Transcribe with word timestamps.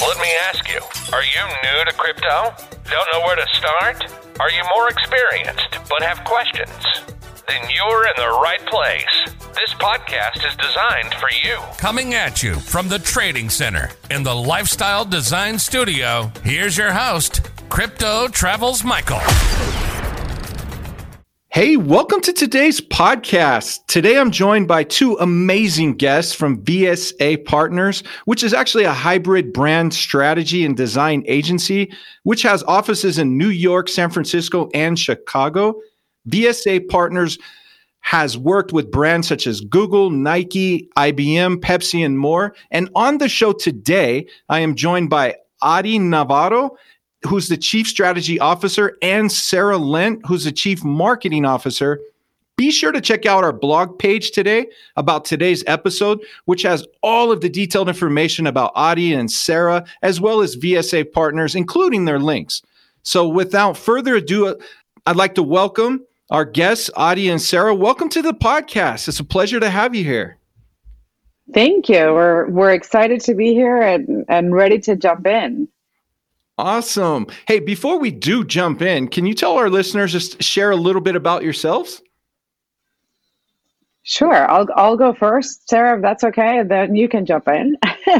Let 0.00 0.18
me 0.18 0.28
ask 0.44 0.68
you 0.68 0.80
are 1.12 1.22
you 1.22 1.42
new 1.64 1.84
to 1.84 1.92
crypto? 1.96 2.54
Don't 2.88 3.08
know 3.12 3.20
where 3.26 3.36
to 3.36 3.46
start? 3.52 4.04
Are 4.38 4.50
you 4.50 4.62
more 4.76 4.88
experienced 4.88 5.78
but 5.88 6.02
have 6.02 6.22
questions? 6.24 6.70
Then 7.48 7.62
you're 7.74 8.06
in 8.06 8.12
the 8.16 8.38
right 8.40 8.64
place. 8.66 9.34
This 9.54 9.74
podcast 9.74 10.46
is 10.46 10.54
designed 10.56 11.14
for 11.14 11.28
you. 11.44 11.56
Coming 11.78 12.14
at 12.14 12.42
you 12.42 12.54
from 12.54 12.88
the 12.88 13.00
Trading 13.00 13.50
Center 13.50 13.90
in 14.10 14.22
the 14.22 14.34
Lifestyle 14.34 15.04
Design 15.04 15.58
Studio, 15.58 16.30
here's 16.44 16.76
your 16.76 16.92
host, 16.92 17.50
Crypto 17.68 18.28
Travels 18.28 18.84
Michael. 18.84 19.20
Hey, 21.50 21.78
welcome 21.78 22.20
to 22.20 22.32
today's 22.34 22.78
podcast. 22.78 23.86
Today 23.86 24.18
I'm 24.18 24.30
joined 24.30 24.68
by 24.68 24.84
two 24.84 25.16
amazing 25.16 25.94
guests 25.94 26.34
from 26.34 26.62
VSA 26.62 27.42
Partners, 27.46 28.02
which 28.26 28.42
is 28.42 28.52
actually 28.52 28.84
a 28.84 28.92
hybrid 28.92 29.54
brand 29.54 29.94
strategy 29.94 30.66
and 30.66 30.76
design 30.76 31.24
agency, 31.26 31.90
which 32.24 32.42
has 32.42 32.62
offices 32.64 33.16
in 33.16 33.38
New 33.38 33.48
York, 33.48 33.88
San 33.88 34.10
Francisco, 34.10 34.68
and 34.74 34.98
Chicago. 34.98 35.80
VSA 36.28 36.86
Partners 36.90 37.38
has 38.00 38.36
worked 38.36 38.74
with 38.74 38.90
brands 38.90 39.26
such 39.26 39.46
as 39.46 39.62
Google, 39.62 40.10
Nike, 40.10 40.90
IBM, 40.98 41.56
Pepsi, 41.62 42.04
and 42.04 42.18
more. 42.18 42.54
And 42.70 42.90
on 42.94 43.18
the 43.18 43.28
show 43.28 43.54
today, 43.54 44.26
I 44.50 44.60
am 44.60 44.74
joined 44.74 45.08
by 45.08 45.36
Adi 45.62 45.98
Navarro 45.98 46.76
who's 47.26 47.48
the 47.48 47.56
chief 47.56 47.86
strategy 47.86 48.38
officer, 48.38 48.96
and 49.02 49.30
Sarah 49.30 49.78
Lent, 49.78 50.24
who's 50.26 50.44
the 50.44 50.52
chief 50.52 50.84
marketing 50.84 51.44
officer. 51.44 52.00
Be 52.56 52.70
sure 52.70 52.90
to 52.90 53.00
check 53.00 53.24
out 53.24 53.44
our 53.44 53.52
blog 53.52 53.98
page 53.98 54.32
today 54.32 54.66
about 54.96 55.24
today's 55.24 55.62
episode, 55.66 56.20
which 56.46 56.62
has 56.62 56.84
all 57.02 57.30
of 57.30 57.40
the 57.40 57.48
detailed 57.48 57.88
information 57.88 58.46
about 58.48 58.72
Adi 58.74 59.14
and 59.14 59.30
Sarah, 59.30 59.84
as 60.02 60.20
well 60.20 60.40
as 60.40 60.56
VSA 60.56 61.12
partners, 61.12 61.54
including 61.54 62.04
their 62.04 62.18
links. 62.18 62.62
So, 63.04 63.28
without 63.28 63.76
further 63.76 64.16
ado, 64.16 64.58
I'd 65.06 65.16
like 65.16 65.36
to 65.36 65.42
welcome 65.42 66.04
our 66.30 66.44
guests, 66.44 66.90
Adi 66.96 67.28
and 67.28 67.40
Sarah. 67.40 67.74
Welcome 67.74 68.08
to 68.10 68.22
the 68.22 68.34
podcast. 68.34 69.08
It's 69.08 69.20
a 69.20 69.24
pleasure 69.24 69.60
to 69.60 69.70
have 69.70 69.94
you 69.94 70.04
here. 70.04 70.38
Thank 71.54 71.88
you. 71.88 72.12
We're 72.12 72.48
we're 72.50 72.72
excited 72.72 73.20
to 73.22 73.34
be 73.34 73.54
here 73.54 73.80
and, 73.80 74.24
and 74.28 74.54
ready 74.54 74.78
to 74.80 74.96
jump 74.96 75.26
in. 75.26 75.68
Awesome. 76.58 77.28
Hey, 77.46 77.60
before 77.60 78.00
we 78.00 78.10
do 78.10 78.44
jump 78.44 78.82
in, 78.82 79.06
can 79.06 79.24
you 79.26 79.34
tell 79.34 79.56
our 79.56 79.70
listeners 79.70 80.10
just 80.10 80.42
share 80.42 80.72
a 80.72 80.76
little 80.76 81.00
bit 81.00 81.14
about 81.14 81.44
yourselves? 81.44 82.02
Sure, 84.02 84.50
I'll 84.50 84.66
I'll 84.74 84.96
go 84.96 85.12
first, 85.12 85.68
Sarah. 85.68 85.96
If 85.96 86.02
that's 86.02 86.24
okay, 86.24 86.62
then 86.66 86.96
you 86.96 87.08
can 87.08 87.26
jump 87.26 87.46
in. 87.46 87.76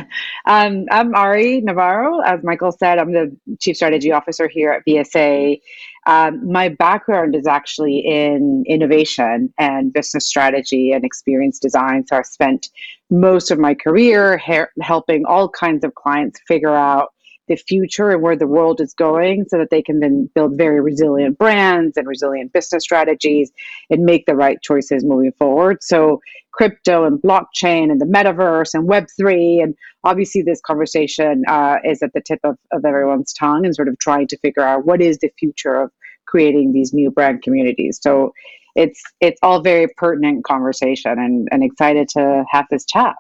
um, 0.47 0.85
I'm 0.91 1.15
Ari 1.15 1.63
Navarro. 1.63 2.21
As 2.21 2.45
Michael 2.45 2.73
said, 2.73 2.99
I'm 2.99 3.13
the 3.13 3.35
chief 3.59 3.77
strategy 3.77 4.13
officer 4.13 4.49
here 4.49 4.71
at 4.71 4.83
VSA. 4.87 5.59
Um, 6.07 6.53
my 6.53 6.69
background 6.69 7.35
is 7.35 7.47
actually 7.47 8.01
in 8.01 8.65
innovation 8.69 9.53
and 9.59 9.93
business 9.93 10.29
strategy 10.29 10.93
and 10.93 11.05
experience 11.05 11.59
design. 11.59 12.07
So 12.07 12.19
I've 12.19 12.27
spent 12.27 12.69
most 13.11 13.51
of 13.51 13.59
my 13.59 13.75
career 13.75 14.41
helping 14.81 15.25
all 15.25 15.49
kinds 15.49 15.85
of 15.85 15.95
clients 15.95 16.39
figure 16.47 16.75
out 16.75 17.15
the 17.49 17.57
future 17.57 18.11
and 18.11 18.23
where 18.23 18.37
the 18.37 18.47
world 18.47 18.81
is 18.81 18.95
going 18.95 19.47
so 19.49 19.59
that 19.59 19.71
they 19.71 19.83
can 19.83 20.01
then 20.01 20.31
build 20.35 20.57
very 20.57 20.81
resilient 20.81 21.39
brands 21.39 21.97
and 21.97 22.07
resilient 22.07 22.53
business 22.53 22.85
strategies 22.85 23.51
and 23.91 24.05
make 24.05 24.27
the 24.27 24.35
right 24.35 24.61
choices 24.63 25.05
moving 25.05 25.33
forward. 25.33 25.83
So, 25.83 26.21
crypto 26.53 27.05
and 27.05 27.21
blockchain 27.23 27.91
and 27.91 28.01
the 28.01 28.07
metaverse 28.07 28.75
and 28.75 28.89
Web3. 28.89 29.63
And 29.63 29.75
obviously, 30.05 30.43
this 30.43 30.61
conversation 30.61 31.45
uh, 31.49 31.77
is 31.85 32.03
at 32.03 32.13
the 32.13 32.21
tip 32.21 32.41
of, 32.45 32.57
of 32.73 32.85
everyone's 32.85 33.33
tongue 33.33 33.65
and 33.65 33.75
sort 33.75 33.89
of 33.89 33.99
trying 33.99 34.27
to 34.29 34.39
figure 34.39 34.63
out 34.63 34.85
what 34.85 35.01
is 35.01 35.19
the 35.19 35.31
future 35.39 35.75
of 35.75 35.91
creating 36.27 36.73
these 36.73 36.93
new 36.93 37.11
brand 37.11 37.43
communities. 37.43 37.99
So, 38.03 38.33
it's 38.75 39.03
it's 39.21 39.41
all 39.43 39.61
very 39.61 39.89
pertinent 39.97 40.45
conversation 40.45 41.19
and, 41.19 41.49
and 41.51 41.65
excited 41.65 42.09
to 42.11 42.45
have 42.51 42.67
this 42.71 42.85
chat. 42.85 43.17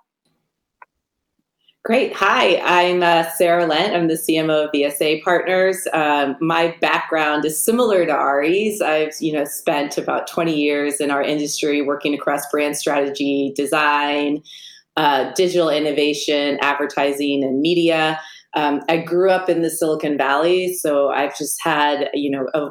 Great. 1.84 2.12
Hi, 2.12 2.60
I'm 2.64 3.02
uh, 3.02 3.30
Sarah 3.30 3.64
Lent. 3.64 3.94
I'm 3.94 4.08
the 4.08 4.14
CMO 4.14 4.64
of 4.64 4.72
VSA 4.72 5.22
Partners. 5.22 5.86
Um, 5.92 6.36
my 6.40 6.76
background 6.80 7.44
is 7.44 7.62
similar 7.62 8.04
to 8.04 8.12
Ari's. 8.12 8.82
I've 8.82 9.14
you 9.20 9.32
know 9.32 9.44
spent 9.44 9.96
about 9.96 10.26
20 10.26 10.54
years 10.54 11.00
in 11.00 11.10
our 11.10 11.22
industry 11.22 11.80
working 11.80 12.14
across 12.14 12.50
brand 12.50 12.76
strategy, 12.76 13.54
design, 13.56 14.42
uh, 14.96 15.32
digital 15.34 15.70
innovation, 15.70 16.58
advertising, 16.60 17.44
and 17.44 17.60
media. 17.60 18.20
Um, 18.58 18.80
I 18.88 18.96
grew 18.96 19.30
up 19.30 19.48
in 19.48 19.62
the 19.62 19.70
Silicon 19.70 20.18
Valley, 20.18 20.74
so 20.74 21.10
I've 21.10 21.38
just 21.38 21.60
had 21.62 22.10
you 22.12 22.28
know 22.28 22.48
a, 22.54 22.70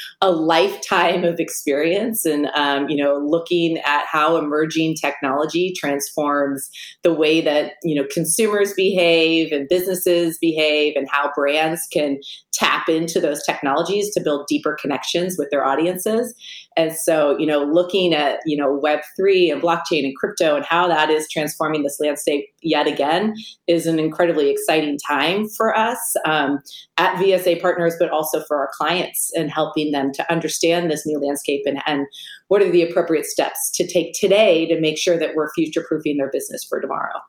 a 0.20 0.30
lifetime 0.30 1.24
of 1.24 1.40
experience, 1.40 2.26
and 2.26 2.48
um, 2.54 2.90
you 2.90 3.02
know 3.02 3.16
looking 3.16 3.78
at 3.78 4.04
how 4.06 4.36
emerging 4.36 4.96
technology 4.96 5.72
transforms 5.74 6.68
the 7.02 7.14
way 7.14 7.40
that 7.40 7.72
you 7.82 7.94
know 7.94 8.06
consumers 8.12 8.74
behave 8.74 9.50
and 9.50 9.66
businesses 9.66 10.36
behave, 10.38 10.92
and 10.94 11.08
how 11.10 11.32
brands 11.34 11.80
can 11.90 12.20
tap 12.52 12.90
into 12.90 13.18
those 13.18 13.42
technologies 13.44 14.12
to 14.12 14.20
build 14.20 14.46
deeper 14.46 14.76
connections 14.78 15.36
with 15.38 15.48
their 15.50 15.64
audiences. 15.64 16.34
And 16.76 16.92
so, 16.92 17.38
you 17.38 17.46
know, 17.46 17.62
looking 17.64 18.12
at, 18.12 18.40
you 18.46 18.56
know, 18.56 18.80
Web3 18.80 19.52
and 19.52 19.62
blockchain 19.62 20.04
and 20.04 20.16
crypto 20.16 20.56
and 20.56 20.64
how 20.64 20.88
that 20.88 21.08
is 21.08 21.28
transforming 21.30 21.82
this 21.82 21.98
landscape 22.00 22.46
yet 22.62 22.86
again 22.86 23.34
is 23.66 23.86
an 23.86 23.98
incredibly 23.98 24.50
exciting 24.50 24.98
time 25.06 25.48
for 25.48 25.76
us 25.76 25.98
um, 26.24 26.58
at 26.96 27.14
VSA 27.16 27.60
Partners, 27.60 27.94
but 27.98 28.10
also 28.10 28.42
for 28.44 28.58
our 28.58 28.70
clients 28.76 29.30
and 29.36 29.50
helping 29.50 29.92
them 29.92 30.12
to 30.12 30.32
understand 30.32 30.90
this 30.90 31.06
new 31.06 31.18
landscape 31.18 31.62
and, 31.66 31.78
and 31.86 32.06
what 32.48 32.60
are 32.60 32.70
the 32.70 32.82
appropriate 32.82 33.26
steps 33.26 33.70
to 33.74 33.86
take 33.86 34.12
today 34.14 34.66
to 34.66 34.80
make 34.80 34.98
sure 34.98 35.18
that 35.18 35.34
we're 35.34 35.52
future 35.52 35.84
proofing 35.86 36.16
their 36.16 36.30
business 36.30 36.64
for 36.64 36.80
tomorrow. 36.80 37.20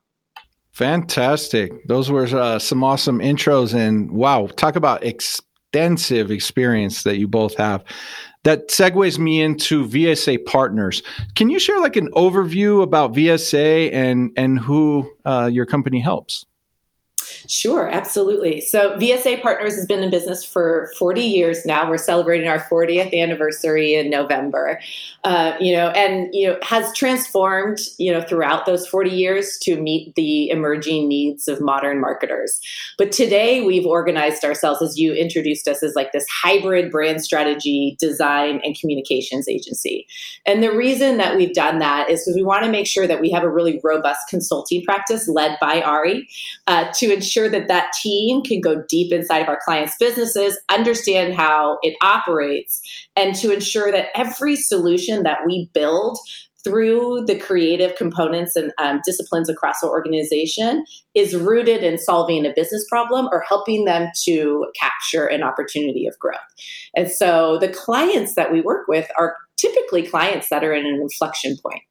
Fantastic. 0.71 1.87
Those 1.87 2.11
were 2.11 2.25
uh, 2.25 2.59
some 2.59 2.83
awesome 2.83 3.19
intros. 3.19 3.73
And 3.73 4.11
wow, 4.11 4.47
talk 4.57 4.75
about 4.75 5.05
extensive 5.05 6.31
experience 6.31 7.03
that 7.03 7.17
you 7.17 7.29
both 7.29 7.55
have. 7.55 7.81
That 8.45 8.69
segues 8.69 9.17
me 9.17 9.41
into 9.41 9.87
VSA 9.87 10.45
partners. 10.45 11.01
Can 11.33 11.49
you 11.49 11.57
share 11.57 11.79
like 11.79 11.95
an 11.95 12.11
overview 12.11 12.83
about 12.83 13.13
VSA 13.13 13.91
and 13.91 14.31
and 14.37 14.59
who 14.59 15.11
uh, 15.25 15.49
your 15.51 15.65
company 15.65 15.99
helps? 15.99 16.45
Sure, 17.47 17.89
absolutely. 17.89 18.61
So 18.61 18.97
VSA 18.97 19.41
Partners 19.41 19.75
has 19.75 19.85
been 19.85 20.03
in 20.03 20.09
business 20.09 20.43
for 20.43 20.91
40 20.97 21.21
years 21.21 21.65
now. 21.65 21.89
We're 21.89 21.97
celebrating 21.97 22.47
our 22.47 22.59
40th 22.59 23.13
anniversary 23.13 23.95
in 23.95 24.09
November. 24.09 24.79
Uh, 25.23 25.55
you 25.59 25.75
know, 25.75 25.89
and 25.89 26.29
you 26.33 26.47
know 26.47 26.57
has 26.61 26.95
transformed 26.95 27.79
you 27.97 28.11
know 28.11 28.21
throughout 28.21 28.65
those 28.65 28.87
40 28.87 29.09
years 29.09 29.57
to 29.63 29.79
meet 29.81 30.13
the 30.15 30.49
emerging 30.49 31.07
needs 31.07 31.47
of 31.47 31.61
modern 31.61 31.99
marketers. 31.99 32.59
But 32.97 33.11
today 33.11 33.61
we've 33.61 33.85
organized 33.85 34.43
ourselves, 34.43 34.81
as 34.81 34.97
you 34.97 35.13
introduced 35.13 35.67
us, 35.67 35.81
as 35.81 35.95
like 35.95 36.11
this 36.11 36.25
hybrid 36.43 36.91
brand 36.91 37.23
strategy, 37.23 37.95
design, 37.99 38.61
and 38.63 38.77
communications 38.79 39.47
agency. 39.47 40.05
And 40.45 40.61
the 40.61 40.75
reason 40.75 41.17
that 41.17 41.35
we've 41.35 41.53
done 41.53 41.79
that 41.79 42.09
is 42.09 42.21
because 42.21 42.35
we 42.35 42.43
want 42.43 42.63
to 42.65 42.71
make 42.71 42.87
sure 42.87 43.07
that 43.07 43.21
we 43.21 43.31
have 43.31 43.43
a 43.43 43.49
really 43.49 43.79
robust 43.83 44.21
consulting 44.29 44.83
practice 44.83 45.27
led 45.27 45.57
by 45.59 45.81
Ari 45.81 46.27
uh, 46.67 46.91
to 46.95 47.11
ensure 47.15 47.49
that 47.49 47.67
that 47.67 47.91
team 48.01 48.43
can 48.43 48.61
go 48.61 48.83
deep 48.87 49.11
inside 49.11 49.39
of 49.39 49.47
our 49.47 49.59
clients' 49.63 49.95
businesses, 49.99 50.59
understand 50.71 51.33
how 51.33 51.79
it 51.81 51.95
operates, 52.01 52.81
and 53.15 53.35
to 53.35 53.51
ensure 53.51 53.91
that 53.91 54.07
every 54.15 54.55
solution 54.55 55.23
that 55.23 55.39
we 55.45 55.69
build 55.73 56.17
through 56.65 57.23
the 57.27 57.37
creative 57.37 57.95
components 57.95 58.55
and 58.55 58.73
um, 58.79 58.99
disciplines 59.05 59.47
across 59.49 59.83
our 59.83 59.89
organization 59.89 60.83
is 61.13 61.35
rooted 61.35 61.83
in 61.83 61.97
solving 61.97 62.45
a 62.45 62.53
business 62.55 62.83
problem 62.89 63.29
or 63.31 63.43
helping 63.47 63.85
them 63.85 64.09
to 64.23 64.65
capture 64.77 65.27
an 65.27 65.43
opportunity 65.43 66.07
of 66.07 66.17
growth. 66.19 66.39
And 66.95 67.09
so 67.09 67.59
the 67.59 67.69
clients 67.69 68.33
that 68.33 68.51
we 68.51 68.61
work 68.61 68.87
with 68.87 69.07
are 69.17 69.35
typically 69.57 70.07
clients 70.07 70.49
that 70.49 70.63
are 70.63 70.73
in 70.73 70.87
an 70.87 70.95
inflection 70.95 71.55
point. 71.63 71.83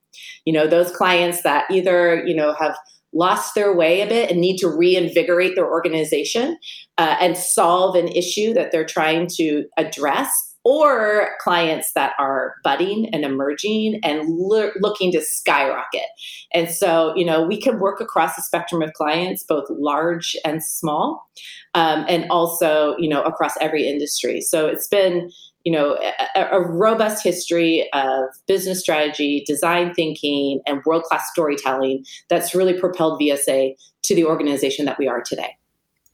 You 0.44 0.52
know, 0.52 0.66
those 0.66 0.90
clients 0.90 1.42
that 1.42 1.64
either, 1.70 2.24
you 2.26 2.34
know, 2.34 2.52
have 2.54 2.76
lost 3.14 3.54
their 3.54 3.74
way 3.74 4.00
a 4.00 4.06
bit 4.06 4.30
and 4.30 4.40
need 4.40 4.58
to 4.58 4.68
reinvigorate 4.68 5.54
their 5.54 5.70
organization 5.70 6.58
uh, 6.98 7.16
and 7.20 7.36
solve 7.36 7.94
an 7.94 8.08
issue 8.08 8.52
that 8.52 8.72
they're 8.72 8.84
trying 8.84 9.28
to 9.36 9.64
address 9.76 10.54
or 10.64 11.28
clients 11.40 11.92
that 11.94 12.14
are 12.18 12.54
budding 12.64 13.08
and 13.12 13.22
emerging 13.22 14.00
and 14.02 14.26
lo- 14.26 14.70
looking 14.80 15.12
to 15.12 15.20
skyrocket. 15.20 16.06
And 16.54 16.70
so, 16.70 17.14
you 17.14 17.24
know, 17.24 17.46
we 17.46 17.60
can 17.60 17.78
work 17.78 18.00
across 18.00 18.34
the 18.34 18.42
spectrum 18.42 18.80
of 18.80 18.92
clients, 18.94 19.44
both 19.46 19.64
large 19.68 20.34
and 20.42 20.64
small, 20.64 21.28
um, 21.74 22.06
and 22.08 22.24
also, 22.30 22.96
you 22.98 23.10
know, 23.10 23.22
across 23.22 23.52
every 23.60 23.86
industry. 23.86 24.40
So 24.40 24.66
it's 24.66 24.88
been, 24.88 25.30
you 25.64 25.72
know, 25.72 25.98
a, 26.36 26.42
a 26.52 26.60
robust 26.60 27.24
history 27.24 27.88
of 27.94 28.24
business 28.46 28.80
strategy, 28.80 29.42
design 29.46 29.94
thinking, 29.94 30.60
and 30.66 30.82
world 30.84 31.04
class 31.04 31.24
storytelling 31.32 32.04
that's 32.28 32.54
really 32.54 32.78
propelled 32.78 33.20
VSA 33.20 33.74
to 34.02 34.14
the 34.14 34.24
organization 34.24 34.84
that 34.84 34.98
we 34.98 35.08
are 35.08 35.22
today. 35.22 35.56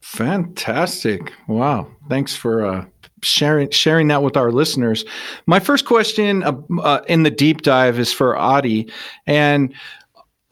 Fantastic! 0.01 1.33
Wow, 1.47 1.87
thanks 2.09 2.35
for 2.35 2.65
uh, 2.65 2.85
sharing 3.21 3.69
sharing 3.69 4.07
that 4.07 4.23
with 4.23 4.35
our 4.35 4.51
listeners. 4.51 5.05
My 5.45 5.59
first 5.59 5.85
question 5.85 6.43
uh, 6.43 6.53
uh, 6.81 7.01
in 7.07 7.23
the 7.23 7.29
deep 7.29 7.61
dive 7.61 7.99
is 7.99 8.11
for 8.11 8.35
Adi, 8.35 8.91
and 9.27 9.73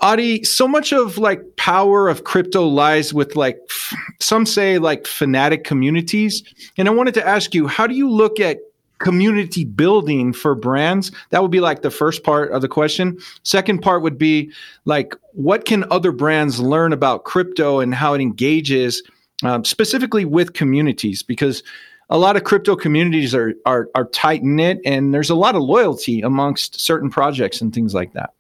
Adi, 0.01 0.43
so 0.43 0.67
much 0.67 0.93
of 0.93 1.17
like 1.17 1.41
power 1.57 2.07
of 2.07 2.23
crypto 2.23 2.65
lies 2.65 3.13
with 3.13 3.35
like 3.35 3.57
f- 3.69 3.93
some 4.19 4.45
say 4.45 4.77
like 4.77 5.07
fanatic 5.07 5.63
communities, 5.63 6.43
and 6.77 6.87
I 6.87 6.91
wanted 6.91 7.15
to 7.15 7.27
ask 7.27 7.53
you, 7.55 7.67
how 7.67 7.87
do 7.87 7.95
you 7.95 8.09
look 8.09 8.39
at 8.39 8.59
community 8.99 9.65
building 9.65 10.33
for 10.33 10.55
brands? 10.55 11.11
That 11.31 11.41
would 11.41 11.51
be 11.51 11.61
like 11.61 11.81
the 11.81 11.91
first 11.91 12.23
part 12.23 12.51
of 12.51 12.61
the 12.61 12.67
question. 12.67 13.17
Second 13.43 13.81
part 13.81 14.03
would 14.03 14.17
be 14.17 14.51
like, 14.85 15.15
what 15.33 15.65
can 15.65 15.85
other 15.91 16.11
brands 16.11 16.59
learn 16.59 16.93
about 16.93 17.23
crypto 17.23 17.79
and 17.79 17.93
how 17.95 18.13
it 18.13 18.21
engages? 18.21 19.01
Um, 19.41 19.63
specifically 19.63 20.25
with 20.25 20.51
communities 20.51 21.23
because 21.23 21.63
a 22.09 22.17
lot 22.17 22.35
of 22.35 22.43
crypto 22.43 22.75
communities 22.75 23.35
are 23.35 23.53
are, 23.65 23.89
are 23.95 24.05
tight 24.05 24.43
knit, 24.43 24.79
and 24.85 25.13
there's 25.13 25.29
a 25.29 25.35
lot 25.35 25.55
of 25.55 25.61
loyalty 25.61 26.21
amongst 26.21 26.79
certain 26.79 27.09
projects 27.09 27.61
and 27.61 27.73
things 27.73 27.93
like 27.93 28.13
that. 28.13 28.33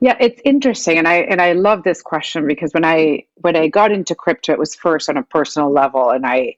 Yeah, 0.00 0.16
it's 0.20 0.40
interesting, 0.44 0.96
and 0.96 1.06
I 1.06 1.16
and 1.16 1.40
I 1.40 1.52
love 1.52 1.82
this 1.82 2.02
question 2.02 2.46
because 2.46 2.72
when 2.72 2.84
I 2.84 3.24
when 3.36 3.56
I 3.56 3.68
got 3.68 3.92
into 3.92 4.14
crypto, 4.14 4.52
it 4.52 4.58
was 4.58 4.74
first 4.74 5.08
on 5.08 5.16
a 5.16 5.22
personal 5.22 5.70
level, 5.70 6.10
and 6.10 6.24
I 6.24 6.56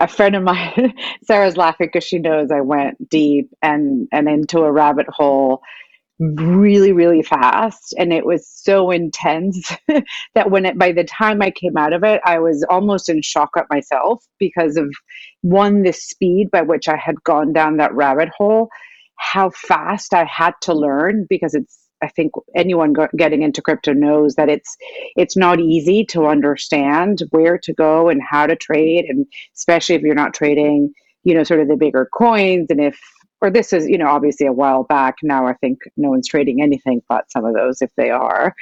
a 0.00 0.08
friend 0.08 0.36
of 0.36 0.42
mine, 0.44 0.94
Sarah's 1.24 1.56
laughing 1.56 1.88
because 1.92 2.04
she 2.04 2.18
knows 2.18 2.50
I 2.50 2.60
went 2.62 3.08
deep 3.10 3.50
and 3.62 4.08
and 4.12 4.28
into 4.28 4.60
a 4.60 4.72
rabbit 4.72 5.06
hole 5.10 5.62
really 6.20 6.92
really 6.92 7.22
fast. 7.22 7.94
And 7.98 8.12
it 8.12 8.26
was 8.26 8.48
so 8.48 8.90
intense 8.90 9.72
that 10.34 10.50
when 10.50 10.66
it 10.66 10.78
by 10.78 10.92
the 10.92 11.04
time 11.04 11.42
i 11.42 11.50
came 11.50 11.76
out 11.76 11.92
of 11.92 12.04
it 12.04 12.20
i 12.24 12.38
was 12.38 12.64
almost 12.70 13.08
in 13.08 13.22
shock 13.22 13.50
at 13.56 13.66
myself 13.70 14.24
because 14.38 14.76
of 14.76 14.92
one 15.42 15.82
the 15.82 15.92
speed 15.92 16.50
by 16.50 16.62
which 16.62 16.88
i 16.88 16.96
had 16.96 17.22
gone 17.24 17.52
down 17.52 17.78
that 17.78 17.94
rabbit 17.94 18.28
hole 18.36 18.68
how 19.18 19.50
fast 19.50 20.14
i 20.14 20.24
had 20.24 20.54
to 20.62 20.74
learn 20.74 21.26
because 21.30 21.54
it's 21.54 21.87
i 22.02 22.08
think 22.08 22.32
anyone 22.54 22.94
getting 23.16 23.42
into 23.42 23.62
crypto 23.62 23.92
knows 23.92 24.34
that 24.34 24.48
it's 24.48 24.76
it's 25.16 25.36
not 25.36 25.60
easy 25.60 26.04
to 26.04 26.26
understand 26.26 27.22
where 27.30 27.58
to 27.58 27.72
go 27.72 28.08
and 28.08 28.20
how 28.28 28.46
to 28.46 28.56
trade 28.56 29.04
and 29.08 29.26
especially 29.56 29.94
if 29.94 30.02
you're 30.02 30.14
not 30.14 30.34
trading 30.34 30.92
you 31.24 31.34
know 31.34 31.44
sort 31.44 31.60
of 31.60 31.68
the 31.68 31.76
bigger 31.76 32.08
coins 32.12 32.66
and 32.70 32.80
if 32.80 32.98
or 33.40 33.50
this 33.50 33.72
is, 33.72 33.86
you 33.86 33.98
know, 33.98 34.08
obviously 34.08 34.46
a 34.46 34.52
while 34.52 34.84
back. 34.84 35.16
Now 35.22 35.46
I 35.46 35.54
think 35.54 35.78
no 35.96 36.10
one's 36.10 36.28
trading 36.28 36.60
anything 36.60 37.02
but 37.08 37.30
some 37.30 37.44
of 37.44 37.54
those 37.54 37.80
if 37.80 37.90
they 37.96 38.10
are. 38.10 38.54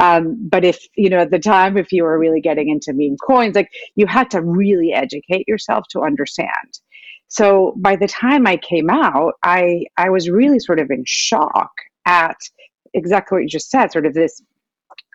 Um, 0.00 0.36
but 0.48 0.64
if, 0.64 0.78
you 0.96 1.10
know, 1.10 1.18
at 1.18 1.30
the 1.30 1.38
time, 1.38 1.76
if 1.76 1.92
you 1.92 2.04
were 2.04 2.18
really 2.18 2.40
getting 2.40 2.68
into 2.68 2.92
meme 2.94 3.16
coins, 3.26 3.56
like 3.56 3.70
you 3.96 4.06
had 4.06 4.30
to 4.30 4.40
really 4.40 4.92
educate 4.92 5.48
yourself 5.48 5.84
to 5.90 6.00
understand. 6.02 6.80
So 7.28 7.74
by 7.76 7.96
the 7.96 8.08
time 8.08 8.46
I 8.46 8.56
came 8.56 8.90
out, 8.90 9.34
I 9.42 9.84
I 9.96 10.10
was 10.10 10.28
really 10.28 10.58
sort 10.58 10.80
of 10.80 10.90
in 10.90 11.04
shock 11.06 11.70
at 12.04 12.36
exactly 12.94 13.36
what 13.36 13.42
you 13.42 13.48
just 13.48 13.70
said, 13.70 13.92
sort 13.92 14.06
of 14.06 14.14
this 14.14 14.42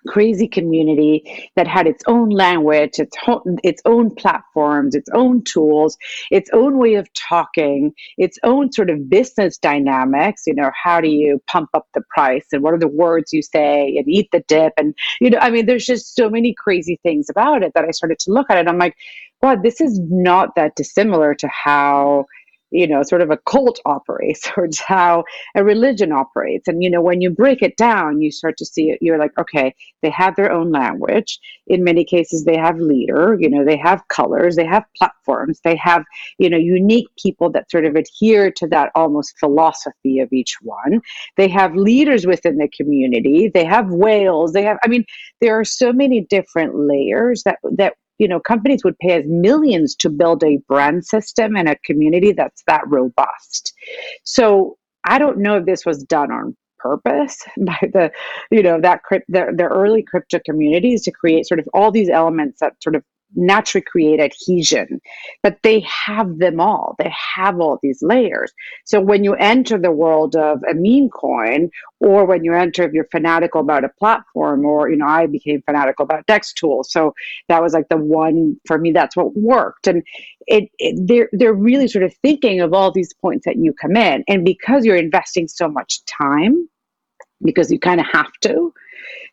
crazy 0.08 0.48
community 0.48 1.50
that 1.56 1.68
had 1.68 1.88
its 1.88 2.04
own 2.08 2.30
language, 2.30 3.00
its, 3.00 3.16
ho- 3.18 3.44
its 3.64 3.82
own 3.86 4.14
platforms, 4.14 4.96
its 4.96 5.10
own 5.14 5.44
tools, 5.44 5.98
its 6.32 6.50
own 6.54 6.78
way 6.78 6.94
of 6.96 7.12
talking, 7.14 7.92
its 8.18 8.38
own 8.44 8.72
sort 8.72 8.90
of 8.90 9.10
business 9.10 9.58
dynamics. 9.58 10.44
You 10.46 10.54
know, 10.56 10.72
how 10.82 11.02
do 11.02 11.08
you 11.08 11.42
pump 11.48 11.70
up 11.74 11.88
the 11.94 12.04
price 12.10 12.46
and 12.52 12.62
what 12.62 12.74
are 12.74 12.80
the 12.80 12.88
words 12.88 13.34
you 13.34 13.42
say 13.42 13.96
and 13.98 14.08
eat 14.08 14.30
the 14.32 14.44
dip? 14.48 14.74
And, 14.78 14.96
you 15.20 15.30
know, 15.30 15.40
I 15.40 15.50
mean, 15.50 15.66
there's 15.66 15.86
just 15.86 16.16
so 16.16 16.30
many 16.30 16.54
crazy 16.54 17.00
things 17.04 17.30
about 17.30 17.64
it 17.64 17.74
that 17.74 17.86
I 17.86 17.92
started 17.92 18.20
to 18.20 18.32
look 18.32 18.50
at 18.50 18.58
it. 18.58 18.68
I'm 18.68 18.78
like, 18.78 18.96
wow, 19.42 19.56
this 19.56 19.82
is 19.82 20.00
not 20.00 20.56
that 20.56 20.76
dissimilar 20.76 21.36
to 21.36 21.48
how 21.48 22.26
you 22.72 22.88
know, 22.88 23.04
sort 23.04 23.22
of 23.22 23.30
a 23.30 23.38
cult 23.38 23.80
operates 23.86 24.50
or 24.58 24.66
it's 24.66 24.80
how 24.80 25.24
a 25.56 25.64
religion 25.64 26.12
operates. 26.12 26.68
And, 26.68 26.84
you 26.84 26.90
know, 26.90 27.02
when 27.02 27.22
you 27.22 27.30
break 27.30 27.62
it 27.62 27.78
down, 27.78 28.22
you 28.22 28.32
start 28.32 28.58
to 28.58 28.66
see 28.66 28.92
it, 28.92 29.00
you're 29.02 29.18
like, 29.18 29.32
okay, 29.38 29.74
they 30.02 30.10
have 30.10 30.36
their 30.36 30.52
own 30.52 30.72
language. 30.72 31.40
In 31.68 31.84
many 31.84 32.04
cases, 32.04 32.44
they 32.44 32.58
have 32.58 32.78
leader, 32.78 33.38
you 33.40 33.50
know, 33.50 33.66
they 33.66 33.78
have 33.78 34.08
colors, 34.10 34.56
they 34.56 34.66
have 34.66 34.84
platforms, 34.98 35.60
they 35.64 35.76
have, 35.78 36.04
you 36.38 36.50
know, 36.50 36.58
unique 36.58 37.08
people 37.18 37.50
that 37.52 37.70
sort 37.72 37.86
of 37.86 37.96
adhere 37.96 38.52
to 38.52 38.68
that 38.68 38.92
almost 38.96 39.38
philosophy 39.40 40.20
of 40.20 40.32
each 40.32 40.58
one. 40.62 41.02
They 41.38 41.48
have 41.50 41.76
leaders 41.76 42.26
within 42.28 42.58
the 42.58 42.70
community, 42.70 43.50
they 43.54 43.66
have 43.66 43.90
whales, 43.90 44.54
they 44.54 44.64
have, 44.64 44.78
I 44.84 44.88
mean, 44.88 45.06
there 45.42 45.60
are 45.60 45.66
so 45.66 45.92
many 45.92 46.22
different 46.22 46.76
layers 46.76 47.44
that, 47.44 47.60
that 47.78 47.96
you 48.18 48.28
know 48.28 48.40
companies 48.40 48.84
would 48.84 48.98
pay 49.00 49.20
us 49.20 49.26
millions 49.28 49.96
to 49.96 50.10
build 50.10 50.44
a 50.44 50.60
brand 50.68 51.06
system 51.06 51.56
and 51.56 51.70
a 51.70 51.76
community 51.86 52.32
that's 52.32 52.64
that 52.68 52.84
robust. 52.88 53.74
So 54.24 54.78
i 55.08 55.20
don't 55.20 55.38
know 55.38 55.58
if 55.58 55.66
this 55.66 55.86
was 55.86 56.04
done 56.04 56.32
on 56.32 56.56
purpose 56.80 57.38
by 57.66 57.78
the 57.82 58.12
you 58.52 58.62
know 58.62 58.80
that 58.80 59.02
the, 59.28 59.54
the 59.56 59.66
early 59.66 60.04
crypto 60.04 60.40
communities 60.46 61.02
to 61.04 61.12
create 61.12 61.48
sort 61.48 61.60
of 61.60 61.68
all 61.74 61.92
these 61.92 62.10
elements 62.10 62.60
that 62.60 62.74
sort 62.82 62.96
of 62.96 63.04
naturally 63.36 63.84
create 63.84 64.20
adhesion 64.20 65.02
but 65.44 65.58
they 65.64 65.82
have 65.82 66.40
them 66.40 66.60
all. 66.60 66.96
They 66.98 67.14
have 67.36 67.60
all 67.60 67.80
these 67.82 68.02
layers. 68.02 68.52
So 68.86 69.00
when 69.00 69.24
you 69.24 69.36
enter 69.36 69.78
the 69.78 69.92
world 69.92 70.36
of 70.36 70.60
a 70.70 70.74
meme 70.74 71.10
coin 71.10 71.70
or 72.00 72.26
when 72.26 72.44
you 72.44 72.54
enter 72.54 72.84
if 72.84 72.94
you're 72.94 73.08
fanatical 73.12 73.62
about 73.62 73.84
a 73.84 73.90
platform 74.00 74.66
or 74.66 74.90
you 74.90 74.98
know 74.98 75.08
i 75.08 75.28
became 75.28 75.62
fanatical 75.66 76.04
about 76.04 76.26
DEXTools. 76.28 76.86
So 76.86 77.14
that 77.50 77.62
was 77.62 77.74
like 77.74 77.90
the 77.90 77.98
one 77.98 78.60
for 78.66 78.78
me 78.78 78.92
that's 78.92 79.16
what 79.16 79.36
worked. 79.36 79.88
And 79.88 80.04
it, 80.48 80.70
it 80.80 80.96
they're 81.08 81.30
they're 81.32 81.54
really 81.54 81.88
sort 81.88 82.04
of 82.04 82.16
thinking 82.24 82.62
of 82.62 82.74
all 82.74 82.92
these 82.92 83.14
points 83.14 83.46
that 83.46 83.58
you 83.58 83.74
come 83.74 83.96
in. 83.96 84.24
And 84.28 84.44
because 84.46 84.86
you're 84.86 84.96
investing 84.96 85.48
so 85.48 85.68
much 85.68 86.04
time 86.06 86.68
because 87.44 87.72
you 87.72 87.80
kind 87.80 88.00
of 88.00 88.08
have 88.12 88.32
to 88.42 88.74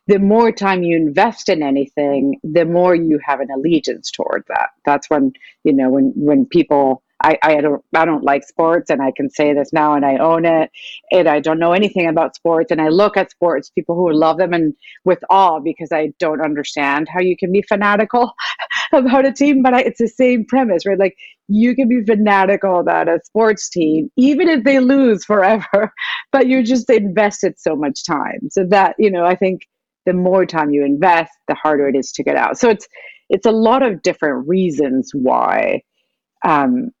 the 0.07 0.19
more 0.19 0.51
time 0.51 0.83
you 0.83 0.97
invest 0.97 1.49
in 1.49 1.63
anything, 1.63 2.39
the 2.43 2.65
more 2.65 2.93
you 2.93 3.19
have 3.25 3.39
an 3.39 3.49
allegiance 3.55 4.11
toward 4.11 4.43
that. 4.49 4.69
That's 4.85 5.09
when, 5.09 5.31
you 5.63 5.73
know, 5.73 5.89
when, 5.89 6.11
when 6.15 6.45
people, 6.45 7.03
I, 7.23 7.37
I 7.41 7.61
don't, 7.61 7.81
I 7.95 8.03
don't 8.03 8.25
like 8.25 8.43
sports 8.43 8.89
and 8.89 9.01
I 9.01 9.13
can 9.15 9.29
say 9.29 9.53
this 9.53 9.71
now 9.71 9.93
and 9.93 10.05
I 10.05 10.17
own 10.17 10.43
it 10.43 10.71
and 11.09 11.29
I 11.29 11.39
don't 11.39 11.59
know 11.59 11.71
anything 11.71 12.05
about 12.05 12.35
sports 12.35 12.69
and 12.69 12.81
I 12.81 12.89
look 12.89 13.15
at 13.15 13.31
sports, 13.31 13.69
people 13.69 13.95
who 13.95 14.11
love 14.11 14.37
them 14.39 14.51
and 14.51 14.73
with 15.05 15.19
awe 15.29 15.61
because 15.61 15.93
I 15.93 16.11
don't 16.19 16.43
understand 16.43 17.07
how 17.07 17.21
you 17.21 17.37
can 17.37 17.53
be 17.53 17.61
fanatical 17.61 18.33
about 18.93 19.25
a 19.25 19.31
team, 19.31 19.63
but 19.63 19.73
I, 19.73 19.81
it's 19.83 19.99
the 20.01 20.09
same 20.09 20.45
premise, 20.45 20.85
right? 20.85 20.99
Like 20.99 21.15
you 21.47 21.75
can 21.75 21.87
be 21.87 22.03
fanatical 22.03 22.79
about 22.79 23.07
a 23.07 23.21
sports 23.23 23.69
team, 23.69 24.09
even 24.17 24.49
if 24.49 24.65
they 24.65 24.81
lose 24.81 25.23
forever, 25.23 25.93
but 26.33 26.47
you 26.47 26.61
just 26.61 26.89
invested 26.89 27.57
so 27.57 27.77
much 27.77 28.03
time. 28.03 28.49
So 28.51 28.65
that, 28.69 28.95
you 28.99 29.09
know, 29.09 29.25
I 29.25 29.35
think 29.35 29.61
the 30.05 30.13
more 30.13 30.45
time 30.45 30.71
you 30.71 30.83
invest, 30.85 31.31
the 31.47 31.55
harder 31.55 31.87
it 31.87 31.95
is 31.95 32.11
to 32.13 32.23
get 32.23 32.35
out. 32.35 32.57
So 32.57 32.69
it's 32.69 32.87
it's 33.29 33.45
a 33.45 33.51
lot 33.51 33.83
of 33.83 34.01
different 34.01 34.47
reasons 34.47 35.11
why 35.13 35.81
um, 36.45 36.91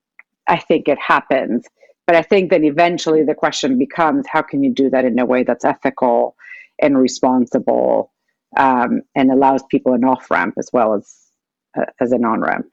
I 0.47 0.57
think 0.57 0.87
it 0.87 0.97
happens. 0.99 1.65
But 2.07 2.15
I 2.15 2.21
think 2.21 2.51
that 2.51 2.63
eventually 2.63 3.23
the 3.23 3.35
question 3.35 3.77
becomes 3.77 4.25
how 4.29 4.41
can 4.41 4.63
you 4.63 4.73
do 4.73 4.89
that 4.89 5.05
in 5.05 5.17
a 5.19 5.25
way 5.25 5.43
that's 5.43 5.63
ethical 5.63 6.35
and 6.81 6.97
responsible 6.97 8.11
um, 8.57 9.01
and 9.15 9.31
allows 9.31 9.63
people 9.69 9.93
an 9.93 10.03
off 10.03 10.29
ramp 10.29 10.55
as 10.57 10.69
well 10.73 10.93
as 10.93 11.15
uh, 11.77 11.85
as 11.99 12.11
an 12.11 12.25
on 12.25 12.41
ramp. 12.41 12.65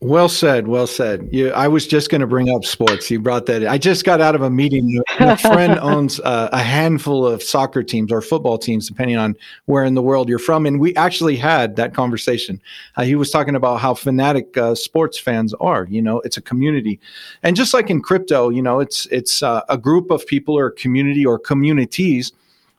Well 0.00 0.30
said. 0.30 0.68
Well 0.68 0.86
said. 0.86 1.28
You, 1.32 1.50
I 1.50 1.68
was 1.68 1.86
just 1.86 2.10
going 2.10 2.22
to 2.22 2.26
bring 2.26 2.48
up 2.48 2.64
sports. 2.64 3.10
You 3.10 3.20
brought 3.20 3.44
that. 3.46 3.62
In. 3.62 3.68
I 3.68 3.76
just 3.76 4.06
got 4.06 4.22
out 4.22 4.34
of 4.34 4.40
a 4.40 4.48
meeting. 4.48 5.02
A 5.18 5.36
friend 5.36 5.78
owns 5.82 6.18
uh, 6.20 6.48
a 6.50 6.62
handful 6.62 7.26
of 7.26 7.42
soccer 7.42 7.82
teams 7.82 8.10
or 8.10 8.22
football 8.22 8.56
teams, 8.56 8.88
depending 8.88 9.18
on 9.18 9.36
where 9.66 9.84
in 9.84 9.94
the 9.94 10.00
world 10.00 10.30
you're 10.30 10.38
from. 10.38 10.64
And 10.64 10.80
we 10.80 10.96
actually 10.96 11.36
had 11.36 11.76
that 11.76 11.92
conversation. 11.92 12.60
Uh, 12.96 13.02
he 13.02 13.16
was 13.16 13.30
talking 13.30 13.54
about 13.54 13.80
how 13.80 13.92
fanatic 13.92 14.56
uh, 14.56 14.74
sports 14.74 15.18
fans 15.18 15.52
are. 15.54 15.86
You 15.90 16.00
know, 16.00 16.20
it's 16.20 16.38
a 16.38 16.42
community, 16.42 16.98
and 17.42 17.54
just 17.54 17.74
like 17.74 17.90
in 17.90 18.00
crypto, 18.00 18.48
you 18.48 18.62
know, 18.62 18.80
it's 18.80 19.04
it's 19.06 19.42
uh, 19.42 19.60
a 19.68 19.76
group 19.76 20.10
of 20.10 20.26
people 20.26 20.58
or 20.58 20.68
a 20.68 20.72
community 20.72 21.26
or 21.26 21.38
communities 21.38 22.32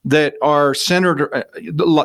that 0.06 0.36
are 0.42 0.74
centered 0.74 1.30
uh, 1.34 1.44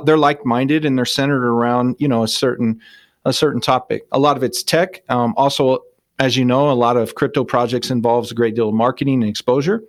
they're 0.05 0.19
like-minded 0.19 0.85
and 0.85 0.99
they're 0.99 1.05
centered 1.05 1.47
around 1.47 1.95
you 2.01 2.09
know 2.09 2.25
a 2.25 2.29
certain 2.29 2.81
a 3.25 3.33
certain 3.33 3.61
topic. 3.61 4.07
A 4.13 4.19
lot 4.19 4.37
of 4.37 4.43
it's 4.43 4.63
tech. 4.63 5.03
Um, 5.09 5.35
also 5.37 5.85
as 6.19 6.37
you 6.37 6.45
know 6.45 6.71
a 6.71 6.75
lot 6.75 6.97
of 6.97 7.15
crypto 7.15 7.45
projects 7.45 7.91
involves 7.91 8.31
a 8.31 8.35
great 8.35 8.55
deal 8.55 8.69
of 8.69 8.75
marketing 8.75 9.23
and 9.23 9.31
exposure. 9.31 9.83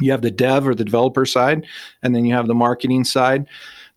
You 0.00 0.10
have 0.10 0.22
the 0.22 0.30
dev 0.30 0.68
or 0.68 0.74
the 0.74 0.84
developer 0.84 1.24
side 1.24 1.66
and 2.02 2.14
then 2.14 2.24
you 2.24 2.34
have 2.34 2.46
the 2.46 2.54
marketing 2.54 3.04
side 3.04 3.46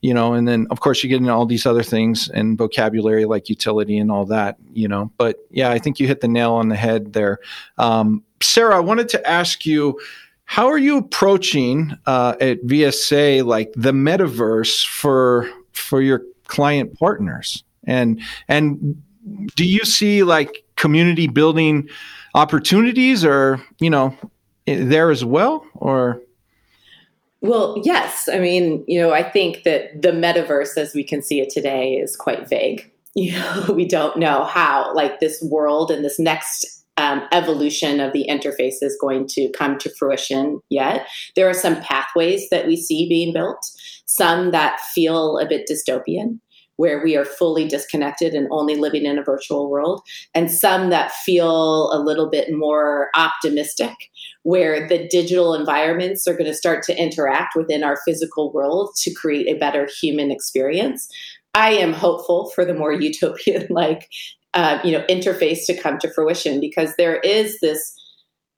you 0.01 0.13
know 0.13 0.34
and 0.34 0.48
then 0.48 0.68
of 0.70 0.80
course 0.80 1.04
you 1.04 1.10
get 1.10 1.20
into 1.20 1.34
all 1.34 1.46
these 1.46 1.66
other 1.66 1.84
things 1.84 2.30
and 2.30 2.58
vocabulary 2.58 3.25
like 3.25 3.50
utility 3.50 3.98
and 3.98 4.12
all 4.12 4.25
that 4.25 4.58
you 4.74 4.88
know. 4.88 5.12
But 5.18 5.38
yeah 5.50 5.72
i 5.72 5.80
think 5.80 6.00
you 6.00 6.08
hit 6.08 6.22
the 6.22 6.28
nail 6.28 6.54
on 6.54 6.70
the 6.70 6.75
head 6.75 7.13
there. 7.13 7.39
Um, 7.78 8.24
sarah 8.42 8.78
i 8.78 8.80
wanted 8.80 9.10
to 9.10 9.30
ask 9.30 9.66
you 9.66 10.00
how 10.46 10.68
are 10.68 10.78
you 10.78 10.98
approaching 10.98 11.94
uh, 12.06 12.36
at 12.39 12.62
vsa 12.66 13.44
like 13.44 13.72
the 13.75 13.92
metaverse 13.92 14.88
for 14.88 15.50
for 15.74 16.01
your 16.01 16.24
client 16.48 16.98
partners 16.98 17.63
and 17.89 18.22
and 18.48 19.01
do 19.55 19.65
you 19.65 19.84
see 19.84 20.24
like 20.24 20.63
community 20.75 21.27
building 21.27 21.89
opportunities 22.36 23.25
or 23.25 23.62
you 23.79 23.89
know 23.89 24.15
there 24.65 25.12
as 25.12 25.25
well 25.25 25.65
or 25.75 26.22
well, 27.41 27.81
yes. 27.84 28.27
I 28.31 28.39
mean, 28.39 28.84
you 28.88 29.00
know, 29.00 29.13
I 29.13 29.24
think 29.24 29.63
that 29.63 30.01
the 30.01 30.12
metaverse 30.12 30.77
as 30.77 30.93
we 30.93 31.03
can 31.03 31.22
see 31.22 31.39
it 31.39 31.50
today 31.50 31.93
is 31.93 32.15
quite 32.15 32.48
vague. 32.48 32.91
You 33.15 33.34
know, 33.34 33.74
we 33.74 33.86
don't 33.86 34.17
know 34.17 34.46
how 34.46 34.93
like 34.93 35.19
this 35.19 35.41
world 35.41 35.89
and 35.89 36.05
this 36.05 36.19
next 36.19 36.86
um, 36.98 37.24
evolution 37.31 38.00
of 38.00 38.13
the 38.13 38.25
interface 38.29 38.84
is 38.84 38.96
going 39.01 39.27
to 39.29 39.50
come 39.50 39.79
to 39.79 39.89
fruition 39.89 40.62
yet. 40.69 41.08
There 41.36 41.50
are 41.50 41.53
some 41.55 41.81
pathways 41.81 42.48
that 42.51 42.67
we 42.67 42.77
see 42.77 43.10
being 43.10 43.34
built, 43.34 43.58
some 44.05 44.51
that 44.51 44.79
feel 44.93 45.39
a 45.39 45.48
bit 45.48 45.67
dystopian, 45.69 46.39
where 46.79 47.03
we 47.03 47.17
are 47.17 47.25
fully 47.25 47.67
disconnected 47.67 48.33
and 48.33 48.48
only 48.51 48.75
living 48.75 49.03
in 49.03 49.19
a 49.19 49.24
virtual 49.24 49.69
world, 49.69 50.01
and 50.33 50.50
some 50.50 50.89
that 50.89 51.12
feel 51.12 51.91
a 51.91 52.00
little 52.00 52.29
bit 52.29 52.48
more 52.53 53.09
optimistic, 53.15 53.93
where 54.43 54.88
the 54.88 55.05
digital 55.09 55.53
environments 55.53 56.25
are 56.25 56.31
going 56.31 56.50
to 56.50 56.53
start 56.53 56.81
to 56.81 56.98
interact 56.98 57.53
within 57.53 57.83
our 57.83 57.98
physical 58.05 58.53
world 58.53 58.91
to 58.95 59.13
create 59.13 59.53
a 59.53 59.59
better 59.59 59.89
human 60.00 60.31
experience. 60.31 61.09
I 61.53 61.71
am 61.71 61.91
hopeful 61.91 62.50
for 62.55 62.63
the 62.63 62.74
more 62.74 62.93
utopian 63.09 63.67
like 63.69 64.07
uh, 64.53 64.79
you 64.81 64.93
know 64.93 65.03
interface 65.09 65.65
to 65.65 65.77
come 65.77 66.00
to 66.00 66.09
fruition 66.13 66.62
because 66.62 66.95
there 66.98 67.17
is 67.17 67.59
this 67.59 67.93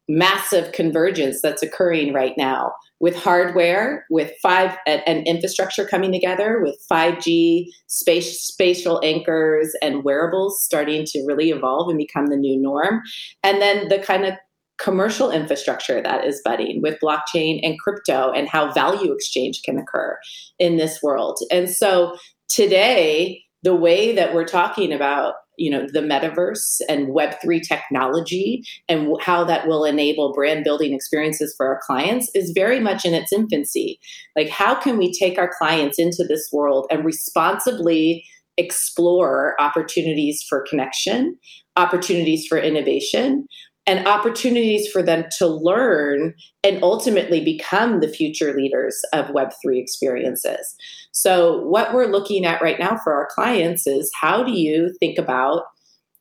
massive 0.08 0.74
convergence 0.74 1.42
that's 1.42 1.64
occurring 1.64 2.14
right 2.14 2.34
now 2.38 2.72
with 3.02 3.16
hardware, 3.16 4.06
with 4.12 4.32
five 4.44 4.78
and 4.86 5.26
infrastructure 5.28 5.86
coming 5.86 6.12
together, 6.12 6.62
with 6.64 6.78
5G, 6.90 7.66
space, 7.88 8.40
spatial 8.42 9.02
anchors, 9.04 9.74
and 9.82 10.04
wearables 10.04 10.64
starting 10.64 11.04
to 11.08 11.26
really 11.26 11.50
evolve 11.50 11.90
and 11.90 11.98
become 11.98 12.28
the 12.28 12.38
new 12.38 12.62
norm. 12.62 13.02
And 13.44 13.60
then 13.60 13.90
the 13.90 13.98
kind 13.98 14.24
of 14.24 14.36
commercial 14.78 15.32
infrastructure 15.32 16.02
that 16.02 16.26
is 16.26 16.42
budding 16.46 16.82
with 16.84 17.00
blockchain 17.04 17.60
and 17.64 17.80
crypto 17.80 18.32
and 18.32 18.48
how 18.48 18.72
value 18.72 19.12
exchange 19.12 19.64
can 19.64 19.80
occur 19.80 20.18
in 20.60 20.78
this 20.78 21.02
world. 21.02 21.40
And 21.52 21.70
so 21.70 22.16
today, 22.50 23.44
the 23.64 23.76
way 23.76 24.14
that 24.14 24.34
we're 24.34 24.46
talking 24.46 24.94
about 24.94 25.34
you 25.62 25.70
know 25.70 25.86
the 25.94 26.00
metaverse 26.00 26.82
and 26.90 27.10
web3 27.10 27.62
technology 27.62 28.64
and 28.90 29.16
how 29.22 29.44
that 29.44 29.68
will 29.68 29.86
enable 29.86 30.34
brand 30.34 30.64
building 30.64 30.94
experiences 30.94 31.54
for 31.56 31.68
our 31.68 31.80
clients 31.86 32.30
is 32.34 32.52
very 32.56 32.80
much 32.80 33.06
in 33.06 33.14
its 33.14 33.32
infancy. 33.32 34.00
Like 34.36 34.50
how 34.50 34.74
can 34.76 34.98
we 34.98 35.14
take 35.14 35.38
our 35.38 35.52
clients 35.58 36.00
into 36.00 36.24
this 36.28 36.50
world 36.52 36.88
and 36.90 37.06
responsibly 37.06 38.26
explore 38.58 39.56
opportunities 39.60 40.44
for 40.48 40.66
connection 40.70 41.38
opportunities 41.78 42.46
for 42.48 42.58
innovation 42.58 43.46
and 43.92 44.08
opportunities 44.08 44.90
for 44.90 45.04
them 45.04 45.26
to 45.38 45.46
learn 45.46 46.34
and 46.64 46.82
ultimately 46.82 47.44
become 47.44 48.00
the 48.00 48.08
future 48.08 48.54
leaders 48.54 48.98
of 49.12 49.26
Web3 49.28 49.82
experiences. 49.82 50.76
So, 51.12 51.60
what 51.66 51.94
we're 51.94 52.06
looking 52.06 52.46
at 52.46 52.62
right 52.62 52.80
now 52.80 52.98
for 53.04 53.14
our 53.14 53.28
clients 53.36 53.86
is 53.86 54.10
how 54.20 54.46
do 54.46 54.54
you 54.54 54.96
think 55.02 55.18
about 55.18 55.64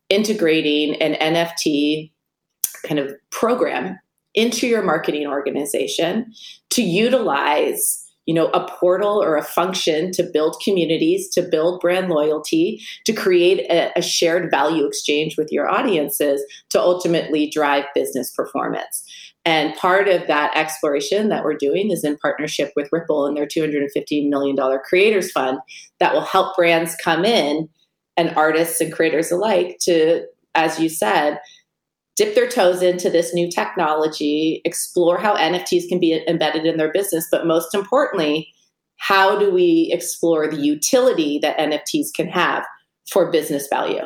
integrating 0.08 1.00
an 1.00 1.14
NFT 1.14 2.10
kind 2.84 2.98
of 2.98 3.14
program 3.30 3.96
into 4.34 4.66
your 4.66 4.82
marketing 4.82 5.28
organization 5.28 6.32
to 6.70 6.82
utilize 6.82 7.99
you 8.30 8.34
know 8.34 8.46
a 8.50 8.64
portal 8.78 9.20
or 9.20 9.36
a 9.36 9.42
function 9.42 10.12
to 10.12 10.22
build 10.22 10.54
communities 10.62 11.28
to 11.30 11.42
build 11.42 11.80
brand 11.80 12.08
loyalty 12.08 12.80
to 13.04 13.12
create 13.12 13.66
a, 13.68 13.90
a, 13.96 14.02
shared 14.02 14.52
value 14.52 14.86
exchange 14.86 15.36
with 15.36 15.50
your 15.50 15.68
audiences 15.68 16.40
to 16.68 16.80
ultimately 16.80 17.50
drive 17.50 17.86
business 17.92 18.30
performance. 18.30 19.02
And 19.44 19.74
part 19.74 20.06
of 20.06 20.28
that 20.28 20.56
exploration 20.56 21.28
that 21.30 21.42
we're 21.42 21.56
doing 21.56 21.90
is 21.90 22.04
in 22.04 22.18
partnership 22.18 22.70
with 22.76 22.88
ripple 22.92 23.26
and 23.26 23.36
their 23.36 23.48
$250 23.48 24.28
million 24.28 24.56
creators 24.84 25.32
fund 25.32 25.58
that 25.98 26.14
will 26.14 26.20
help 26.20 26.54
brands 26.56 26.94
come 27.02 27.24
in 27.24 27.68
and 28.16 28.30
artists 28.36 28.80
and 28.80 28.92
creators 28.92 29.32
alike 29.32 29.78
to 29.80 30.24
as 30.54 30.78
you 30.78 30.88
said 30.88 31.40
dip 32.20 32.34
their 32.34 32.46
toes 32.46 32.82
into 32.82 33.08
this 33.08 33.32
new 33.32 33.50
technology, 33.50 34.60
explore 34.66 35.16
how 35.16 35.34
NFTs 35.36 35.88
can 35.88 35.98
be 35.98 36.22
embedded 36.28 36.66
in 36.66 36.76
their 36.76 36.92
business, 36.92 37.26
but 37.30 37.46
most 37.46 37.74
importantly, 37.74 38.52
how 38.98 39.38
do 39.38 39.50
we 39.50 39.88
explore 39.90 40.46
the 40.46 40.58
utility 40.58 41.38
that 41.38 41.56
NFTs 41.56 42.12
can 42.14 42.28
have 42.28 42.62
for 43.10 43.32
business 43.32 43.68
value? 43.68 44.02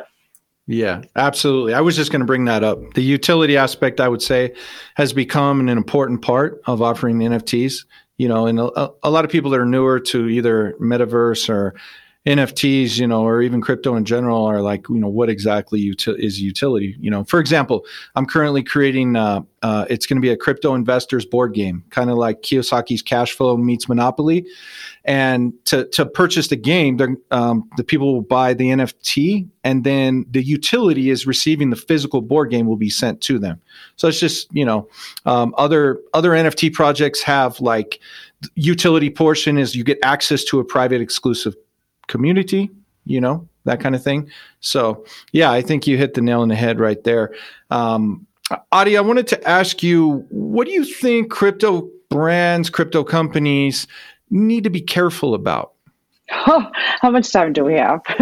Yeah, 0.65 1.01
absolutely. 1.17 1.73
I 1.73 1.81
was 1.81 1.97
just 1.97 2.09
going 2.09 2.21
to 2.21 2.25
bring 2.25 2.45
that 2.45 2.63
up. 2.63 2.93
The 2.93 3.03
utility 3.03 3.57
aspect, 3.57 3.99
I 3.99 4.07
would 4.07 4.21
say, 4.21 4.53
has 4.95 5.11
become 5.11 5.59
an 5.59 5.67
important 5.67 6.21
part 6.21 6.61
of 6.67 6.81
offering 6.81 7.19
NFTs. 7.19 7.83
You 8.17 8.29
know, 8.29 8.47
and 8.47 8.57
a, 8.61 8.91
a 9.03 9.09
lot 9.09 9.25
of 9.25 9.31
people 9.31 9.51
that 9.51 9.59
are 9.59 9.65
newer 9.65 9.99
to 9.99 10.29
either 10.29 10.73
metaverse 10.79 11.49
or 11.49 11.75
NFTs, 12.25 12.97
you 12.97 13.05
know, 13.05 13.23
or 13.23 13.43
even 13.43 13.61
crypto 13.61 13.95
in 13.95 14.03
general 14.03 14.45
are 14.45 14.61
like, 14.61 14.89
you 14.89 14.97
know, 14.97 15.07
what 15.07 15.29
exactly 15.29 15.93
is 16.07 16.41
utility? 16.41 16.95
You 16.99 17.11
know, 17.11 17.23
for 17.23 17.39
example, 17.39 17.85
I'm 18.15 18.25
currently 18.25 18.63
creating, 18.63 19.15
uh, 19.15 19.41
uh, 19.61 19.85
it's 19.91 20.07
going 20.07 20.17
to 20.17 20.21
be 20.21 20.31
a 20.31 20.37
crypto 20.37 20.73
investors 20.73 21.23
board 21.23 21.53
game, 21.53 21.83
kind 21.91 22.09
of 22.09 22.17
like 22.17 22.41
Kiyosaki's 22.41 23.03
cash 23.03 23.33
flow 23.33 23.57
meets 23.57 23.87
Monopoly. 23.87 24.47
And 25.03 25.53
to, 25.65 25.85
to 25.89 26.03
purchase 26.03 26.47
the 26.47 26.55
game, 26.55 26.99
um, 27.29 27.69
the 27.77 27.83
people 27.83 28.15
will 28.15 28.23
buy 28.23 28.55
the 28.55 28.69
NFT 28.69 29.47
and 29.63 29.83
then 29.83 30.25
the 30.31 30.41
utility 30.41 31.11
is 31.11 31.27
receiving 31.27 31.69
the 31.69 31.75
physical 31.75 32.21
board 32.21 32.49
game 32.49 32.65
will 32.65 32.75
be 32.75 32.89
sent 32.89 33.21
to 33.21 33.37
them. 33.37 33.61
So 33.97 34.07
it's 34.07 34.19
just, 34.19 34.51
you 34.51 34.65
know, 34.65 34.89
um, 35.27 35.53
other, 35.59 35.99
other 36.15 36.31
NFT 36.31 36.73
projects 36.73 37.21
have 37.21 37.59
like 37.61 37.99
utility 38.55 39.11
portion 39.11 39.59
is 39.59 39.75
you 39.75 39.83
get 39.83 39.99
access 40.03 40.43
to 40.45 40.59
a 40.59 40.63
private 40.63 41.01
exclusive 41.01 41.55
community, 42.07 42.69
you 43.05 43.21
know, 43.21 43.47
that 43.65 43.79
kind 43.79 43.95
of 43.95 44.03
thing. 44.03 44.29
So, 44.59 45.05
yeah, 45.31 45.51
I 45.51 45.61
think 45.61 45.87
you 45.87 45.97
hit 45.97 46.13
the 46.13 46.21
nail 46.21 46.41
on 46.41 46.47
the 46.47 46.55
head 46.55 46.79
right 46.79 47.03
there. 47.03 47.33
Um, 47.69 48.25
Adi, 48.71 48.97
I 48.97 49.01
wanted 49.01 49.27
to 49.27 49.47
ask 49.47 49.81
you, 49.81 50.25
what 50.29 50.67
do 50.67 50.73
you 50.73 50.83
think 50.83 51.31
crypto 51.31 51.89
brands, 52.09 52.69
crypto 52.69 53.03
companies 53.03 53.87
need 54.29 54.63
to 54.63 54.69
be 54.69 54.81
careful 54.81 55.33
about? 55.33 55.74
Oh, 56.31 56.65
how 57.01 57.11
much 57.11 57.31
time 57.31 57.53
do 57.53 57.63
we 57.63 57.75
have? 57.75 58.01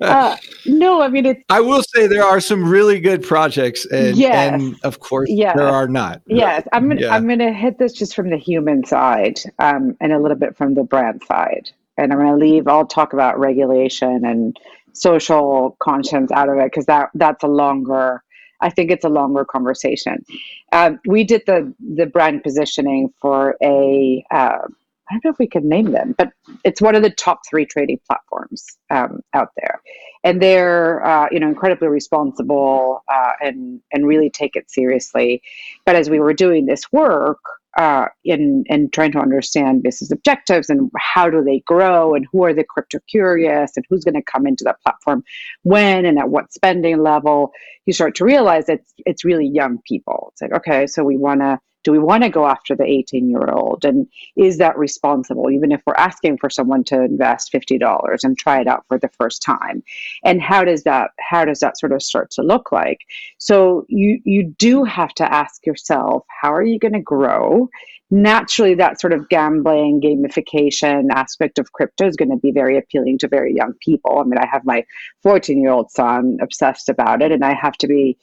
uh, 0.00 0.36
no, 0.66 1.02
I 1.02 1.08
mean 1.08 1.26
it's. 1.26 1.42
I 1.48 1.60
will 1.60 1.82
say 1.94 2.06
there 2.06 2.22
are 2.22 2.40
some 2.40 2.64
really 2.68 3.00
good 3.00 3.24
projects, 3.24 3.84
and, 3.86 4.16
yes. 4.16 4.52
and 4.52 4.76
of 4.84 5.00
course 5.00 5.28
yes. 5.30 5.56
there 5.56 5.66
are 5.66 5.88
not. 5.88 6.22
Yes, 6.26 6.66
I'm 6.72 6.88
gonna, 6.88 7.00
yeah. 7.00 7.14
I'm 7.14 7.26
going 7.26 7.40
to 7.40 7.52
hit 7.52 7.78
this 7.78 7.92
just 7.92 8.14
from 8.14 8.30
the 8.30 8.36
human 8.36 8.84
side, 8.84 9.40
um, 9.58 9.96
and 10.00 10.12
a 10.12 10.18
little 10.20 10.36
bit 10.36 10.56
from 10.56 10.74
the 10.74 10.84
brand 10.84 11.22
side, 11.26 11.70
and 11.98 12.12
I'm 12.12 12.18
going 12.18 12.30
to 12.30 12.36
leave. 12.36 12.68
I'll 12.68 12.86
talk 12.86 13.12
about 13.12 13.38
regulation 13.40 14.24
and 14.24 14.56
social 14.92 15.76
conscience 15.80 16.30
out 16.30 16.48
of 16.48 16.56
it 16.58 16.66
because 16.66 16.86
that 16.86 17.10
that's 17.14 17.42
a 17.42 17.48
longer. 17.48 18.22
I 18.60 18.70
think 18.70 18.92
it's 18.92 19.04
a 19.04 19.08
longer 19.08 19.44
conversation. 19.44 20.24
Um, 20.70 21.00
we 21.04 21.24
did 21.24 21.42
the 21.46 21.74
the 21.80 22.06
brand 22.06 22.44
positioning 22.44 23.12
for 23.20 23.56
a. 23.60 24.24
Uh, 24.30 24.68
I 25.10 25.14
don't 25.14 25.24
know 25.24 25.30
if 25.30 25.38
we 25.38 25.46
can 25.46 25.68
name 25.68 25.92
them, 25.92 26.14
but 26.16 26.30
it's 26.64 26.80
one 26.80 26.94
of 26.94 27.02
the 27.02 27.10
top 27.10 27.40
three 27.48 27.66
trading 27.66 28.00
platforms 28.06 28.64
um, 28.90 29.20
out 29.34 29.48
there, 29.56 29.80
and 30.22 30.40
they're 30.40 31.04
uh, 31.04 31.28
you 31.30 31.40
know 31.40 31.48
incredibly 31.48 31.88
responsible 31.88 33.02
uh, 33.12 33.32
and 33.42 33.80
and 33.92 34.06
really 34.06 34.30
take 34.30 34.56
it 34.56 34.70
seriously. 34.70 35.42
But 35.84 35.96
as 35.96 36.08
we 36.08 36.20
were 36.20 36.32
doing 36.32 36.66
this 36.66 36.90
work 36.90 37.40
uh, 37.76 38.06
in 38.24 38.64
in 38.66 38.88
trying 38.90 39.12
to 39.12 39.18
understand 39.18 39.82
business 39.82 40.10
objectives 40.10 40.70
and 40.70 40.90
how 40.96 41.28
do 41.28 41.42
they 41.42 41.60
grow 41.66 42.14
and 42.14 42.26
who 42.32 42.44
are 42.44 42.54
the 42.54 42.64
crypto 42.64 42.98
curious 43.08 43.72
and 43.76 43.84
who's 43.90 44.04
going 44.04 44.14
to 44.14 44.22
come 44.22 44.46
into 44.46 44.64
that 44.64 44.80
platform 44.82 45.22
when 45.64 46.06
and 46.06 46.18
at 46.18 46.30
what 46.30 46.52
spending 46.52 47.02
level, 47.02 47.52
you 47.86 47.92
start 47.92 48.14
to 48.16 48.24
realize 48.24 48.68
it's 48.68 48.94
it's 49.04 49.24
really 49.24 49.46
young 49.46 49.78
people. 49.86 50.30
It's 50.32 50.42
like 50.42 50.52
okay, 50.52 50.86
so 50.86 51.04
we 51.04 51.16
want 51.16 51.40
to 51.40 51.58
do 51.84 51.92
we 51.92 51.98
want 51.98 52.22
to 52.24 52.30
go 52.30 52.46
after 52.46 52.74
the 52.74 52.84
18 52.84 53.30
year 53.30 53.48
old 53.50 53.84
and 53.84 54.08
is 54.36 54.58
that 54.58 54.76
responsible 54.76 55.50
even 55.50 55.70
if 55.70 55.82
we're 55.86 55.94
asking 55.94 56.38
for 56.38 56.50
someone 56.50 56.82
to 56.84 57.02
invest 57.02 57.52
$50 57.52 58.24
and 58.24 58.36
try 58.36 58.60
it 58.60 58.66
out 58.66 58.84
for 58.88 58.98
the 58.98 59.10
first 59.10 59.42
time? 59.42 59.82
And 60.24 60.42
how 60.42 60.64
does 60.64 60.82
that 60.84 61.10
how 61.20 61.44
does 61.44 61.60
that 61.60 61.78
sort 61.78 61.92
of 61.92 62.02
start 62.02 62.30
to 62.32 62.42
look 62.42 62.72
like? 62.72 62.98
So 63.38 63.84
you 63.88 64.20
you 64.24 64.54
do 64.58 64.84
have 64.84 65.12
to 65.14 65.32
ask 65.32 65.64
yourself 65.66 66.24
how 66.28 66.52
are 66.52 66.64
you 66.64 66.78
going 66.78 66.94
to 66.94 67.00
grow? 67.00 67.68
Naturally 68.10 68.74
that 68.74 69.00
sort 69.00 69.12
of 69.12 69.28
gambling 69.28 70.00
gamification 70.00 71.08
aspect 71.12 71.58
of 71.58 71.72
crypto 71.72 72.06
is 72.06 72.16
going 72.16 72.30
to 72.30 72.36
be 72.36 72.50
very 72.50 72.78
appealing 72.78 73.18
to 73.18 73.28
very 73.28 73.54
young 73.54 73.74
people. 73.80 74.18
I 74.18 74.24
mean 74.24 74.38
i 74.38 74.46
have 74.46 74.64
my 74.64 74.84
14 75.22 75.60
year 75.60 75.70
old 75.70 75.90
son 75.90 76.38
obsessed 76.40 76.88
about 76.88 77.20
it 77.20 77.30
and 77.30 77.44
i 77.44 77.54
have 77.54 77.74
to 77.74 77.86
be 77.86 78.16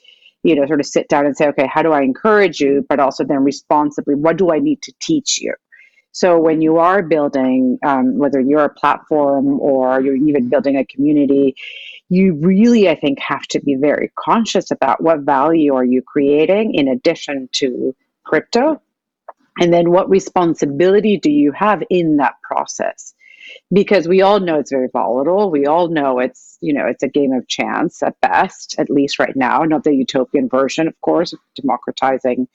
you 0.44 0.56
know 0.56 0.66
sort 0.66 0.80
of 0.80 0.86
sit 0.86 1.08
down 1.08 1.26
and 1.26 1.36
say 1.36 1.48
okay 1.48 1.68
how 1.68 1.82
do 1.82 1.92
i 1.92 2.02
encourage 2.02 2.60
you? 2.60 2.86
But 2.90 3.00
also 3.00 3.24
then 3.24 3.44
responsibly 3.44 4.16
what 4.16 4.38
do 4.38 4.52
i 4.52 4.60
need 4.60 4.82
to 4.84 4.94
teach 5.00 5.40
you? 5.42 5.54
So 6.14 6.38
when 6.38 6.62
you 6.62 6.78
are 6.78 7.02
building 7.02 7.80
um, 7.86 8.18
whether 8.18 8.42
you're 8.42 8.66
a 8.66 8.74
platform 8.74 9.60
or 9.60 10.02
you're 10.02 10.16
even 10.16 10.50
building 10.50 10.76
a 10.76 10.86
community 10.86 11.56
you 12.10 12.34
really 12.36 12.90
i 12.90 12.96
think 12.96 13.18
have 13.20 13.44
to 13.44 13.60
be 13.62 13.76
very 13.76 14.12
conscious 14.20 14.72
about 14.72 15.02
what 15.02 15.22
value 15.22 15.74
are 15.74 15.86
you 15.86 16.02
creating 16.02 16.76
in 16.76 16.88
addition 16.90 17.48
to 17.54 17.96
crypto. 18.24 18.82
And 19.60 19.74
then 19.74 19.92
what 19.92 20.10
responsibility 20.10 21.18
do 21.18 21.32
you 21.32 21.52
have 21.52 21.84
in 21.90 22.18
that 22.18 22.36
process? 22.42 23.14
Because 23.74 24.08
we 24.08 24.22
all 24.22 24.40
know 24.40 24.60
it's 24.60 24.72
very 24.72 24.90
volatile. 24.92 25.52
We 25.52 25.66
all 25.66 25.90
know 25.90 26.20
it's, 26.20 26.58
you 26.62 26.74
know, 26.74 26.86
it's 26.86 27.04
a 27.04 27.08
game 27.08 27.32
of 27.34 27.48
chance 27.48 28.02
at 28.04 28.20
best, 28.22 28.76
at 28.78 28.90
least 28.90 29.20
right 29.20 29.36
now. 29.36 29.64
Not 29.64 29.84
the 29.84 29.96
utopian 29.96 30.50
version, 30.50 30.88
of 30.88 31.00
course, 31.02 31.34
democratizing 31.56 32.48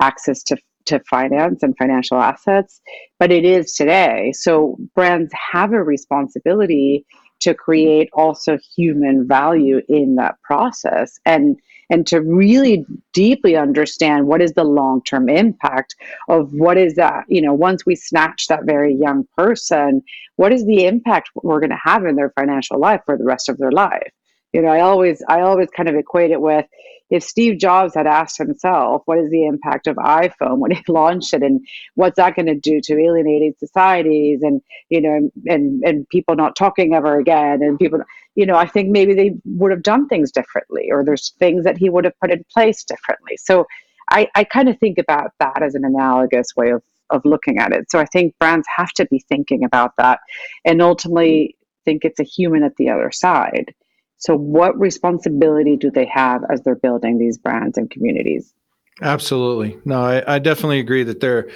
access 0.00 0.42
to 0.44 0.56
to 0.86 0.98
finance 1.00 1.62
and 1.62 1.76
financial 1.76 2.18
assets, 2.18 2.80
but 3.18 3.30
it 3.30 3.44
is 3.44 3.74
today. 3.74 4.32
So 4.34 4.76
brands 4.94 5.30
have 5.52 5.72
a 5.72 5.82
responsibility 5.82 7.04
to 7.40 7.54
create 7.54 8.08
also 8.12 8.58
human 8.76 9.26
value 9.26 9.80
in 9.88 10.16
that 10.16 10.40
process. 10.42 11.18
And 11.24 11.58
and 11.90 12.06
to 12.06 12.20
really 12.20 12.86
deeply 13.12 13.56
understand 13.56 14.26
what 14.26 14.40
is 14.40 14.52
the 14.52 14.64
long 14.64 15.02
term 15.02 15.28
impact 15.28 15.96
of 16.28 16.52
what 16.52 16.78
is 16.78 16.94
that, 16.94 17.24
you 17.28 17.42
know, 17.42 17.52
once 17.52 17.84
we 17.84 17.96
snatch 17.96 18.46
that 18.46 18.64
very 18.64 18.94
young 18.94 19.26
person, 19.36 20.02
what 20.36 20.52
is 20.52 20.64
the 20.64 20.86
impact 20.86 21.30
we're 21.34 21.60
going 21.60 21.70
to 21.70 21.80
have 21.82 22.06
in 22.06 22.16
their 22.16 22.30
financial 22.30 22.78
life 22.78 23.00
for 23.04 23.18
the 23.18 23.24
rest 23.24 23.48
of 23.48 23.58
their 23.58 23.72
life? 23.72 24.12
You 24.52 24.62
know, 24.62 24.68
I 24.68 24.80
always, 24.80 25.22
I 25.28 25.42
always 25.42 25.68
kind 25.76 25.88
of 25.88 25.94
equate 25.96 26.30
it 26.30 26.40
with 26.40 26.64
if 27.10 27.24
Steve 27.24 27.58
Jobs 27.58 27.94
had 27.94 28.06
asked 28.06 28.38
himself, 28.38 29.02
what 29.06 29.18
is 29.18 29.30
the 29.30 29.44
impact 29.44 29.88
of 29.88 29.96
iPhone 29.96 30.58
when 30.58 30.70
he 30.70 30.80
launched 30.88 31.34
it 31.34 31.42
and 31.42 31.60
what's 31.94 32.16
that 32.16 32.36
going 32.36 32.46
to 32.46 32.54
do 32.54 32.80
to 32.84 32.98
alienating 32.98 33.54
societies 33.58 34.40
and, 34.42 34.62
you 34.88 35.00
know, 35.00 35.30
and, 35.46 35.82
and 35.84 36.08
people 36.08 36.36
not 36.36 36.56
talking 36.56 36.94
ever 36.94 37.18
again 37.18 37.62
and 37.62 37.78
people, 37.78 38.00
you 38.36 38.46
know, 38.46 38.56
I 38.56 38.66
think 38.66 38.90
maybe 38.90 39.14
they 39.14 39.32
would 39.44 39.72
have 39.72 39.82
done 39.82 40.06
things 40.06 40.30
differently 40.30 40.88
or 40.90 41.04
there's 41.04 41.34
things 41.38 41.64
that 41.64 41.76
he 41.76 41.90
would 41.90 42.04
have 42.04 42.18
put 42.20 42.30
in 42.30 42.44
place 42.52 42.84
differently. 42.84 43.36
So 43.36 43.66
I, 44.10 44.28
I 44.36 44.44
kind 44.44 44.68
of 44.68 44.78
think 44.78 44.98
about 44.98 45.32
that 45.40 45.62
as 45.62 45.74
an 45.74 45.84
analogous 45.84 46.54
way 46.56 46.70
of, 46.70 46.82
of 47.10 47.24
looking 47.24 47.58
at 47.58 47.72
it. 47.72 47.90
So 47.90 47.98
I 47.98 48.06
think 48.06 48.38
brands 48.38 48.66
have 48.76 48.92
to 48.92 49.06
be 49.06 49.18
thinking 49.28 49.64
about 49.64 49.96
that 49.98 50.20
and 50.64 50.80
ultimately 50.80 51.56
think 51.84 52.04
it's 52.04 52.20
a 52.20 52.24
human 52.24 52.62
at 52.62 52.76
the 52.76 52.88
other 52.88 53.10
side 53.10 53.74
so, 54.20 54.36
what 54.36 54.78
responsibility 54.78 55.76
do 55.76 55.90
they 55.90 56.04
have 56.04 56.42
as 56.50 56.60
they're 56.60 56.74
building 56.74 57.18
these 57.18 57.38
brands 57.38 57.78
and 57.78 57.90
communities? 57.90 58.52
Absolutely. 59.00 59.78
No, 59.86 60.02
I, 60.02 60.34
I 60.34 60.38
definitely 60.38 60.78
agree 60.78 61.02
that 61.04 61.20
there, 61.20 61.48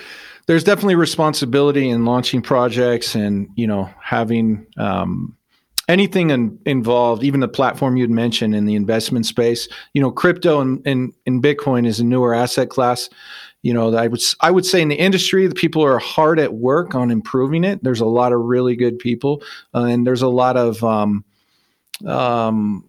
there's 0.47 0.65
definitely 0.65 0.95
responsibility 0.95 1.91
in 1.91 2.07
launching 2.07 2.41
projects 2.41 3.15
and 3.15 3.49
you 3.55 3.67
know 3.67 3.91
having 4.03 4.67
um, 4.79 5.37
anything 5.89 6.31
in, 6.31 6.59
involved, 6.65 7.23
even 7.23 7.41
the 7.41 7.49
platform 7.49 7.99
you'd 7.99 8.09
mentioned 8.11 8.55
in 8.55 8.65
the 8.65 8.77
investment 8.77 9.27
space. 9.27 9.69
You 9.93 10.01
know, 10.01 10.11
crypto 10.11 10.63
and, 10.63 10.81
and, 10.87 11.13
and 11.27 11.43
Bitcoin 11.43 11.87
is 11.87 12.01
a 12.01 12.05
newer 12.05 12.35
asset 12.35 12.71
class. 12.71 13.11
You 13.61 13.75
know, 13.75 13.95
I 13.95 14.09
would 14.09 14.23
I 14.41 14.51
would 14.51 14.65
say 14.65 14.81
in 14.81 14.89
the 14.89 14.95
industry, 14.95 15.47
the 15.47 15.55
people 15.55 15.85
are 15.85 15.99
hard 15.99 16.39
at 16.39 16.55
work 16.55 16.95
on 16.95 17.11
improving 17.11 17.63
it. 17.63 17.85
There's 17.85 18.01
a 18.01 18.07
lot 18.07 18.33
of 18.33 18.41
really 18.41 18.75
good 18.75 18.99
people, 18.99 19.43
uh, 19.75 19.85
and 19.85 20.07
there's 20.07 20.23
a 20.23 20.29
lot 20.29 20.57
of 20.57 20.83
um, 20.83 21.27
um, 22.07 22.89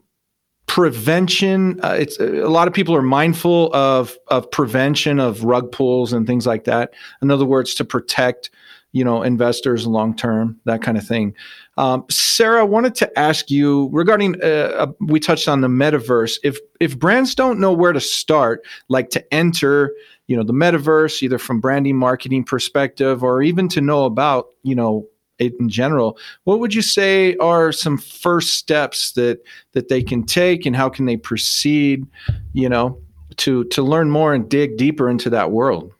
prevention. 0.67 1.79
Uh, 1.83 1.95
it's 1.99 2.19
a 2.19 2.49
lot 2.49 2.67
of 2.67 2.73
people 2.73 2.95
are 2.95 3.01
mindful 3.01 3.73
of 3.73 4.17
of 4.27 4.49
prevention 4.51 5.19
of 5.19 5.43
rug 5.43 5.71
pulls 5.71 6.13
and 6.13 6.27
things 6.27 6.45
like 6.45 6.65
that. 6.65 6.93
In 7.21 7.31
other 7.31 7.45
words, 7.45 7.73
to 7.75 7.85
protect 7.85 8.49
you 8.91 9.03
know 9.03 9.23
investors 9.23 9.85
long 9.85 10.15
term, 10.15 10.59
that 10.65 10.81
kind 10.81 10.97
of 10.97 11.05
thing. 11.05 11.33
Um, 11.77 12.05
Sarah, 12.09 12.65
wanted 12.65 12.95
to 12.95 13.19
ask 13.19 13.51
you 13.51 13.89
regarding. 13.91 14.41
Uh, 14.41 14.71
uh, 14.75 14.87
we 14.99 15.19
touched 15.19 15.47
on 15.47 15.61
the 15.61 15.67
metaverse. 15.67 16.39
If 16.43 16.57
if 16.79 16.97
brands 16.97 17.35
don't 17.35 17.59
know 17.59 17.73
where 17.73 17.93
to 17.93 17.99
start, 17.99 18.65
like 18.87 19.09
to 19.11 19.33
enter, 19.33 19.93
you 20.27 20.35
know, 20.35 20.43
the 20.43 20.53
metaverse, 20.53 21.21
either 21.21 21.37
from 21.37 21.59
branding, 21.59 21.97
marketing 21.97 22.43
perspective, 22.43 23.23
or 23.23 23.41
even 23.41 23.67
to 23.69 23.81
know 23.81 24.05
about, 24.05 24.47
you 24.63 24.75
know, 24.75 25.05
in 25.39 25.69
general 25.69 26.17
what 26.45 26.59
would 26.59 26.73
you 26.73 26.81
say 26.81 27.35
are 27.37 27.71
some 27.71 27.97
first 27.97 28.53
steps 28.53 29.11
that 29.13 29.39
that 29.73 29.89
they 29.89 30.01
can 30.01 30.23
take 30.23 30.65
and 30.65 30.75
how 30.75 30.89
can 30.89 31.05
they 31.05 31.17
proceed 31.17 32.05
you 32.53 32.69
know 32.69 32.97
to 33.37 33.63
to 33.65 33.81
learn 33.81 34.09
more 34.09 34.33
and 34.33 34.49
dig 34.49 34.77
deeper 34.77 35.09
into 35.09 35.29
that 35.29 35.51
world 35.51 35.93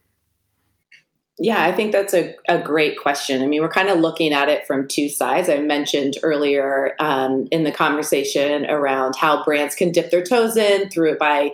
yeah, 1.38 1.64
I 1.64 1.72
think 1.72 1.92
that's 1.92 2.14
a, 2.14 2.34
a 2.48 2.58
great 2.58 2.98
question. 2.98 3.42
I 3.42 3.46
mean, 3.46 3.60
we're 3.60 3.68
kind 3.68 3.90
of 3.90 3.98
looking 3.98 4.32
at 4.32 4.48
it 4.48 4.66
from 4.66 4.88
two 4.88 5.10
sides. 5.10 5.50
I 5.50 5.58
mentioned 5.58 6.14
earlier 6.22 6.94
um, 6.98 7.46
in 7.50 7.64
the 7.64 7.72
conversation 7.72 8.64
around 8.70 9.16
how 9.16 9.44
brands 9.44 9.74
can 9.74 9.92
dip 9.92 10.10
their 10.10 10.24
toes 10.24 10.56
in 10.56 10.88
through 10.88 11.12
it 11.12 11.18
by 11.18 11.52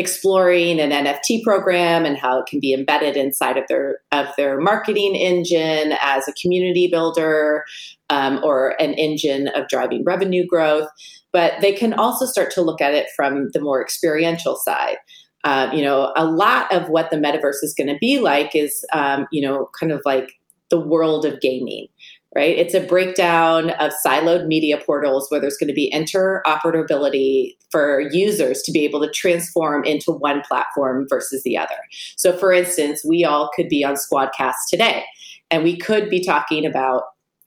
exploring 0.00 0.80
an 0.80 0.90
NFT 0.90 1.44
program 1.44 2.04
and 2.04 2.18
how 2.18 2.40
it 2.40 2.46
can 2.46 2.58
be 2.58 2.74
embedded 2.74 3.16
inside 3.16 3.56
of 3.56 3.64
their 3.68 4.00
of 4.10 4.26
their 4.36 4.60
marketing 4.60 5.14
engine 5.14 5.96
as 6.00 6.26
a 6.26 6.32
community 6.32 6.88
builder 6.88 7.64
um, 8.08 8.40
or 8.42 8.70
an 8.80 8.94
engine 8.94 9.48
of 9.48 9.68
driving 9.68 10.02
revenue 10.04 10.44
growth. 10.46 10.88
But 11.32 11.60
they 11.60 11.72
can 11.72 11.92
also 11.92 12.26
start 12.26 12.50
to 12.52 12.62
look 12.62 12.80
at 12.80 12.94
it 12.94 13.06
from 13.14 13.50
the 13.52 13.60
more 13.60 13.80
experiential 13.80 14.56
side. 14.56 14.96
Uh, 15.44 15.70
you 15.72 15.82
know, 15.82 16.12
a 16.16 16.26
lot 16.26 16.72
of 16.74 16.88
what 16.88 17.10
the 17.10 17.16
metaverse 17.16 17.62
is 17.62 17.72
going 17.76 17.86
to 17.86 17.98
be 17.98 18.18
like 18.18 18.54
is, 18.54 18.84
um, 18.92 19.26
you 19.30 19.40
know, 19.40 19.70
kind 19.78 19.92
of 19.92 20.02
like 20.04 20.32
the 20.70 20.80
world 20.80 21.24
of 21.24 21.40
gaming 21.40 21.86
right? 22.34 22.56
It's 22.56 22.74
a 22.74 22.80
breakdown 22.80 23.70
of 23.70 23.92
siloed 24.04 24.46
media 24.46 24.78
portals 24.78 25.28
where 25.28 25.40
there's 25.40 25.56
going 25.56 25.68
to 25.68 25.74
be 25.74 25.92
interoperability 25.92 27.56
for 27.70 28.00
users 28.12 28.62
to 28.62 28.72
be 28.72 28.84
able 28.84 29.00
to 29.00 29.10
transform 29.10 29.84
into 29.84 30.12
one 30.12 30.42
platform 30.42 31.06
versus 31.08 31.42
the 31.42 31.58
other. 31.58 31.76
So, 32.16 32.36
for 32.36 32.52
instance, 32.52 33.04
we 33.04 33.24
all 33.24 33.50
could 33.54 33.68
be 33.68 33.84
on 33.84 33.94
Squadcast 33.94 34.54
today, 34.68 35.04
and 35.50 35.64
we 35.64 35.76
could 35.76 36.08
be 36.08 36.24
talking 36.24 36.64
about 36.64 37.02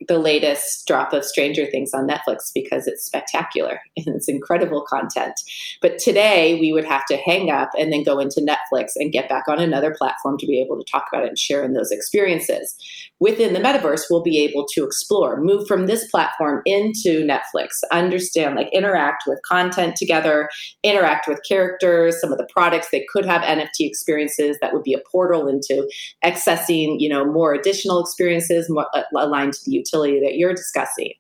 the 0.08 0.20
latest 0.20 0.86
drop 0.88 1.14
of 1.14 1.24
Stranger 1.24 1.66
Things 1.66 1.94
on 1.94 2.08
Netflix 2.08 2.52
because 2.54 2.88
it's 2.88 3.06
spectacular 3.06 3.80
and 3.98 4.16
it's 4.16 4.28
incredible 4.28 4.86
content. 4.88 5.34
But 5.82 5.98
today 5.98 6.60
we 6.60 6.72
would 6.74 6.86
have 6.86 7.06
to 7.08 7.18
hang 7.18 7.50
up 7.50 7.70
and 7.78 7.92
then 7.92 8.04
go 8.04 8.20
into 8.20 8.42
Netflix 8.42 8.92
and 8.96 9.12
get 9.12 9.30
back 9.30 9.48
on 9.48 9.60
another 9.60 9.96
platform 9.98 10.38
to 10.40 10.48
be 10.48 10.62
able 10.62 10.78
to 10.78 10.92
talk 10.92 11.06
about 11.12 11.24
it 11.24 11.30
and 11.30 11.40
share 11.40 11.64
in 11.64 11.74
those 11.74 11.92
experiences. 11.92 12.76
Within 13.24 13.54
the 13.54 13.60
metaverse, 13.60 14.02
we'll 14.10 14.22
be 14.22 14.40
able 14.44 14.66
to 14.74 14.84
explore, 14.84 15.42
move 15.42 15.66
from 15.66 15.88
this 15.88 16.06
platform 16.12 16.62
into 16.66 17.26
Netflix, 17.26 17.80
understand, 17.92 18.56
like 18.56 18.70
interact 18.74 19.24
with 19.26 19.40
content 19.48 19.96
together, 19.96 20.50
interact 20.84 21.28
with 21.28 21.40
characters, 21.48 22.20
some 22.20 22.34
of 22.34 22.38
the 22.38 22.48
products 22.52 22.90
they 22.92 23.06
could 23.12 23.26
have 23.26 23.42
NFT 23.42 23.88
experiences 23.88 24.58
that 24.62 24.74
would 24.74 24.84
be 24.84 24.94
a 24.94 25.02
portal 25.10 25.48
into 25.48 25.90
accessing, 26.24 26.98
you 27.00 27.08
know, 27.08 27.24
more 27.24 27.54
additional 27.54 28.02
experiences 28.02 28.70
more, 28.70 28.88
uh, 28.94 29.04
aligned 29.16 29.54
to 29.54 29.60
the 29.66 29.72
utility 29.72 29.94
utility 29.94 30.20
that 30.26 30.38
you're 30.38 30.54
discussing. 30.54 31.14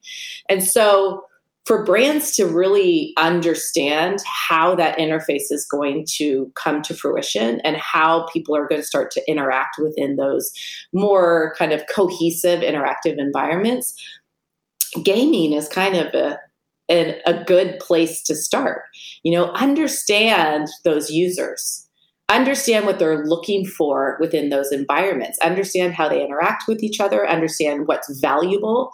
And 0.49 0.63
so 0.63 1.25
for 1.65 1.85
brands 1.85 2.35
to 2.35 2.45
really 2.45 3.13
understand 3.17 4.19
how 4.25 4.75
that 4.75 4.97
interface 4.97 5.49
is 5.49 5.65
going 5.69 6.05
to 6.15 6.51
come 6.55 6.81
to 6.81 6.93
fruition 6.93 7.61
and 7.61 7.77
how 7.77 8.25
people 8.33 8.55
are 8.55 8.67
going 8.67 8.81
to 8.81 8.87
start 8.87 9.11
to 9.11 9.23
interact 9.29 9.77
within 9.81 10.17
those 10.17 10.51
more 10.93 11.55
kind 11.57 11.71
of 11.71 11.83
cohesive 11.87 12.59
interactive 12.59 13.17
environments 13.17 13.95
gaming 15.01 15.53
is 15.53 15.67
kind 15.67 15.95
of 15.95 16.13
a 16.13 16.39
a, 16.91 17.21
a 17.25 17.43
good 17.45 17.79
place 17.79 18.21
to 18.23 18.35
start. 18.35 18.83
You 19.23 19.33
know 19.33 19.51
understand 19.51 20.67
those 20.83 21.09
users. 21.09 21.79
Understand 22.29 22.85
what 22.85 22.99
they're 22.99 23.25
looking 23.25 23.65
for 23.65 24.17
within 24.19 24.49
those 24.49 24.71
environments, 24.71 25.37
understand 25.39 25.93
how 25.93 26.07
they 26.07 26.23
interact 26.23 26.63
with 26.67 26.81
each 26.81 26.99
other, 27.01 27.27
understand 27.27 27.85
what's 27.85 28.19
valuable, 28.19 28.91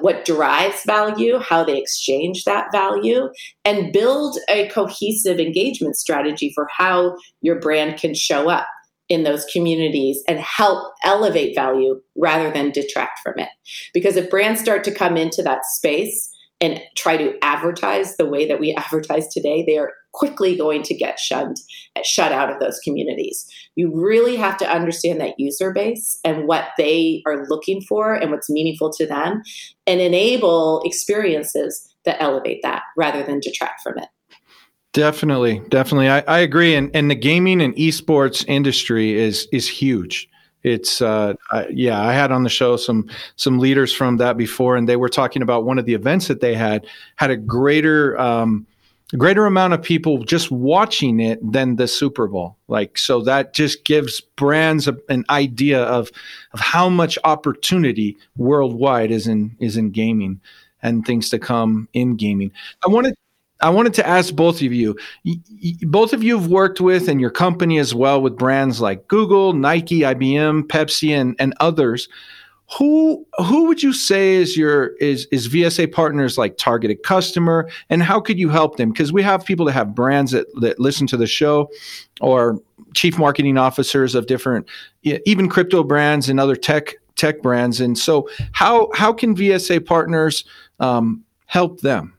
what 0.00 0.24
drives 0.24 0.82
value, 0.84 1.38
how 1.38 1.64
they 1.64 1.78
exchange 1.78 2.44
that 2.44 2.72
value, 2.72 3.28
and 3.64 3.92
build 3.92 4.38
a 4.48 4.68
cohesive 4.68 5.38
engagement 5.38 5.96
strategy 5.96 6.52
for 6.54 6.66
how 6.70 7.16
your 7.40 7.58
brand 7.58 7.98
can 7.98 8.14
show 8.14 8.48
up 8.48 8.66
in 9.08 9.22
those 9.22 9.44
communities 9.52 10.22
and 10.28 10.40
help 10.40 10.92
elevate 11.04 11.54
value 11.54 12.00
rather 12.16 12.50
than 12.50 12.70
detract 12.70 13.20
from 13.22 13.34
it. 13.38 13.48
Because 13.92 14.16
if 14.16 14.30
brands 14.30 14.60
start 14.60 14.82
to 14.84 14.94
come 14.94 15.16
into 15.16 15.42
that 15.42 15.64
space 15.66 16.30
and 16.60 16.80
try 16.96 17.16
to 17.16 17.34
advertise 17.42 18.16
the 18.16 18.26
way 18.26 18.46
that 18.46 18.60
we 18.60 18.74
advertise 18.76 19.28
today, 19.28 19.64
they 19.66 19.78
are 19.78 19.92
quickly 20.14 20.56
going 20.56 20.82
to 20.84 20.94
get 20.94 21.18
shunned, 21.18 21.56
shut 22.04 22.32
out 22.32 22.50
of 22.50 22.60
those 22.60 22.78
communities. 22.78 23.46
You 23.74 23.92
really 23.92 24.36
have 24.36 24.56
to 24.58 24.70
understand 24.70 25.20
that 25.20 25.38
user 25.38 25.72
base 25.72 26.18
and 26.24 26.46
what 26.46 26.68
they 26.78 27.22
are 27.26 27.46
looking 27.48 27.82
for 27.82 28.14
and 28.14 28.30
what's 28.30 28.48
meaningful 28.48 28.90
to 28.92 29.06
them 29.06 29.42
and 29.86 30.00
enable 30.00 30.80
experiences 30.84 31.94
that 32.04 32.22
elevate 32.22 32.60
that 32.62 32.82
rather 32.96 33.22
than 33.22 33.40
detract 33.40 33.82
from 33.82 33.98
it. 33.98 34.08
Definitely, 34.92 35.60
definitely. 35.70 36.08
I, 36.08 36.20
I 36.20 36.38
agree. 36.38 36.76
And 36.76 36.88
and 36.94 37.10
the 37.10 37.16
gaming 37.16 37.60
and 37.60 37.74
esports 37.74 38.44
industry 38.46 39.18
is 39.18 39.48
is 39.52 39.68
huge. 39.68 40.28
It's 40.62 41.02
uh, 41.02 41.34
I, 41.50 41.66
yeah. 41.68 42.00
I 42.00 42.12
had 42.12 42.30
on 42.30 42.44
the 42.44 42.48
show 42.48 42.76
some 42.76 43.10
some 43.34 43.58
leaders 43.58 43.92
from 43.92 44.18
that 44.18 44.36
before, 44.36 44.76
and 44.76 44.88
they 44.88 44.96
were 44.96 45.08
talking 45.08 45.42
about 45.42 45.64
one 45.64 45.80
of 45.80 45.84
the 45.84 45.94
events 45.94 46.28
that 46.28 46.40
they 46.40 46.54
had 46.54 46.86
had 47.16 47.30
a 47.30 47.36
greater 47.36 48.16
um, 48.20 48.66
greater 49.18 49.46
amount 49.46 49.72
of 49.74 49.82
people 49.82 50.24
just 50.24 50.50
watching 50.50 51.20
it 51.20 51.40
than 51.52 51.76
the 51.76 51.88
Super 51.88 52.26
Bowl. 52.26 52.56
Like 52.68 52.98
so, 52.98 53.20
that 53.22 53.54
just 53.54 53.84
gives 53.84 54.20
brands 54.20 54.88
a, 54.88 54.96
an 55.08 55.24
idea 55.30 55.82
of 55.82 56.10
of 56.52 56.60
how 56.60 56.88
much 56.88 57.18
opportunity 57.24 58.16
worldwide 58.36 59.10
is 59.10 59.26
in 59.26 59.56
is 59.60 59.76
in 59.76 59.90
gaming 59.90 60.40
and 60.82 61.04
things 61.04 61.30
to 61.30 61.38
come 61.38 61.88
in 61.92 62.16
gaming. 62.16 62.52
I 62.84 62.88
wanted 62.88 63.14
I 63.60 63.70
wanted 63.70 63.94
to 63.94 64.06
ask 64.06 64.34
both 64.34 64.56
of 64.56 64.72
you. 64.72 64.96
both 65.82 66.12
of 66.12 66.22
you 66.22 66.38
have 66.38 66.48
worked 66.48 66.80
with, 66.80 67.08
and 67.08 67.20
your 67.20 67.30
company 67.30 67.78
as 67.78 67.94
well, 67.94 68.20
with 68.20 68.36
brands 68.36 68.80
like 68.80 69.08
Google, 69.08 69.52
Nike, 69.52 70.00
IBM, 70.00 70.64
Pepsi, 70.64 71.10
and, 71.10 71.34
and 71.38 71.54
others. 71.60 72.08
Who 72.78 73.26
who 73.38 73.66
would 73.66 73.82
you 73.82 73.92
say 73.92 74.34
is 74.34 74.56
your 74.56 74.96
is 74.96 75.26
is 75.30 75.48
VSA 75.48 75.92
partners 75.92 76.38
like 76.38 76.56
targeted 76.56 77.02
customer, 77.02 77.68
and 77.90 78.02
how 78.02 78.20
could 78.20 78.38
you 78.38 78.48
help 78.48 78.76
them? 78.76 78.90
Because 78.90 79.12
we 79.12 79.22
have 79.22 79.44
people 79.44 79.66
that 79.66 79.72
have 79.72 79.94
brands 79.94 80.32
that, 80.32 80.46
that 80.60 80.80
listen 80.80 81.06
to 81.08 81.16
the 81.16 81.26
show, 81.26 81.70
or 82.20 82.58
chief 82.94 83.18
marketing 83.18 83.58
officers 83.58 84.14
of 84.14 84.26
different, 84.26 84.66
even 85.02 85.48
crypto 85.48 85.84
brands 85.84 86.28
and 86.28 86.40
other 86.40 86.56
tech 86.56 86.94
tech 87.16 87.42
brands. 87.42 87.80
And 87.80 87.98
so, 87.98 88.28
how 88.52 88.90
how 88.94 89.12
can 89.12 89.36
VSA 89.36 89.84
partners 89.84 90.44
um, 90.80 91.22
help 91.46 91.80
them? 91.80 92.14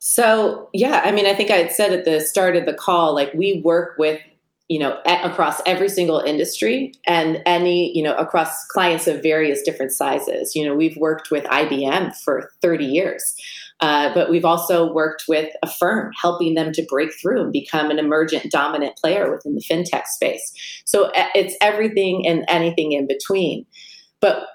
So, 0.00 0.70
yeah, 0.72 1.02
I 1.04 1.10
mean, 1.10 1.26
I 1.26 1.34
think 1.34 1.50
I 1.50 1.56
had 1.56 1.72
said 1.72 1.92
at 1.92 2.04
the 2.04 2.20
start 2.20 2.56
of 2.56 2.66
the 2.66 2.74
call, 2.74 3.14
like 3.14 3.34
we 3.34 3.60
work 3.64 3.98
with, 3.98 4.20
you 4.68 4.78
know, 4.78 4.98
across 5.06 5.62
every 5.64 5.88
single 5.88 6.20
industry 6.20 6.92
and 7.06 7.42
any, 7.46 7.90
you 7.96 8.02
know, 8.02 8.14
across 8.16 8.66
clients 8.66 9.06
of 9.06 9.22
various 9.22 9.62
different 9.62 9.92
sizes. 9.92 10.54
You 10.54 10.66
know, 10.66 10.74
we've 10.74 10.96
worked 10.98 11.30
with 11.30 11.44
IBM 11.44 12.14
for 12.16 12.50
30 12.60 12.84
years. 12.84 13.34
Uh, 13.80 14.12
but 14.12 14.28
we've 14.28 14.44
also 14.44 14.92
worked 14.92 15.24
with 15.28 15.50
a 15.62 15.70
firm 15.70 16.10
helping 16.20 16.54
them 16.54 16.72
to 16.72 16.84
break 16.88 17.10
through 17.20 17.42
and 17.42 17.52
become 17.52 17.90
an 17.90 17.98
emergent 17.98 18.50
dominant 18.50 18.96
player 18.96 19.30
within 19.30 19.54
the 19.54 19.62
fintech 19.62 20.04
space. 20.06 20.52
So 20.84 21.12
it's 21.14 21.54
everything 21.60 22.26
and 22.26 22.44
anything 22.48 22.92
in 22.92 23.06
between. 23.06 23.66
But 24.20 24.46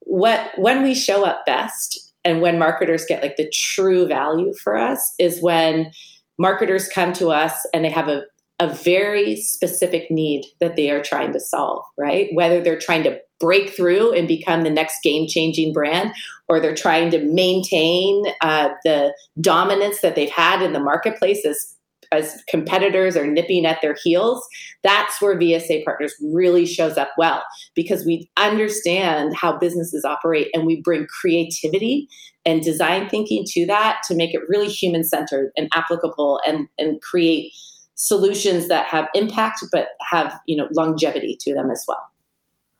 what 0.00 0.50
when 0.56 0.82
we 0.82 0.94
show 0.94 1.24
up 1.24 1.46
best 1.46 2.12
and 2.24 2.40
when 2.40 2.58
marketers 2.58 3.04
get 3.06 3.22
like 3.22 3.36
the 3.36 3.50
true 3.50 4.06
value 4.06 4.52
for 4.62 4.76
us 4.76 5.14
is 5.18 5.40
when 5.40 5.92
marketers 6.38 6.88
come 6.88 7.12
to 7.14 7.28
us 7.28 7.54
and 7.72 7.84
they 7.84 7.90
have 7.90 8.08
a, 8.08 8.22
a 8.60 8.68
very 8.68 9.36
specific 9.36 10.10
need 10.10 10.44
that 10.60 10.76
they 10.76 10.90
are 10.90 11.02
trying 11.02 11.32
to 11.32 11.40
solve, 11.40 11.82
right? 11.98 12.28
Whether 12.32 12.60
they're 12.60 12.78
trying 12.78 13.02
to 13.04 13.18
break 13.40 13.70
through 13.70 14.12
and 14.12 14.28
become 14.28 14.62
the 14.62 14.70
next 14.70 15.02
game 15.02 15.26
changing 15.28 15.72
brand, 15.72 16.12
or 16.48 16.60
they're 16.60 16.74
trying 16.74 17.10
to 17.10 17.18
maintain 17.24 18.22
uh, 18.40 18.68
the 18.84 19.12
dominance 19.40 20.00
that 20.02 20.14
they've 20.14 20.30
had 20.30 20.62
in 20.62 20.72
the 20.72 20.80
marketplace 20.80 21.44
as 21.44 21.74
as 22.12 22.42
competitors 22.48 23.16
are 23.16 23.26
nipping 23.26 23.66
at 23.66 23.80
their 23.82 23.96
heels, 24.02 24.46
that's 24.82 25.20
where 25.20 25.36
VSA 25.36 25.84
Partners 25.84 26.14
really 26.22 26.66
shows 26.66 26.96
up 26.96 27.10
well 27.18 27.42
because 27.74 28.04
we 28.04 28.30
understand 28.36 29.34
how 29.34 29.58
businesses 29.58 30.04
operate 30.04 30.48
and 30.54 30.64
we 30.64 30.80
bring 30.80 31.06
creativity 31.06 32.08
and 32.44 32.62
design 32.62 33.08
thinking 33.08 33.44
to 33.46 33.66
that 33.66 34.00
to 34.06 34.14
make 34.14 34.34
it 34.34 34.42
really 34.48 34.68
human 34.68 35.02
centered 35.02 35.50
and 35.56 35.68
applicable 35.74 36.40
and, 36.46 36.68
and 36.78 37.00
create 37.02 37.52
solutions 37.94 38.68
that 38.68 38.86
have 38.86 39.08
impact 39.14 39.64
but 39.70 39.88
have 40.00 40.38
you 40.46 40.56
know 40.56 40.68
longevity 40.72 41.36
to 41.40 41.54
them 41.54 41.70
as 41.70 41.84
well. 41.86 42.10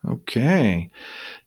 Okay. 0.08 0.90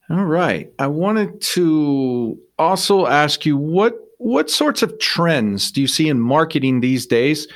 All 0.10 0.26
right. 0.26 0.72
I 0.80 0.88
wanted 0.88 1.42
to 1.42 2.40
also 2.58 3.06
ask 3.06 3.46
you 3.46 3.58
what 3.58 4.00
what 4.18 4.50
sorts 4.50 4.82
of 4.82 4.98
trends 5.00 5.72
do 5.72 5.82
you 5.82 5.88
see 5.88 6.10
in 6.10 6.20
marketing 6.20 6.80
these 6.80 7.06
days 7.06 7.48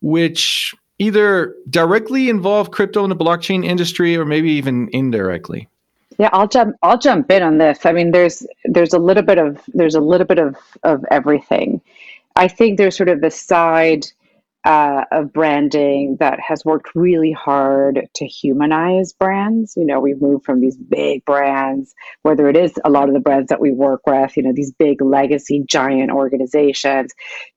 which 0.00 0.74
either 0.98 1.54
directly 1.70 2.28
involve 2.28 2.70
crypto 2.70 3.04
in 3.04 3.10
the 3.10 3.16
blockchain 3.16 3.64
industry 3.64 4.16
or 4.16 4.24
maybe 4.24 4.50
even 4.50 4.88
indirectly? 4.92 5.68
Yeah, 6.18 6.30
I'll 6.32 6.48
jump. 6.48 6.76
I'll 6.82 6.98
jump 6.98 7.30
in 7.30 7.42
on 7.42 7.58
this. 7.58 7.86
I 7.86 7.92
mean, 7.92 8.10
there's 8.10 8.44
there's 8.64 8.92
a 8.92 8.98
little 8.98 9.22
bit 9.22 9.38
of 9.38 9.62
there's 9.68 9.94
a 9.94 10.00
little 10.00 10.26
bit 10.26 10.38
of 10.38 10.56
of 10.82 11.04
everything. 11.12 11.80
I 12.34 12.48
think 12.48 12.76
there's 12.76 12.96
sort 12.96 13.08
of 13.08 13.20
the 13.20 13.30
side 13.30 14.06
uh, 14.68 15.04
of 15.12 15.32
branding 15.32 16.18
that 16.20 16.38
has 16.46 16.62
worked 16.62 16.90
really 16.94 17.32
hard 17.32 18.06
to 18.14 18.26
humanize 18.26 19.14
brands. 19.14 19.72
You 19.78 19.86
know, 19.86 19.98
we've 19.98 20.20
moved 20.20 20.44
from 20.44 20.60
these 20.60 20.76
big 20.76 21.24
brands, 21.24 21.94
whether 22.20 22.50
it 22.50 22.56
is 22.56 22.74
a 22.84 22.90
lot 22.90 23.08
of 23.08 23.14
the 23.14 23.20
brands 23.20 23.48
that 23.48 23.62
we 23.62 23.72
work 23.72 24.02
with, 24.06 24.36
you 24.36 24.42
know, 24.42 24.52
these 24.54 24.70
big 24.72 25.00
legacy 25.00 25.64
giant 25.66 26.10
organizations, 26.10 27.12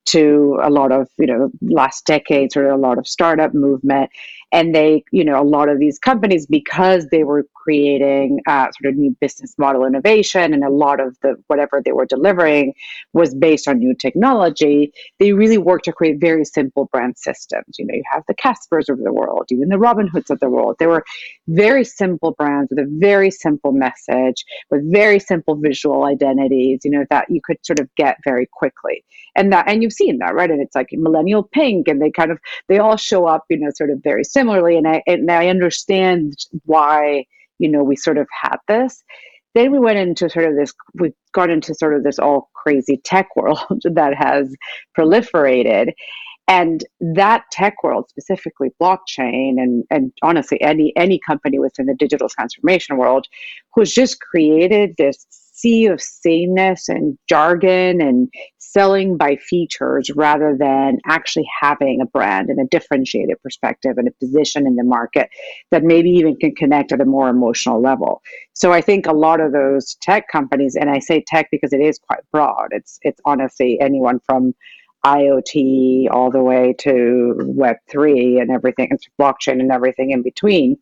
to 0.05 0.57
a 0.63 0.69
lot 0.69 0.93
of, 0.93 1.09
you 1.19 1.27
know, 1.27 1.51
last 1.61 2.05
decade, 2.05 2.53
sort 2.53 2.65
of 2.65 2.71
a 2.71 2.77
lot 2.77 2.97
of 2.97 3.05
startup 3.05 3.53
movement 3.53 4.09
and 4.51 4.75
they 4.75 5.03
you 5.11 5.23
know 5.23 5.41
a 5.41 5.43
lot 5.43 5.69
of 5.69 5.79
these 5.79 5.97
companies 5.97 6.45
because 6.45 7.07
they 7.07 7.23
were 7.23 7.45
creating 7.53 8.39
uh, 8.47 8.67
sort 8.81 8.91
of 8.91 8.97
new 8.97 9.15
business 9.21 9.53
model 9.57 9.85
innovation 9.85 10.53
and 10.53 10.63
a 10.63 10.69
lot 10.69 10.99
of 10.99 11.15
the 11.21 11.35
whatever 11.47 11.81
they 11.83 11.91
were 11.91 12.05
delivering 12.05 12.73
was 13.13 13.33
based 13.35 13.67
on 13.67 13.79
new 13.79 13.95
technology 13.95 14.91
they 15.19 15.33
really 15.33 15.57
worked 15.57 15.85
to 15.85 15.91
create 15.91 16.19
very 16.19 16.43
simple 16.43 16.85
brand 16.91 17.17
systems. 17.17 17.77
You 17.77 17.85
know 17.85 17.95
you 17.95 18.03
have 18.11 18.23
the 18.27 18.33
caspers 18.33 18.89
of 18.89 18.99
the 18.99 19.13
world 19.13 19.47
even 19.51 19.69
the 19.69 19.75
Robinhoods 19.75 20.29
of 20.29 20.39
the 20.39 20.49
world. 20.49 20.75
They 20.79 20.87
were 20.87 21.03
very 21.47 21.83
simple 21.83 22.31
brands 22.31 22.69
with 22.69 22.79
a 22.79 22.87
very 22.99 23.31
simple 23.31 23.71
message 23.71 24.43
with 24.69 24.91
very 24.91 25.19
simple 25.19 25.55
visual 25.55 26.05
identities 26.05 26.81
you 26.83 26.91
know 26.91 27.05
that 27.09 27.29
you 27.29 27.41
could 27.43 27.57
sort 27.65 27.79
of 27.79 27.93
get 27.95 28.17
very 28.23 28.47
quickly. 28.51 29.03
And 29.35 29.51
that 29.53 29.67
and 29.69 29.81
you've 29.81 29.93
seen 29.93 30.17
that 30.19 30.33
right? 30.33 30.51
And 30.51 30.61
it's 30.61 30.75
like 30.75 30.89
millennial 30.91 31.43
pink 31.43 31.87
and 31.87 32.01
they 32.01 32.11
kind 32.11 32.31
of 32.31 32.39
they 32.67 32.79
all 32.79 32.97
show 32.97 33.25
up 33.25 33.45
you 33.49 33.57
know 33.57 33.69
sort 33.73 33.91
of 33.91 34.01
very 34.03 34.23
simple 34.23 34.40
similarly, 34.41 34.77
and 34.77 34.87
I 34.87 35.03
and 35.07 35.29
I 35.29 35.47
understand 35.47 36.33
why 36.65 37.25
you 37.59 37.69
know 37.69 37.83
we 37.83 37.95
sort 37.95 38.17
of 38.17 38.27
had 38.41 38.57
this. 38.67 39.03
Then 39.53 39.71
we 39.71 39.79
went 39.79 39.97
into 39.97 40.29
sort 40.29 40.45
of 40.45 40.55
this. 40.55 40.73
We've 40.95 41.13
gone 41.33 41.51
into 41.51 41.75
sort 41.75 41.95
of 41.95 42.03
this 42.03 42.19
all 42.19 42.49
crazy 42.55 42.99
tech 43.03 43.27
world 43.35 43.81
that 43.83 44.13
has 44.15 44.53
proliferated, 44.97 45.93
and 46.47 46.83
that 46.99 47.43
tech 47.51 47.75
world, 47.83 48.09
specifically 48.09 48.69
blockchain, 48.81 49.61
and 49.61 49.83
and 49.91 50.11
honestly, 50.23 50.59
any 50.61 50.93
any 50.95 51.19
company 51.25 51.59
within 51.59 51.85
the 51.85 51.95
digital 51.95 52.29
transformation 52.29 52.97
world, 52.97 53.27
who's 53.75 53.93
just 53.93 54.19
created 54.21 54.95
this 54.97 55.25
sea 55.61 55.85
of 55.85 56.01
sameness 56.01 56.89
and 56.89 57.17
jargon 57.29 58.01
and 58.01 58.29
selling 58.57 59.17
by 59.17 59.35
features 59.35 60.09
rather 60.15 60.55
than 60.57 60.97
actually 61.07 61.47
having 61.61 61.99
a 62.01 62.05
brand 62.05 62.49
and 62.49 62.59
a 62.59 62.67
differentiated 62.67 63.35
perspective 63.43 63.97
and 63.97 64.07
a 64.07 64.11
position 64.19 64.65
in 64.65 64.75
the 64.75 64.83
market 64.83 65.29
that 65.69 65.83
maybe 65.83 66.09
even 66.09 66.35
can 66.37 66.55
connect 66.55 66.91
at 66.91 67.01
a 67.01 67.05
more 67.05 67.29
emotional 67.29 67.81
level. 67.81 68.21
So 68.53 68.71
I 68.71 68.81
think 68.81 69.05
a 69.05 69.13
lot 69.13 69.39
of 69.39 69.51
those 69.51 69.95
tech 70.01 70.27
companies, 70.31 70.75
and 70.75 70.89
I 70.89 70.99
say 70.99 71.23
tech 71.27 71.49
because 71.51 71.73
it 71.73 71.81
is 71.81 71.99
quite 71.99 72.21
broad. 72.31 72.69
It's 72.71 72.99
it's 73.01 73.21
honestly 73.25 73.79
anyone 73.81 74.19
from 74.25 74.53
IoT 75.05 76.07
all 76.11 76.31
the 76.31 76.43
way 76.43 76.75
to 76.79 77.35
Web 77.39 77.77
three 77.89 78.39
and 78.39 78.51
everything, 78.51 78.87
and 78.89 78.99
blockchain 79.19 79.59
and 79.59 79.71
everything 79.71 80.11
in 80.11 80.21
between. 80.21 80.77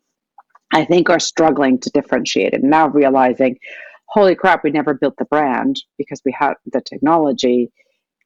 I 0.72 0.84
think 0.84 1.10
are 1.10 1.18
struggling 1.18 1.80
to 1.80 1.90
differentiate 1.90 2.54
and 2.54 2.62
now 2.62 2.86
realizing 2.88 3.58
holy 4.10 4.34
crap, 4.34 4.64
we 4.64 4.70
never 4.70 4.94
built 4.94 5.16
the 5.18 5.24
brand 5.24 5.76
because 5.96 6.20
we 6.24 6.34
had 6.36 6.54
the 6.66 6.80
technology. 6.80 7.70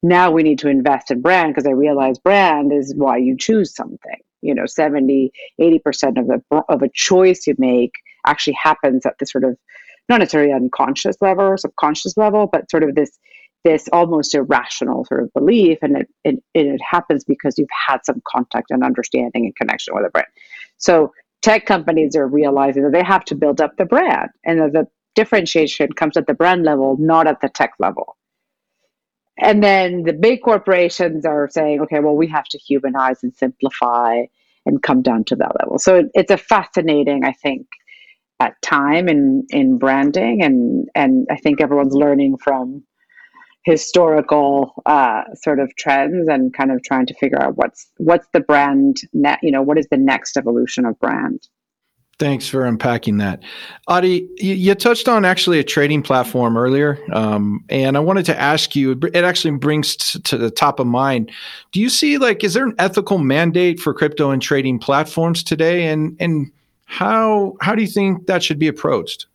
Now 0.02 0.30
we 0.30 0.42
need 0.42 0.58
to 0.60 0.68
invest 0.68 1.10
in 1.10 1.20
brand 1.20 1.54
because 1.54 1.66
I 1.66 1.72
realize 1.72 2.18
brand 2.18 2.72
is 2.72 2.94
why 2.96 3.18
you 3.18 3.36
choose 3.38 3.74
something. 3.74 4.18
You 4.42 4.54
know, 4.54 4.66
70, 4.66 5.30
80% 5.60 6.18
of 6.18 6.42
a, 6.50 6.62
of 6.68 6.82
a 6.82 6.90
choice 6.92 7.46
you 7.46 7.54
make 7.58 7.92
actually 8.26 8.56
happens 8.62 9.06
at 9.06 9.14
the 9.18 9.26
sort 9.26 9.44
of, 9.44 9.56
not 10.08 10.20
necessarily 10.20 10.52
unconscious 10.52 11.16
level 11.22 11.44
or 11.44 11.56
subconscious 11.56 12.16
level, 12.16 12.46
but 12.50 12.70
sort 12.70 12.82
of 12.82 12.94
this 12.94 13.18
this 13.64 13.88
almost 13.94 14.34
irrational 14.34 15.06
sort 15.06 15.22
of 15.22 15.32
belief 15.32 15.78
and 15.80 15.96
it, 15.96 16.08
it, 16.22 16.34
it 16.52 16.78
happens 16.86 17.24
because 17.24 17.56
you've 17.56 17.66
had 17.86 17.98
some 18.04 18.20
contact 18.28 18.70
and 18.70 18.84
understanding 18.84 19.46
and 19.46 19.56
connection 19.56 19.94
with 19.94 20.04
a 20.04 20.10
brand 20.10 20.26
so 20.76 21.10
tech 21.40 21.64
companies 21.64 22.14
are 22.14 22.28
realizing 22.28 22.82
that 22.82 22.92
they 22.92 23.02
have 23.02 23.24
to 23.24 23.34
build 23.34 23.62
up 23.62 23.74
the 23.78 23.86
brand 23.86 24.28
and 24.44 24.60
that 24.60 24.72
the 24.74 24.86
differentiation 25.14 25.92
comes 25.92 26.16
at 26.16 26.26
the 26.26 26.34
brand 26.34 26.64
level, 26.64 26.96
not 26.98 27.26
at 27.26 27.40
the 27.40 27.48
tech 27.48 27.72
level. 27.78 28.16
And 29.38 29.62
then 29.62 30.04
the 30.04 30.12
big 30.12 30.42
corporations 30.42 31.26
are 31.26 31.48
saying, 31.50 31.80
okay, 31.82 32.00
well, 32.00 32.14
we 32.16 32.28
have 32.28 32.44
to 32.46 32.58
humanize 32.58 33.22
and 33.22 33.34
simplify 33.34 34.24
and 34.66 34.82
come 34.82 35.02
down 35.02 35.24
to 35.24 35.36
that 35.36 35.52
level. 35.60 35.78
So 35.78 36.08
it's 36.14 36.30
a 36.30 36.36
fascinating, 36.36 37.24
I 37.24 37.32
think, 37.32 37.66
at 38.40 38.60
time 38.62 39.08
in 39.08 39.46
in 39.50 39.78
branding, 39.78 40.42
and 40.42 40.88
and 40.94 41.26
I 41.30 41.36
think 41.36 41.60
everyone's 41.60 41.94
learning 41.94 42.38
from 42.38 42.84
historical 43.64 44.82
uh, 44.86 45.22
sort 45.34 45.58
of 45.58 45.74
trends 45.76 46.28
and 46.28 46.52
kind 46.52 46.70
of 46.70 46.82
trying 46.82 47.06
to 47.06 47.14
figure 47.14 47.42
out 47.42 47.56
what's 47.56 47.90
what's 47.96 48.28
the 48.32 48.40
brand 48.40 48.98
net, 49.12 49.38
you 49.42 49.50
know, 49.50 49.62
what 49.62 49.78
is 49.78 49.88
the 49.90 49.96
next 49.96 50.36
evolution 50.36 50.84
of 50.84 50.98
brand. 50.98 51.48
Thanks 52.18 52.48
for 52.48 52.64
unpacking 52.64 53.18
that. 53.18 53.42
Adi, 53.88 54.28
you, 54.36 54.74
touched 54.74 55.08
on 55.08 55.24
actually 55.24 55.58
a 55.58 55.64
trading 55.64 56.02
platform 56.02 56.56
earlier, 56.56 56.98
um, 57.12 57.64
and 57.68 57.96
I 57.96 58.00
wanted 58.00 58.24
to 58.26 58.40
ask 58.40 58.76
you, 58.76 58.98
it 59.12 59.24
actually 59.24 59.56
brings 59.56 59.96
t- 59.96 60.20
to 60.20 60.38
the 60.38 60.50
top 60.50 60.78
of 60.78 60.86
mind. 60.86 61.32
Do 61.72 61.80
you 61.80 61.88
see, 61.88 62.18
like, 62.18 62.44
is 62.44 62.54
there 62.54 62.64
an 62.64 62.74
ethical 62.78 63.18
mandate 63.18 63.80
for 63.80 63.92
crypto 63.92 64.30
and 64.30 64.40
trading 64.40 64.78
platforms 64.78 65.42
today? 65.42 65.88
And, 65.88 66.16
and 66.20 66.52
how, 66.84 67.56
how 67.60 67.74
do 67.74 67.82
you 67.82 67.88
think 67.88 68.26
that 68.26 68.42
should 68.42 68.58
be 68.58 68.68
approached? 68.68 69.26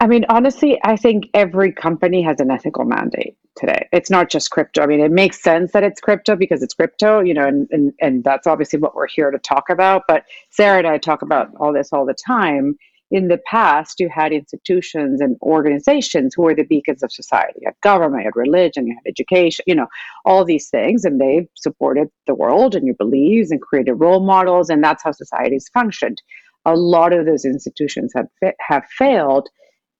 I 0.00 0.06
mean, 0.06 0.24
honestly, 0.28 0.80
I 0.84 0.96
think 0.96 1.28
every 1.34 1.72
company 1.72 2.22
has 2.22 2.40
an 2.40 2.50
ethical 2.50 2.84
mandate 2.84 3.36
today. 3.56 3.88
It's 3.92 4.10
not 4.10 4.30
just 4.30 4.50
crypto. 4.50 4.82
I 4.82 4.86
mean, 4.86 5.00
it 5.00 5.10
makes 5.10 5.42
sense 5.42 5.72
that 5.72 5.84
it's 5.84 6.00
crypto 6.00 6.36
because 6.36 6.62
it's 6.62 6.74
crypto, 6.74 7.20
you 7.20 7.34
know, 7.34 7.46
and, 7.46 7.68
and, 7.70 7.92
and 8.00 8.24
that's 8.24 8.46
obviously 8.46 8.78
what 8.78 8.94
we're 8.94 9.08
here 9.08 9.30
to 9.30 9.38
talk 9.38 9.68
about. 9.70 10.02
But 10.08 10.24
Sarah 10.50 10.78
and 10.78 10.86
I 10.86 10.98
talk 10.98 11.22
about 11.22 11.48
all 11.60 11.72
this 11.72 11.92
all 11.92 12.06
the 12.06 12.14
time. 12.14 12.76
In 13.10 13.28
the 13.28 13.40
past, 13.46 14.00
you 14.00 14.08
had 14.08 14.32
institutions 14.32 15.20
and 15.20 15.36
organizations 15.42 16.32
who 16.34 16.44
were 16.44 16.54
the 16.54 16.64
beacons 16.64 17.02
of 17.02 17.12
society. 17.12 17.58
You 17.60 17.68
had 17.68 17.80
government, 17.82 18.22
you 18.22 18.30
had 18.34 18.40
religion, 18.40 18.86
you 18.86 18.94
had 18.94 19.10
education, 19.10 19.64
you 19.68 19.74
know, 19.74 19.86
all 20.24 20.46
these 20.46 20.70
things, 20.70 21.04
and 21.04 21.20
they 21.20 21.46
supported 21.54 22.08
the 22.26 22.34
world 22.34 22.74
and 22.74 22.86
your 22.86 22.94
beliefs 22.94 23.50
and 23.50 23.60
created 23.60 23.94
role 23.94 24.24
models, 24.24 24.70
and 24.70 24.82
that's 24.82 25.02
how 25.02 25.12
societies 25.12 25.68
functioned. 25.74 26.22
A 26.64 26.74
lot 26.74 27.12
of 27.12 27.26
those 27.26 27.44
institutions 27.44 28.12
have 28.16 28.28
have 28.60 28.84
failed, 28.96 29.50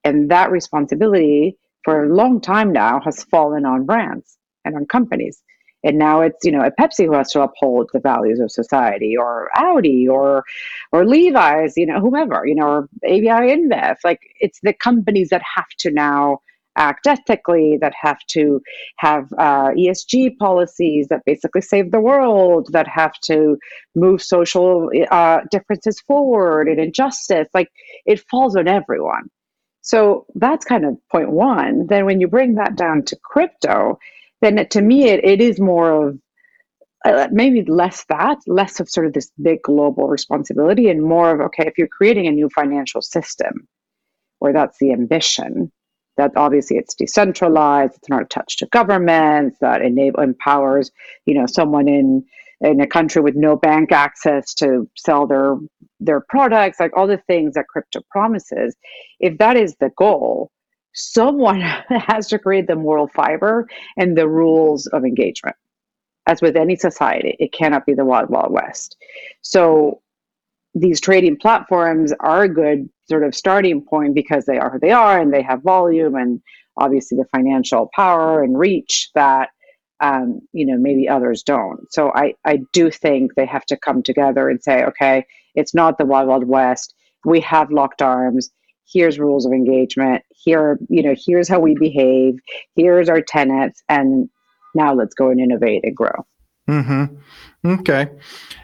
and 0.04 0.30
that 0.30 0.50
responsibility 0.50 1.58
for 1.84 2.04
a 2.04 2.14
long 2.14 2.40
time 2.40 2.72
now 2.72 3.00
has 3.00 3.24
fallen 3.24 3.64
on 3.64 3.86
brands 3.86 4.38
and 4.64 4.76
on 4.76 4.86
companies. 4.86 5.42
And 5.84 5.98
now 5.98 6.20
it's, 6.20 6.44
you 6.44 6.52
know, 6.52 6.62
a 6.62 6.70
Pepsi 6.70 7.06
who 7.06 7.12
has 7.14 7.32
to 7.32 7.42
uphold 7.42 7.90
the 7.92 7.98
values 7.98 8.38
of 8.38 8.52
society 8.52 9.16
or 9.16 9.50
Audi 9.56 10.06
or 10.06 10.44
or 10.92 11.04
Levi's, 11.04 11.74
you 11.76 11.86
know, 11.86 12.00
whomever, 12.00 12.46
you 12.46 12.54
know, 12.54 12.68
or 12.68 12.88
ABI 13.04 13.50
InBev. 13.56 13.96
Like 14.04 14.20
it's 14.38 14.60
the 14.62 14.72
companies 14.72 15.30
that 15.30 15.42
have 15.56 15.68
to 15.78 15.90
now 15.90 16.38
act 16.76 17.06
ethically, 17.06 17.76
that 17.80 17.92
have 18.00 18.18
to 18.28 18.60
have 18.98 19.30
uh, 19.38 19.70
ESG 19.70 20.36
policies 20.38 21.08
that 21.08 21.20
basically 21.26 21.60
save 21.60 21.90
the 21.90 22.00
world, 22.00 22.68
that 22.72 22.88
have 22.88 23.12
to 23.24 23.58
move 23.94 24.22
social 24.22 24.88
uh, 25.10 25.40
differences 25.50 26.00
forward 26.00 26.68
and 26.68 26.80
injustice. 26.80 27.48
Like 27.52 27.70
it 28.06 28.22
falls 28.30 28.56
on 28.56 28.68
everyone. 28.68 29.28
So 29.82 30.26
that's 30.36 30.64
kind 30.64 30.84
of 30.84 30.96
point 31.10 31.30
one. 31.30 31.86
Then 31.88 32.06
when 32.06 32.20
you 32.20 32.28
bring 32.28 32.54
that 32.54 32.76
down 32.76 33.04
to 33.04 33.16
crypto, 33.16 33.98
then 34.40 34.66
to 34.68 34.80
me, 34.80 35.08
it, 35.08 35.24
it 35.24 35.40
is 35.40 35.60
more 35.60 36.08
of 36.08 36.18
uh, 37.04 37.28
maybe 37.32 37.64
less 37.64 38.04
that, 38.08 38.38
less 38.46 38.78
of 38.78 38.88
sort 38.88 39.06
of 39.06 39.12
this 39.12 39.30
big 39.42 39.60
global 39.62 40.08
responsibility, 40.08 40.88
and 40.88 41.02
more 41.02 41.34
of, 41.34 41.40
okay, 41.40 41.64
if 41.66 41.76
you're 41.76 41.88
creating 41.88 42.28
a 42.28 42.32
new 42.32 42.48
financial 42.48 43.02
system, 43.02 43.66
or 44.40 44.52
that's 44.52 44.78
the 44.78 44.92
ambition, 44.92 45.72
that 46.16 46.30
obviously 46.36 46.76
it's 46.76 46.94
decentralized, 46.94 47.94
it's 47.96 48.08
not 48.08 48.22
attached 48.22 48.60
to 48.60 48.66
governments, 48.66 49.56
that 49.60 49.82
enable 49.82 50.20
empowers, 50.22 50.92
you 51.26 51.34
know, 51.34 51.46
someone 51.46 51.88
in 51.88 52.24
in 52.62 52.80
a 52.80 52.86
country 52.86 53.20
with 53.20 53.34
no 53.34 53.56
bank 53.56 53.92
access 53.92 54.54
to 54.54 54.88
sell 54.96 55.26
their 55.26 55.56
their 56.00 56.20
products, 56.28 56.80
like 56.80 56.96
all 56.96 57.06
the 57.06 57.22
things 57.26 57.54
that 57.54 57.68
crypto 57.68 58.00
promises. 58.10 58.76
If 59.20 59.38
that 59.38 59.56
is 59.56 59.76
the 59.80 59.90
goal, 59.96 60.50
someone 60.94 61.60
has 61.88 62.28
to 62.28 62.38
create 62.38 62.66
the 62.66 62.76
moral 62.76 63.08
fiber 63.08 63.68
and 63.96 64.16
the 64.16 64.28
rules 64.28 64.86
of 64.88 65.04
engagement. 65.04 65.56
As 66.26 66.40
with 66.40 66.56
any 66.56 66.76
society, 66.76 67.36
it 67.40 67.52
cannot 67.52 67.84
be 67.84 67.94
the 67.94 68.04
wild, 68.04 68.30
wild 68.30 68.52
west. 68.52 68.96
So 69.40 70.00
these 70.74 71.00
trading 71.00 71.36
platforms 71.36 72.12
are 72.20 72.44
a 72.44 72.48
good 72.48 72.88
sort 73.10 73.24
of 73.24 73.34
starting 73.34 73.84
point 73.84 74.14
because 74.14 74.46
they 74.46 74.58
are 74.58 74.70
who 74.70 74.78
they 74.78 74.92
are 74.92 75.20
and 75.20 75.32
they 75.32 75.42
have 75.42 75.62
volume 75.62 76.14
and 76.14 76.40
obviously 76.78 77.18
the 77.18 77.26
financial 77.36 77.90
power 77.94 78.42
and 78.42 78.58
reach 78.58 79.10
that 79.14 79.50
um, 80.02 80.40
you 80.52 80.66
know 80.66 80.76
maybe 80.76 81.08
others 81.08 81.42
don't. 81.42 81.90
So 81.92 82.12
I, 82.14 82.34
I 82.44 82.58
do 82.72 82.90
think 82.90 83.34
they 83.34 83.46
have 83.46 83.64
to 83.66 83.76
come 83.76 84.02
together 84.02 84.48
and 84.50 84.62
say 84.62 84.84
okay 84.84 85.24
it's 85.54 85.74
not 85.74 85.96
the 85.96 86.04
wild 86.04 86.28
wild 86.28 86.46
west. 86.46 86.94
We 87.24 87.40
have 87.40 87.70
locked 87.70 88.02
arms. 88.02 88.50
Here's 88.92 89.18
rules 89.18 89.46
of 89.46 89.52
engagement. 89.52 90.22
Here 90.30 90.78
you 90.90 91.02
know 91.02 91.14
here's 91.26 91.48
how 91.48 91.60
we 91.60 91.74
behave. 91.78 92.34
Here's 92.76 93.08
our 93.08 93.22
tenets. 93.22 93.82
And 93.88 94.28
now 94.74 94.94
let's 94.94 95.14
go 95.14 95.30
and 95.30 95.40
innovate 95.40 95.84
and 95.84 95.96
grow. 95.96 96.26
Mm-hmm. 96.68 97.70
okay. 97.80 98.08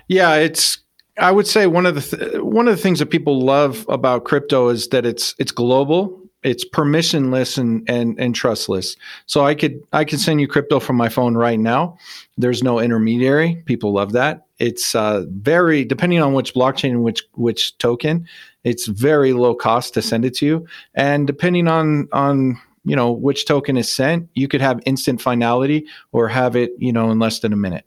Yeah 0.09 0.35
it's 0.35 0.79
i 1.21 1.33
would 1.33 1.49
say 1.49 1.67
one 1.67 1.85
of 1.85 1.97
the 1.97 2.17
th- 2.17 2.43
one 2.43 2.69
of 2.69 2.77
the 2.77 2.83
things 2.83 3.01
that 3.01 3.07
people 3.07 3.41
love 3.41 3.85
about 3.89 4.25
crypto 4.25 4.69
is 4.69 4.89
that 4.89 5.05
it's 5.05 5.35
it's 5.39 5.51
global 5.51 6.28
it's 6.43 6.65
permissionless 6.65 7.59
and, 7.59 7.89
and 7.91 8.19
and 8.19 8.35
trustless. 8.35 8.97
So 9.27 9.45
I 9.45 9.55
could 9.55 9.81
I 9.93 10.05
could 10.05 10.21
send 10.21 10.41
you 10.41 10.49
crypto 10.49 10.81
from 10.81 10.97
my 10.97 11.09
phone 11.09 11.37
right 11.37 11.59
now. 11.59 11.99
There's 12.37 12.63
no 12.63 12.79
intermediary. 12.79 13.63
People 13.67 13.93
love 13.93 14.13
that. 14.13 14.47
It's 14.59 14.95
uh, 14.95 15.25
very 15.29 15.85
depending 15.85 16.21
on 16.21 16.33
which 16.33 16.55
blockchain 16.55 17.03
which 17.03 17.23
which 17.35 17.77
token. 17.79 18.27
It's 18.65 18.87
very 18.87 19.33
low 19.33 19.55
cost 19.55 19.95
to 19.95 20.03
send 20.03 20.25
it 20.25 20.35
to 20.37 20.47
you, 20.47 20.67
and 20.95 21.27
depending 21.27 21.69
on 21.69 22.09
on 22.13 22.61
you 22.85 22.95
know 22.95 23.11
which 23.11 23.47
token 23.47 23.77
is 23.77 23.89
sent, 23.89 24.29
you 24.35 24.47
could 24.49 24.61
have 24.61 24.81
instant 24.87 25.21
finality 25.21 25.87
or 26.13 26.29
have 26.29 26.55
it 26.55 26.71
you 26.79 26.93
know 26.93 27.11
in 27.11 27.19
less 27.19 27.41
than 27.41 27.53
a 27.53 27.57
minute 27.57 27.85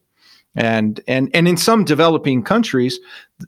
and 0.56 1.00
and 1.08 1.30
and 1.34 1.48
in 1.48 1.56
some 1.56 1.86
developing 1.86 2.44
countries 2.44 3.00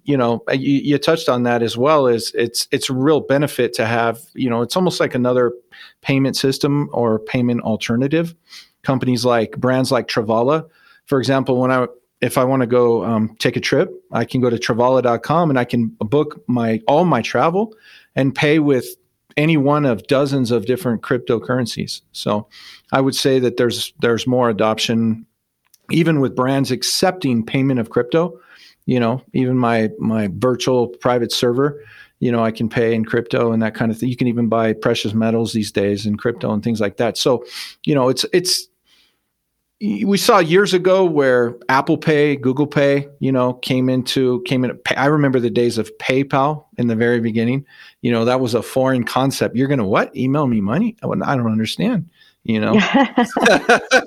you 0.03 0.15
know 0.15 0.41
you, 0.53 0.79
you, 0.79 0.97
touched 0.97 1.27
on 1.27 1.43
that 1.43 1.61
as 1.61 1.77
well 1.77 2.07
is 2.07 2.31
it's 2.33 2.67
it's 2.71 2.89
a 2.89 2.93
real 2.93 3.19
benefit 3.19 3.73
to 3.73 3.85
have 3.85 4.21
you 4.33 4.49
know 4.49 4.61
it's 4.61 4.75
almost 4.75 4.99
like 4.99 5.13
another 5.13 5.51
payment 6.01 6.35
system 6.35 6.89
or 6.93 7.19
payment 7.19 7.61
alternative. 7.61 8.33
Companies 8.83 9.25
like 9.25 9.51
brands 9.57 9.91
like 9.91 10.07
Travala 10.07 10.67
for 11.05 11.19
example 11.19 11.59
when 11.59 11.71
i 11.71 11.85
if 12.21 12.37
i 12.37 12.43
want 12.43 12.61
to 12.61 12.67
go 12.67 13.03
um, 13.03 13.35
take 13.39 13.55
a 13.57 13.59
trip 13.59 13.91
i 14.11 14.23
can 14.23 14.41
go 14.41 14.49
to 14.49 14.57
travala.com 14.57 15.49
and 15.49 15.59
i 15.59 15.65
can 15.65 15.87
book 15.99 16.43
my 16.47 16.79
all 16.87 17.05
my 17.05 17.21
travel 17.21 17.75
and 18.15 18.33
pay 18.33 18.59
with 18.59 18.95
any 19.35 19.57
one 19.57 19.85
of 19.85 20.05
dozens 20.07 20.51
of 20.51 20.67
different 20.67 21.01
cryptocurrencies. 21.01 22.01
So 22.11 22.47
i 22.91 23.01
would 23.01 23.15
say 23.15 23.39
that 23.39 23.57
there's 23.57 23.93
there's 23.99 24.25
more 24.25 24.49
adoption 24.49 25.25
even 25.91 26.19
with 26.19 26.35
brands 26.35 26.71
accepting 26.71 27.45
payment 27.45 27.79
of 27.79 27.89
crypto, 27.89 28.39
you 28.85 28.99
know, 28.99 29.21
even 29.33 29.57
my 29.57 29.89
my 29.99 30.29
virtual 30.33 30.87
private 30.87 31.31
server, 31.31 31.81
you 32.19 32.31
know, 32.31 32.43
I 32.43 32.51
can 32.51 32.69
pay 32.69 32.93
in 32.93 33.05
crypto 33.05 33.51
and 33.51 33.61
that 33.61 33.75
kind 33.75 33.91
of 33.91 33.97
thing. 33.97 34.09
You 34.09 34.15
can 34.15 34.27
even 34.27 34.47
buy 34.47 34.73
precious 34.73 35.13
metals 35.13 35.53
these 35.53 35.71
days 35.71 36.05
in 36.05 36.17
crypto 36.17 36.51
and 36.51 36.63
things 36.63 36.79
like 36.79 36.97
that. 36.97 37.17
So, 37.17 37.45
you 37.83 37.95
know, 37.95 38.09
it's 38.09 38.25
it's 38.33 38.67
we 39.81 40.17
saw 40.17 40.39
years 40.39 40.73
ago 40.73 41.03
where 41.03 41.57
Apple 41.67 41.97
Pay, 41.97 42.37
Google 42.37 42.67
Pay, 42.67 43.09
you 43.19 43.33
know, 43.33 43.55
came 43.55 43.89
into 43.89 44.41
came 44.43 44.63
in. 44.63 44.79
I 44.95 45.07
remember 45.07 45.41
the 45.41 45.49
days 45.49 45.77
of 45.77 45.91
PayPal 45.97 46.65
in 46.77 46.87
the 46.87 46.95
very 46.95 47.19
beginning. 47.19 47.65
You 48.01 48.11
know, 48.11 48.23
that 48.23 48.39
was 48.39 48.53
a 48.53 48.61
foreign 48.61 49.03
concept. 49.03 49.57
You're 49.57 49.67
going 49.67 49.79
to 49.79 49.85
what? 49.85 50.15
Email 50.15 50.47
me 50.47 50.61
money? 50.61 50.95
I 51.03 51.35
don't 51.35 51.51
understand 51.51 52.09
you 52.43 52.59
know? 52.59 52.73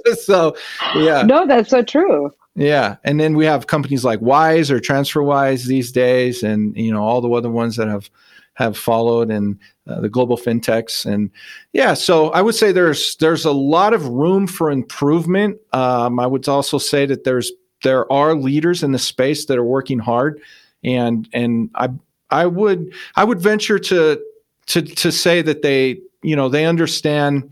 So 0.21 0.57
yeah. 0.95 1.23
No 1.23 1.47
that's 1.47 1.71
so 1.71 1.83
true. 1.83 2.31
Yeah 2.55 2.97
and 3.05 3.21
then 3.21 3.37
we 3.37 3.45
have 3.45 3.67
companies 3.67 4.05
like 4.05 4.21
wise 4.21 4.71
or 4.71 4.81
transferwise 4.81 5.67
these 5.67 5.93
days 5.93 6.43
and 6.43 6.77
you 6.77 6.93
know 6.93 7.03
all 7.03 7.21
the 7.21 7.31
other 7.31 7.51
ones 7.51 7.77
that 7.77 7.89
have 7.89 8.11
have 8.55 8.77
followed 8.77 9.31
and 9.31 9.59
uh, 9.87 10.01
the 10.01 10.09
global 10.09 10.37
fintechs 10.39 11.05
and 11.05 11.31
yeah 11.75 11.93
so 11.93 12.31
i 12.31 12.41
would 12.41 12.55
say 12.55 12.73
there's 12.73 13.17
there's 13.17 13.45
a 13.45 13.53
lot 13.53 13.93
of 13.93 14.09
room 14.09 14.47
for 14.47 14.71
improvement. 14.71 15.59
Um, 15.75 16.19
i 16.19 16.27
would 16.27 16.49
also 16.49 16.79
say 16.79 17.05
that 17.05 17.25
there's 17.25 17.53
there 17.83 18.11
are 18.11 18.35
leaders 18.35 18.83
in 18.83 18.93
the 18.93 18.99
space 18.99 19.45
that 19.47 19.59
are 19.59 19.65
working 19.65 19.99
hard 19.99 20.41
and 20.83 21.29
and 21.35 21.71
i 21.75 21.89
i 22.31 22.47
would 22.47 22.93
i 23.17 23.25
would 23.25 23.41
venture 23.41 23.79
to 23.79 24.19
to 24.67 24.83
to 24.83 25.13
say 25.13 25.43
that 25.43 25.61
they 25.61 26.01
you 26.23 26.35
know 26.35 26.49
they 26.49 26.65
understand 26.65 27.51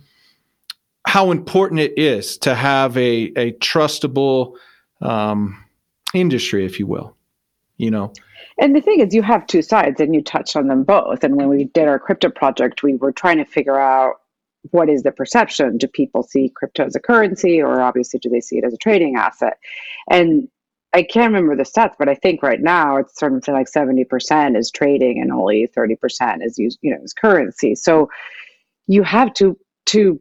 how 1.14 1.30
important 1.30 1.78
it 1.78 1.96
is 1.96 2.36
to 2.36 2.56
have 2.56 2.96
a, 2.96 3.26
a 3.36 3.52
trustable 3.60 4.56
um, 5.00 5.64
industry, 6.12 6.66
if 6.66 6.80
you 6.80 6.88
will. 6.88 7.16
you 7.76 7.90
know. 7.90 8.12
And 8.58 8.74
the 8.74 8.80
thing 8.80 9.00
is, 9.00 9.14
you 9.14 9.22
have 9.22 9.46
two 9.46 9.62
sides, 9.62 10.00
and 10.00 10.14
you 10.14 10.22
touched 10.22 10.56
on 10.56 10.68
them 10.68 10.84
both. 10.84 11.24
And 11.24 11.36
when 11.36 11.48
we 11.48 11.64
did 11.64 11.88
our 11.88 11.98
crypto 11.98 12.30
project, 12.30 12.82
we 12.82 12.96
were 12.96 13.12
trying 13.12 13.38
to 13.38 13.44
figure 13.44 13.78
out 13.78 14.14
what 14.70 14.88
is 14.88 15.02
the 15.02 15.12
perception? 15.12 15.76
Do 15.76 15.86
people 15.86 16.22
see 16.22 16.48
crypto 16.48 16.86
as 16.86 16.96
a 16.96 17.00
currency, 17.00 17.60
or 17.60 17.80
obviously 17.80 18.18
do 18.18 18.30
they 18.30 18.40
see 18.40 18.58
it 18.58 18.64
as 18.64 18.72
a 18.72 18.78
trading 18.78 19.16
asset? 19.16 19.58
And 20.10 20.48
I 20.94 21.02
can't 21.02 21.32
remember 21.32 21.56
the 21.56 21.64
stats, 21.64 21.94
but 21.98 22.08
I 22.08 22.14
think 22.14 22.42
right 22.42 22.60
now 22.60 22.96
it's 22.96 23.20
of 23.22 23.46
like 23.48 23.68
seventy 23.68 24.04
percent 24.04 24.56
is 24.56 24.70
trading, 24.70 25.20
and 25.20 25.30
only 25.32 25.66
thirty 25.66 25.96
percent 25.96 26.42
is 26.42 26.58
used, 26.58 26.78
you 26.82 26.92
know, 26.92 27.02
is 27.02 27.12
currency. 27.12 27.74
So 27.74 28.08
you 28.86 29.02
have 29.02 29.34
two 29.34 29.58
two 29.84 30.20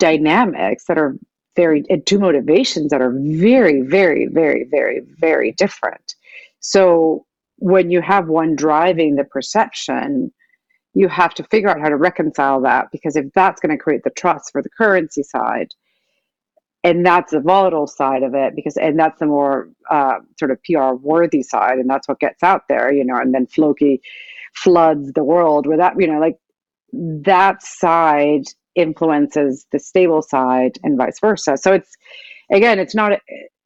dynamics 0.00 0.86
that 0.86 0.98
are 0.98 1.16
very 1.54 1.84
two 2.06 2.18
motivations 2.18 2.90
that 2.90 3.02
are 3.02 3.14
very, 3.16 3.82
very, 3.82 4.26
very, 4.26 4.64
very, 4.64 5.00
very 5.18 5.52
different. 5.52 6.14
So 6.60 7.26
when 7.58 7.90
you 7.90 8.00
have 8.00 8.28
one 8.28 8.56
driving 8.56 9.16
the 9.16 9.24
perception, 9.24 10.32
you 10.94 11.08
have 11.08 11.34
to 11.34 11.44
figure 11.44 11.68
out 11.68 11.80
how 11.80 11.88
to 11.88 11.96
reconcile 11.96 12.60
that 12.62 12.86
because 12.90 13.14
if 13.14 13.26
that's 13.34 13.60
going 13.60 13.76
to 13.76 13.82
create 13.82 14.02
the 14.02 14.10
trust 14.10 14.50
for 14.50 14.62
the 14.62 14.70
currency 14.70 15.22
side, 15.22 15.68
and 16.82 17.04
that's 17.04 17.32
the 17.32 17.40
volatile 17.40 17.86
side 17.86 18.22
of 18.22 18.34
it 18.34 18.56
because 18.56 18.76
and 18.78 18.98
that's 18.98 19.20
the 19.20 19.26
more 19.26 19.68
uh, 19.90 20.18
sort 20.38 20.50
of 20.50 20.58
PR 20.64 20.94
worthy 20.94 21.42
side, 21.42 21.78
and 21.78 21.90
that's 21.90 22.08
what 22.08 22.20
gets 22.20 22.42
out 22.42 22.62
there, 22.68 22.92
you 22.92 23.04
know, 23.04 23.16
and 23.16 23.34
then 23.34 23.46
Floki 23.46 24.00
floods 24.54 25.12
the 25.12 25.22
world 25.22 25.66
with 25.66 25.78
that, 25.78 25.94
you 25.98 26.06
know, 26.06 26.18
like 26.18 26.38
that 26.92 27.62
side 27.62 28.46
influences 28.74 29.66
the 29.72 29.78
stable 29.78 30.22
side 30.22 30.78
and 30.82 30.96
vice 30.96 31.18
versa. 31.20 31.56
So 31.56 31.72
it's 31.72 31.90
again, 32.50 32.78
it's 32.78 32.94
not 32.94 33.12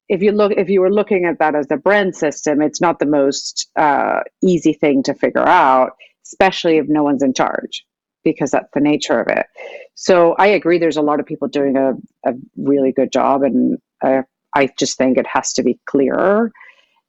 if 0.09 0.21
you 0.21 0.31
look 0.31 0.53
if 0.55 0.69
you 0.69 0.81
were 0.81 0.91
looking 0.91 1.25
at 1.25 1.39
that 1.39 1.55
as 1.55 1.67
a 1.71 1.77
brand 1.77 2.15
system, 2.15 2.61
it's 2.61 2.81
not 2.81 2.99
the 2.99 3.05
most 3.05 3.69
uh, 3.75 4.21
easy 4.43 4.73
thing 4.73 5.03
to 5.03 5.13
figure 5.13 5.47
out, 5.47 5.91
especially 6.25 6.77
if 6.77 6.87
no 6.87 7.03
one's 7.03 7.23
in 7.23 7.33
charge, 7.33 7.85
because 8.23 8.51
that's 8.51 8.71
the 8.73 8.81
nature 8.81 9.19
of 9.19 9.27
it. 9.27 9.47
So 9.95 10.33
I 10.37 10.47
agree. 10.47 10.77
There's 10.77 10.97
a 10.97 11.01
lot 11.01 11.19
of 11.19 11.25
people 11.25 11.47
doing 11.47 11.75
a, 11.77 11.93
a 12.25 12.33
really 12.57 12.91
good 12.91 13.11
job, 13.11 13.43
and 13.43 13.77
uh, 14.03 14.23
I 14.55 14.69
just 14.77 14.97
think 14.97 15.17
it 15.17 15.27
has 15.27 15.53
to 15.53 15.63
be 15.63 15.79
clearer. 15.85 16.51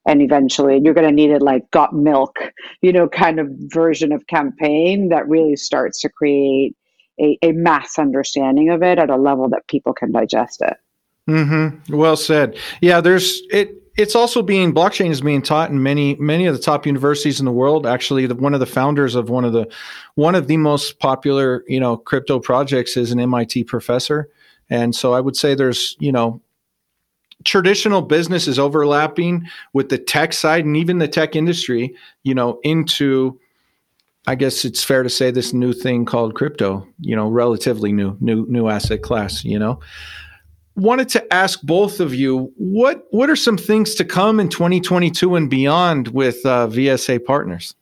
And 0.09 0.23
eventually, 0.23 0.81
you're 0.83 0.95
going 0.95 1.09
to 1.09 1.13
need 1.13 1.31
it 1.31 1.43
like 1.43 1.69
got 1.73 1.93
milk, 1.93 2.37
you 2.81 2.93
know, 2.93 3.09
kind 3.09 3.41
of 3.41 3.49
version 3.51 4.13
of 4.13 4.25
campaign 4.29 5.09
that 5.09 5.29
really 5.29 5.57
starts 5.57 6.01
to 6.03 6.09
create 6.09 6.77
a, 7.21 7.39
a 7.43 7.53
mass 7.53 7.99
understanding 7.99 8.71
of 8.71 8.83
it 8.83 8.99
at 8.99 9.11
a 9.11 9.17
level 9.17 9.49
that 9.49 9.67
people 9.69 9.93
can 9.93 10.13
digest 10.13 10.63
it. 10.63 10.77
Mm-hmm. 11.29 11.97
Well 11.97 12.17
said. 12.17 12.57
Yeah, 12.81 13.01
there's 13.01 13.43
it. 13.51 13.83
It's 13.97 14.15
also 14.15 14.43
being 14.43 14.75
blockchain 14.75 15.11
is 15.11 15.23
being 15.23 15.43
taught 15.43 15.71
in 15.71 15.83
many 15.83 16.15
many 16.17 16.47
of 16.47 16.55
the 16.55 16.63
top 16.63 16.87
universities 16.87 17.41
in 17.41 17.47
the 17.47 17.53
world. 17.53 17.87
Actually, 17.87 18.27
the, 18.27 18.35
one 18.35 18.55
of 18.55 18.61
the 18.61 18.67
founders 18.67 19.15
of 19.15 19.29
one 19.29 19.45
of 19.45 19.53
the 19.53 19.69
one 20.15 20.35
of 20.35 20.47
the 20.47 20.57
most 20.57 20.99
popular 21.01 21.65
you 21.67 21.81
know 21.81 21.97
crypto 21.97 22.39
projects 22.39 22.97
is 22.97 23.11
an 23.11 23.19
MIT 23.19 23.65
professor, 23.65 24.29
and 24.71 24.95
so 24.95 25.15
I 25.15 25.21
would 25.21 25.37
say 25.37 25.55
there's 25.55 25.97
you 25.99 26.13
know 26.13 26.41
traditional 27.45 28.03
business 28.03 28.47
is 28.47 28.59
overlapping 28.59 29.47
with 29.73 29.89
the 29.89 29.99
tech 29.99 30.33
side 30.33 30.65
and 30.65 30.77
even 30.77 30.99
the 30.99 31.09
tech 31.09 31.35
industry. 31.35 31.93
You 32.23 32.35
know 32.35 32.61
into 32.63 33.41
I 34.27 34.35
guess 34.35 34.65
it's 34.65 34.83
fair 34.83 35.03
to 35.03 35.11
say 35.11 35.31
this 35.31 35.53
new 35.53 35.73
thing 35.73 36.05
called 36.05 36.35
crypto, 36.35 36.87
you 37.01 37.15
know, 37.15 37.29
relatively 37.29 37.93
new, 37.93 38.17
new, 38.21 38.45
new 38.49 38.69
asset 38.69 39.03
class, 39.03 39.45
you 39.45 39.59
know. 39.59 39.81
Wanted 40.75 41.09
to 41.11 41.33
ask 41.33 41.63
both 41.63 42.01
of 42.01 42.15
you 42.15 42.53
what 42.57 43.07
what 43.11 43.31
are 43.31 43.37
some 43.37 43.57
things 43.57 43.95
to 43.95 44.05
come 44.05 44.39
in 44.39 44.51
2022 44.51 45.35
and 45.35 45.49
beyond 45.49 46.09
with 46.09 46.45
uh, 46.45 46.67
VSA 46.67 47.25
partners? 47.25 47.75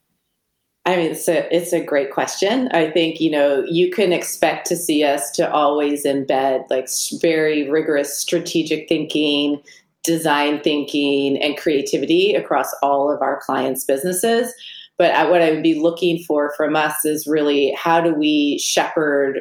I 0.87 0.97
mean, 0.97 1.13
it's 1.13 1.29
a, 1.29 1.55
it's 1.55 1.73
a 1.73 1.83
great 1.83 2.13
question. 2.13 2.69
I 2.73 2.91
think, 2.91 3.19
you 3.19 3.31
know, 3.31 3.65
you 3.65 3.91
can 3.91 4.13
expect 4.13 4.67
to 4.67 4.77
see 4.77 5.03
us 5.03 5.31
to 5.33 5.51
always 5.51 6.05
embed 6.05 6.69
like 6.69 6.89
very 7.23 7.71
rigorous 7.71 8.17
strategic 8.17 8.87
thinking, 8.87 9.63
design 10.03 10.61
thinking, 10.61 11.43
and 11.43 11.57
creativity 11.57 12.35
across 12.35 12.73
all 12.83 13.11
of 13.11 13.23
our 13.23 13.41
clients' 13.41 13.85
businesses. 13.85 14.53
But 14.97 15.31
what 15.31 15.43
I 15.43 15.51
would 15.51 15.63
be 15.63 15.75
looking 15.75 16.23
for 16.23 16.53
from 16.57 16.77
us 16.77 17.05
is 17.05 17.27
really 17.27 17.73
how 17.77 18.01
do 18.01 18.15
we 18.15 18.59
shepherd 18.59 19.41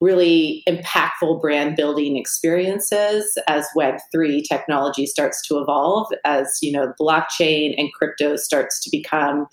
really 0.00 0.62
impactful 0.66 1.40
brand 1.40 1.76
building 1.76 2.16
experiences 2.16 3.36
as 3.48 3.66
web3 3.76 4.42
technology 4.48 5.06
starts 5.06 5.46
to 5.46 5.58
evolve 5.58 6.08
as 6.24 6.58
you 6.62 6.72
know 6.72 6.92
blockchain 6.98 7.74
and 7.76 7.92
crypto 7.92 8.36
starts 8.36 8.82
to 8.82 8.90
become 8.90 9.46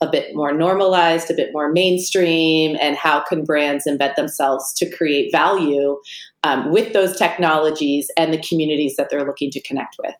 a 0.00 0.10
bit 0.10 0.34
more 0.34 0.52
normalized 0.52 1.30
a 1.30 1.34
bit 1.34 1.50
more 1.52 1.70
mainstream 1.70 2.76
and 2.80 2.96
how 2.96 3.20
can 3.20 3.44
brands 3.44 3.86
embed 3.86 4.16
themselves 4.16 4.72
to 4.74 4.90
create 4.90 5.30
value 5.30 5.96
um, 6.42 6.72
with 6.72 6.92
those 6.92 7.16
technologies 7.16 8.10
and 8.16 8.32
the 8.32 8.42
communities 8.42 8.96
that 8.96 9.10
they're 9.10 9.24
looking 9.24 9.50
to 9.50 9.62
connect 9.62 9.96
with. 10.02 10.14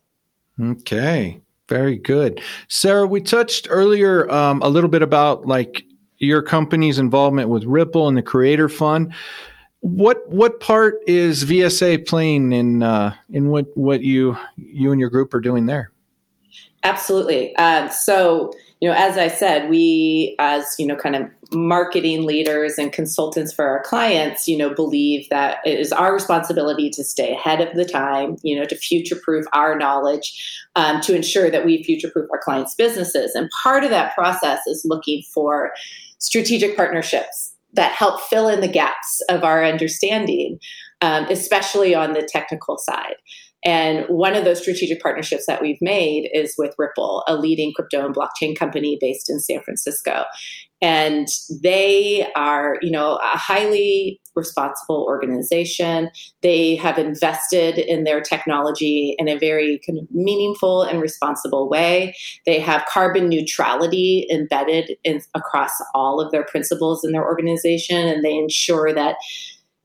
Okay 0.61 1.41
very 1.69 1.97
good. 1.97 2.41
Sarah, 2.69 3.07
we 3.07 3.21
touched 3.21 3.67
earlier 3.71 4.31
um, 4.31 4.61
a 4.63 4.69
little 4.69 4.91
bit 4.91 5.03
about 5.03 5.47
like 5.47 5.85
your 6.19 6.43
company's 6.43 6.99
involvement 6.99 7.49
with 7.49 7.65
Ripple 7.65 8.09
and 8.09 8.17
the 8.17 8.23
Creator 8.23 8.69
Fund. 8.69 9.15
What 9.81 10.29
what 10.29 10.61
part 10.61 10.97
is 11.07 11.45
VSA 11.45 12.07
playing 12.07 12.53
in 12.53 12.83
uh, 12.83 13.15
in 13.31 13.49
what 13.49 13.67
what 13.77 14.03
you 14.03 14.37
you 14.57 14.93
and 14.93 15.01
your 15.01 15.11
group 15.11 15.35
are 15.35 15.41
doing 15.41 15.67
there? 15.67 15.91
Absolutely. 16.85 17.55
Uh, 17.57 17.89
so 17.89 18.53
you 18.85 18.91
know, 18.91 18.97
as 18.97 19.17
I 19.17 19.29
said, 19.29 19.71
we 19.71 20.37
as 20.39 20.75
you 20.79 20.87
know, 20.87 20.95
kind 20.95 21.17
of 21.17 21.23
marketing 21.55 22.27
leaders 22.27 22.77
and 22.77 22.93
consultants 22.93 23.51
for 23.51 23.67
our 23.67 23.83
clients, 23.83 24.47
you 24.47 24.59
know, 24.59 24.75
believe 24.75 25.27
that 25.31 25.61
it 25.65 25.81
is 25.81 25.91
our 25.91 26.13
responsibility 26.13 26.91
to 26.91 27.03
stay 27.03 27.33
ahead 27.33 27.63
of 27.63 27.75
the 27.75 27.87
time, 27.87 28.37
you 28.43 28.55
know, 28.55 28.67
to 28.67 28.77
future 28.77 29.17
proof 29.17 29.47
our 29.55 29.75
knowledge, 29.79 30.69
um, 30.77 31.01
to 31.01 31.17
ensure 31.17 31.51
that 31.51 31.65
we 31.65 31.83
future 31.83 32.11
proof 32.11 32.29
our 32.31 32.39
clients' 32.39 32.75
businesses. 32.75 33.35
And 33.35 33.49
part 33.63 33.85
of 33.85 33.91
that 33.91 34.15
process 34.15 34.61
is 34.67 34.85
looking 34.85 35.23
for 35.33 35.73
strategic 36.19 36.77
partnerships 36.77 37.55
that 37.73 37.93
help 37.93 38.21
fill 38.21 38.49
in 38.49 38.61
the 38.61 38.69
gaps 38.69 39.23
of 39.31 39.45
our 39.45 39.65
understanding, 39.65 40.59
um, 41.01 41.25
especially 41.31 41.95
on 41.95 42.13
the 42.13 42.29
technical 42.31 42.77
side. 42.77 43.17
And 43.65 44.05
one 44.09 44.35
of 44.35 44.45
those 44.45 44.61
strategic 44.61 45.01
partnerships 45.01 45.47
that 45.47 45.63
we've 45.63 45.81
made 45.81 46.29
is 46.35 46.55
with 46.59 46.75
Ripple, 46.77 47.25
a 47.27 47.35
leading 47.37 47.73
crypto 47.75 48.05
and 48.05 48.15
blockchain 48.15 48.57
company 48.57 48.99
based 49.01 49.31
in 49.31 49.41
San 49.41 49.63
Francisco. 49.63 50.25
And 50.83 51.29
they 51.63 52.31
are, 52.37 52.77
you 52.83 52.91
know, 52.91 53.17
a 53.17 53.39
highly 53.39 54.21
responsible 54.37 55.07
organization. 55.09 56.11
They 56.43 56.77
have 56.77 56.99
invested 56.99 57.79
in 57.79 58.05
their 58.05 58.21
technology 58.21 59.15
in 59.19 59.29
a 59.29 59.39
very 59.39 59.81
kind 59.87 59.99
of 59.99 60.07
meaningful 60.11 60.83
and 60.83 61.01
responsible 61.01 61.71
way. 61.71 62.15
They 62.45 62.61
have 62.61 62.85
carbon 62.93 63.31
neutrality 63.31 64.27
embedded 64.31 64.97
in, 65.05 65.23
across 65.35 65.73
all 65.95 66.21
of 66.21 66.33
their 66.33 66.45
principles 66.45 67.03
in 67.03 67.13
their 67.13 67.25
organization, 67.25 68.07
and 68.07 68.23
they 68.23 68.35
ensure 68.35 68.93
that 68.93 69.17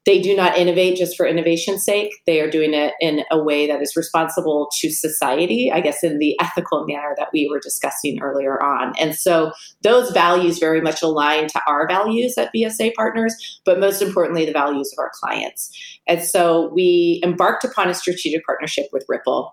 they 0.09 0.19
do 0.19 0.35
not 0.35 0.57
innovate 0.57 0.97
just 0.97 1.15
for 1.15 1.27
innovation's 1.27 1.85
sake. 1.85 2.11
They 2.25 2.41
are 2.41 2.49
doing 2.49 2.73
it 2.73 2.95
in 2.99 3.21
a 3.31 3.37
way 3.37 3.67
that 3.67 3.79
is 3.79 3.95
responsible 3.95 4.67
to 4.79 4.89
society, 4.89 5.71
I 5.71 5.81
guess, 5.81 6.03
in 6.03 6.17
the 6.17 6.35
ethical 6.41 6.83
manner 6.87 7.13
that 7.19 7.27
we 7.31 7.47
were 7.47 7.59
discussing 7.59 8.19
earlier 8.19 8.59
on. 8.59 8.93
And 8.99 9.13
so 9.13 9.51
those 9.83 10.09
values 10.09 10.57
very 10.57 10.81
much 10.81 11.03
align 11.03 11.45
to 11.49 11.61
our 11.67 11.87
values 11.87 12.39
at 12.39 12.49
VSA 12.55 12.95
Partners, 12.95 13.35
but 13.65 13.79
most 13.79 14.01
importantly, 14.01 14.45
the 14.45 14.51
values 14.51 14.91
of 14.91 14.99
our 14.99 15.11
clients. 15.13 15.69
And 16.07 16.23
so 16.23 16.71
we 16.73 17.21
embarked 17.23 17.63
upon 17.63 17.87
a 17.87 17.93
strategic 17.93 18.43
partnership 18.47 18.87
with 18.91 19.05
Ripple 19.07 19.51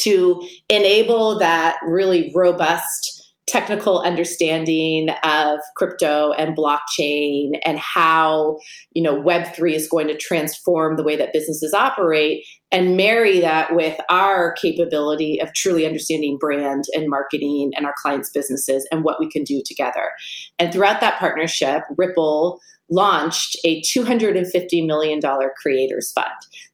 to 0.00 0.42
enable 0.68 1.38
that 1.38 1.76
really 1.86 2.32
robust 2.34 3.15
technical 3.46 4.00
understanding 4.00 5.08
of 5.22 5.60
crypto 5.76 6.32
and 6.32 6.56
blockchain 6.56 7.52
and 7.64 7.78
how 7.78 8.58
you 8.92 9.02
know 9.02 9.22
web3 9.22 9.72
is 9.72 9.88
going 9.88 10.08
to 10.08 10.16
transform 10.16 10.96
the 10.96 11.04
way 11.04 11.16
that 11.16 11.32
businesses 11.32 11.72
operate 11.72 12.44
and 12.72 12.96
marry 12.96 13.38
that 13.40 13.74
with 13.74 13.98
our 14.10 14.52
capability 14.54 15.40
of 15.40 15.52
truly 15.54 15.86
understanding 15.86 16.36
brand 16.38 16.84
and 16.92 17.08
marketing 17.08 17.70
and 17.76 17.86
our 17.86 17.94
clients 18.02 18.30
businesses 18.30 18.86
and 18.90 19.04
what 19.04 19.20
we 19.20 19.30
can 19.30 19.44
do 19.44 19.62
together. 19.64 20.10
And 20.58 20.72
throughout 20.72 21.00
that 21.00 21.18
partnership 21.20 21.82
ripple 21.96 22.60
launched 22.90 23.56
a 23.64 23.80
$250 23.82 24.86
million 24.86 25.20
creators 25.60 26.12
fund 26.12 26.26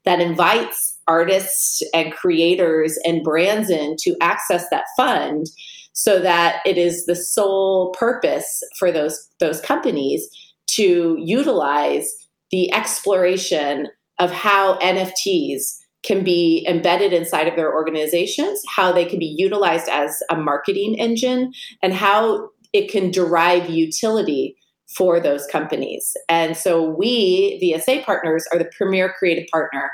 that 0.05 0.21
invites 0.21 0.99
artists 1.07 1.83
and 1.95 2.13
creators 2.13 2.99
and 3.05 3.23
brands 3.23 3.71
in 3.71 3.97
to 4.01 4.17
access 4.21 4.69
that 4.71 4.85
fund 4.97 5.47
so 5.93 6.21
that 6.21 6.61
it 6.65 6.79
is 6.79 7.07
the 7.07 7.17
sole 7.17 7.93
purpose 7.93 8.63
for 8.79 8.91
those 8.91 9.29
those 9.41 9.61
companies 9.61 10.29
to 10.69 11.17
utilize 11.19 12.11
the 12.51 12.73
exploration 12.73 13.89
of 14.19 14.31
how 14.31 14.79
NFTs 14.79 15.79
can 16.03 16.25
be 16.25 16.67
embedded 16.69 17.13
inside 17.13 17.47
of 17.47 17.57
their 17.57 17.73
organizations, 17.73 18.61
how 18.69 18.93
they 18.93 19.05
can 19.05 19.19
be 19.19 19.35
utilized 19.39 19.89
as 19.89 20.23
a 20.31 20.37
marketing 20.37 20.99
engine, 20.99 21.53
and 21.83 21.95
how 21.95 22.49
it 22.73 22.91
can 22.91 23.11
derive 23.11 23.71
utility 23.71 24.57
for 24.97 25.21
those 25.21 25.47
companies. 25.47 26.13
And 26.29 26.57
so 26.57 26.83
we, 26.83 27.61
VSA 27.63 28.05
partners, 28.05 28.45
are 28.53 28.59
the 28.59 28.71
premier 28.77 29.15
creative 29.19 29.47
partner 29.51 29.91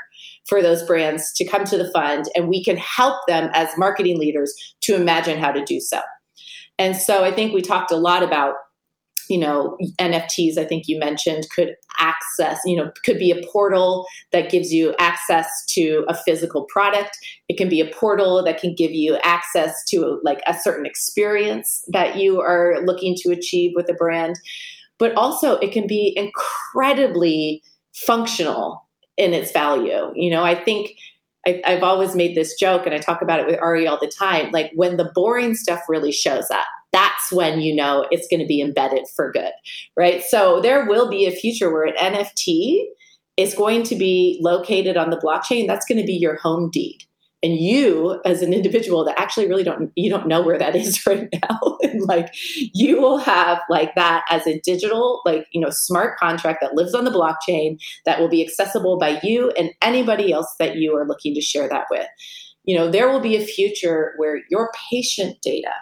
for 0.47 0.61
those 0.61 0.83
brands 0.83 1.31
to 1.33 1.45
come 1.45 1.63
to 1.65 1.77
the 1.77 1.91
fund, 1.91 2.25
and 2.35 2.49
we 2.49 2.63
can 2.63 2.77
help 2.77 3.19
them 3.27 3.49
as 3.53 3.69
marketing 3.77 4.19
leaders 4.19 4.53
to 4.81 4.95
imagine 4.95 5.39
how 5.39 5.51
to 5.51 5.63
do 5.63 5.79
so. 5.79 6.01
And 6.77 6.95
so 6.95 7.23
I 7.23 7.31
think 7.31 7.53
we 7.53 7.61
talked 7.61 7.91
a 7.91 7.97
lot 7.97 8.23
about 8.23 8.55
you 9.29 9.37
know 9.37 9.77
nfts 10.01 10.57
i 10.57 10.65
think 10.65 10.85
you 10.87 10.99
mentioned 10.99 11.45
could 11.55 11.75
access 11.99 12.59
you 12.65 12.75
know 12.75 12.91
could 13.05 13.19
be 13.19 13.31
a 13.31 13.45
portal 13.47 14.05
that 14.31 14.49
gives 14.49 14.73
you 14.73 14.93
access 14.99 15.47
to 15.69 16.03
a 16.09 16.15
physical 16.15 16.65
product 16.65 17.15
it 17.47 17.57
can 17.57 17.69
be 17.69 17.79
a 17.79 17.93
portal 17.93 18.43
that 18.43 18.59
can 18.59 18.73
give 18.75 18.91
you 18.91 19.17
access 19.23 19.73
to 19.87 20.19
like 20.23 20.41
a 20.47 20.53
certain 20.53 20.85
experience 20.85 21.83
that 21.87 22.17
you 22.17 22.41
are 22.41 22.81
looking 22.83 23.15
to 23.15 23.29
achieve 23.29 23.71
with 23.75 23.87
a 23.89 23.93
brand 23.93 24.35
but 24.99 25.13
also 25.15 25.57
it 25.57 25.71
can 25.71 25.87
be 25.87 26.13
incredibly 26.15 27.63
functional 27.93 28.85
in 29.17 29.33
its 29.33 29.51
value 29.51 30.11
you 30.15 30.29
know 30.29 30.43
i 30.43 30.55
think 30.55 30.91
I, 31.47 31.61
have 31.65 31.83
always 31.83 32.15
made 32.15 32.35
this 32.35 32.55
joke 32.55 32.85
and 32.85 32.93
I 32.93 32.99
talk 32.99 33.21
about 33.21 33.39
it 33.39 33.47
with 33.47 33.59
Ari 33.59 33.87
all 33.87 33.97
the 33.99 34.11
time. 34.19 34.51
Like 34.51 34.71
when 34.75 34.97
the 34.97 35.11
boring 35.15 35.55
stuff 35.55 35.81
really 35.87 36.11
shows 36.11 36.49
up, 36.51 36.65
that's 36.91 37.31
when 37.31 37.61
you 37.61 37.75
know 37.75 38.05
it's 38.11 38.27
going 38.27 38.39
to 38.39 38.45
be 38.45 38.61
embedded 38.61 39.07
for 39.15 39.31
good, 39.31 39.51
right? 39.95 40.23
So 40.23 40.59
there 40.61 40.85
will 40.85 41.09
be 41.09 41.25
a 41.25 41.31
future 41.31 41.71
where 41.71 41.85
an 41.85 41.95
NFT 41.95 42.83
is 43.37 43.53
going 43.53 43.83
to 43.83 43.95
be 43.95 44.39
located 44.41 44.97
on 44.97 45.11
the 45.11 45.17
blockchain. 45.17 45.67
That's 45.67 45.85
going 45.85 45.99
to 45.99 46.05
be 46.05 46.13
your 46.13 46.35
home 46.37 46.69
deed. 46.71 46.99
And 47.41 47.55
you, 47.55 48.19
as 48.25 48.41
an 48.41 48.53
individual 48.53 49.05
that 49.05 49.17
actually 49.17 49.47
really 49.47 49.63
don't, 49.63 49.91
you 49.95 50.09
don't 50.09 50.27
know 50.27 50.41
where 50.41 50.57
that 50.57 50.75
is 50.75 51.05
right 51.07 51.29
now. 51.31 51.77
and 51.81 52.01
like 52.01 52.33
you 52.33 52.99
will 52.99 53.17
have 53.17 53.59
like 53.69 53.95
that 53.95 54.25
as 54.29 54.45
a 54.45 54.59
digital, 54.59 55.21
like, 55.25 55.47
you 55.51 55.61
know, 55.61 55.69
smart 55.69 56.19
contract 56.19 56.59
that 56.61 56.75
lives 56.75 56.93
on 56.93 57.05
the 57.05 57.11
blockchain 57.11 57.79
that 58.05 58.19
will 58.19 58.27
be 58.27 58.45
accessible 58.45 58.97
by 58.97 59.19
you 59.23 59.51
and 59.51 59.71
anybody 59.81 60.33
else 60.33 60.53
that 60.59 60.75
you 60.75 60.95
are 60.95 61.07
looking 61.07 61.33
to 61.33 61.41
share 61.41 61.69
that 61.69 61.85
with. 61.89 62.07
You 62.65 62.77
know, 62.77 62.91
there 62.91 63.09
will 63.09 63.21
be 63.21 63.37
a 63.37 63.45
future 63.45 64.13
where 64.17 64.41
your 64.49 64.69
patient 64.89 65.37
data, 65.41 65.73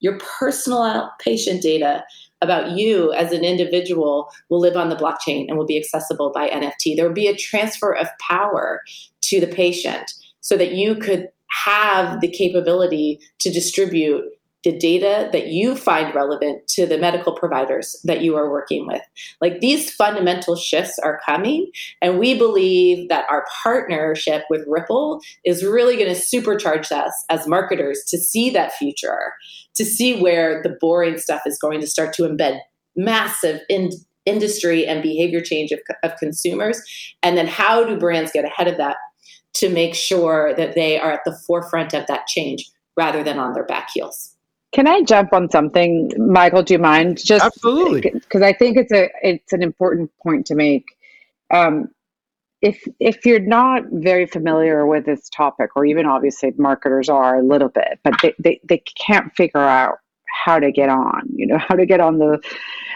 your 0.00 0.18
personal 0.18 1.10
patient 1.20 1.62
data 1.62 2.02
about 2.40 2.70
you 2.72 3.12
as 3.12 3.32
an 3.32 3.44
individual 3.44 4.30
will 4.48 4.60
live 4.60 4.76
on 4.76 4.88
the 4.88 4.96
blockchain 4.96 5.46
and 5.48 5.58
will 5.58 5.66
be 5.66 5.76
accessible 5.76 6.32
by 6.32 6.48
NFT. 6.48 6.96
There 6.96 7.06
will 7.06 7.14
be 7.14 7.26
a 7.26 7.36
transfer 7.36 7.92
of 7.92 8.08
power 8.20 8.80
to 9.22 9.40
the 9.40 9.46
patient 9.46 10.12
so 10.48 10.56
that 10.56 10.72
you 10.72 10.94
could 10.94 11.28
have 11.66 12.22
the 12.22 12.28
capability 12.28 13.20
to 13.38 13.50
distribute 13.50 14.24
the 14.64 14.76
data 14.76 15.28
that 15.32 15.48
you 15.48 15.76
find 15.76 16.14
relevant 16.14 16.66
to 16.68 16.86
the 16.86 16.96
medical 16.96 17.32
providers 17.32 18.00
that 18.04 18.22
you 18.22 18.34
are 18.34 18.50
working 18.50 18.86
with. 18.86 19.02
Like 19.42 19.60
these 19.60 19.92
fundamental 19.92 20.56
shifts 20.56 20.98
are 20.98 21.20
coming, 21.24 21.70
and 22.00 22.18
we 22.18 22.36
believe 22.36 23.10
that 23.10 23.26
our 23.30 23.44
partnership 23.62 24.44
with 24.48 24.64
Ripple 24.66 25.20
is 25.44 25.62
really 25.62 25.96
going 25.96 26.14
to 26.14 26.20
supercharge 26.20 26.90
us 26.90 27.12
as 27.28 27.46
marketers 27.46 28.02
to 28.08 28.16
see 28.16 28.48
that 28.50 28.72
future, 28.72 29.34
to 29.74 29.84
see 29.84 30.18
where 30.18 30.62
the 30.62 30.76
boring 30.80 31.18
stuff 31.18 31.42
is 31.44 31.58
going 31.58 31.80
to 31.82 31.86
start 31.86 32.14
to 32.14 32.22
embed 32.22 32.58
massive 32.96 33.60
in 33.68 33.90
industry 34.24 34.86
and 34.86 35.02
behavior 35.02 35.42
change 35.42 35.72
of, 35.72 35.80
of 36.02 36.16
consumers. 36.18 36.80
And 37.22 37.36
then 37.36 37.46
how 37.46 37.84
do 37.84 37.98
brands 37.98 38.32
get 38.32 38.44
ahead 38.44 38.68
of 38.68 38.78
that 38.78 38.96
to 39.58 39.68
make 39.68 39.94
sure 39.94 40.54
that 40.54 40.74
they 40.74 40.98
are 40.98 41.12
at 41.12 41.20
the 41.24 41.36
forefront 41.46 41.94
of 41.94 42.06
that 42.06 42.26
change 42.26 42.70
rather 42.96 43.22
than 43.22 43.38
on 43.38 43.52
their 43.52 43.64
back 43.64 43.90
heels? 43.92 44.34
Can 44.72 44.86
I 44.86 45.02
jump 45.02 45.32
on 45.32 45.50
something, 45.50 46.12
Michael? 46.18 46.62
Do 46.62 46.74
you 46.74 46.78
mind? 46.78 47.24
Just 47.24 47.44
absolutely, 47.44 48.10
because 48.12 48.42
I 48.42 48.52
think 48.52 48.76
it's 48.76 48.92
a 48.92 49.08
it's 49.22 49.52
an 49.52 49.62
important 49.62 50.10
point 50.22 50.46
to 50.46 50.54
make. 50.54 50.84
Um, 51.50 51.88
if 52.60 52.86
if 53.00 53.24
you're 53.24 53.40
not 53.40 53.84
very 53.90 54.26
familiar 54.26 54.86
with 54.86 55.06
this 55.06 55.30
topic, 55.30 55.70
or 55.74 55.86
even 55.86 56.04
obviously 56.04 56.52
marketers 56.58 57.08
are 57.08 57.38
a 57.38 57.42
little 57.42 57.70
bit, 57.70 57.98
but 58.04 58.14
they, 58.20 58.34
they, 58.38 58.60
they 58.68 58.82
can't 59.06 59.34
figure 59.34 59.60
out 59.60 59.98
how 60.44 60.58
to 60.58 60.70
get 60.70 60.90
on, 60.90 61.22
you 61.34 61.46
know, 61.46 61.58
how 61.68 61.74
to 61.74 61.86
get 61.86 62.00
on 62.00 62.18
the 62.18 62.38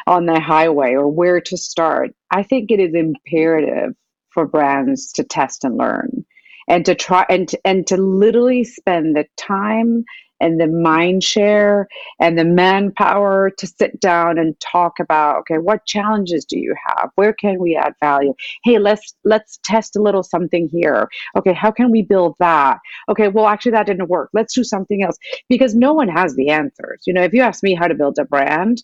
on 0.07 0.27
the 0.27 0.41
highway 0.41 0.93
or 0.93 1.09
where 1.09 1.41
to 1.41 1.57
start. 1.57 2.11
I 2.31 2.43
think 2.43 2.71
it 2.71 2.81
is 2.81 2.95
imperative 2.95 3.95
for 4.29 4.47
brands 4.47 5.13
to 5.13 5.25
test 5.25 5.65
and 5.65 5.79
learn 5.79 6.25
and 6.73 6.87
to 6.87 6.95
try 6.95 7.27
and 7.29 7.49
to, 7.49 7.61
and 7.67 7.87
to 7.87 7.99
literally 7.99 8.65
spend 8.65 9.15
the 9.15 9.27
time 9.37 10.05
and 10.41 10.59
the 10.59 10.67
mind 10.67 11.23
share 11.23 11.87
and 12.19 12.37
the 12.39 12.47
manpower 12.47 13.51
to 13.59 13.67
sit 13.67 14.01
down 14.01 14.39
and 14.39 14.59
talk 14.59 14.95
about 14.99 15.37
okay 15.41 15.59
what 15.59 15.85
challenges 15.85 16.47
do 16.47 16.59
you 16.59 16.75
have? 16.89 17.11
Where 17.17 17.35
can 17.35 17.61
we 17.61 17.77
add 17.77 17.93
value? 18.01 18.33
Hey 18.65 18.79
let's 18.79 19.15
let's 19.25 19.61
test 19.63 19.97
a 19.97 20.03
little 20.03 20.23
something 20.23 20.67
here. 20.73 21.09
Okay 21.37 21.53
how 21.53 21.71
can 21.71 21.91
we 21.91 22.01
build 22.01 22.37
that? 22.39 22.79
Okay 23.11 23.29
well 23.29 23.47
actually 23.47 23.73
that 23.73 23.87
didn't 23.87 24.09
work. 24.09 24.31
Let's 24.33 24.55
do 24.55 24.65
something 24.65 25.03
else. 25.03 25.19
Because 25.51 25.75
no 25.75 25.93
one 25.93 26.09
has 26.09 26.35
the 26.37 26.49
answers. 26.49 27.03
You 27.07 27.13
know 27.13 27.23
if 27.23 27.35
you 27.35 27.43
ask 27.43 27.63
me 27.63 27.75
how 27.75 27.87
to 27.87 27.95
build 27.95 28.19
a 28.19 28.25
brand 28.25 28.83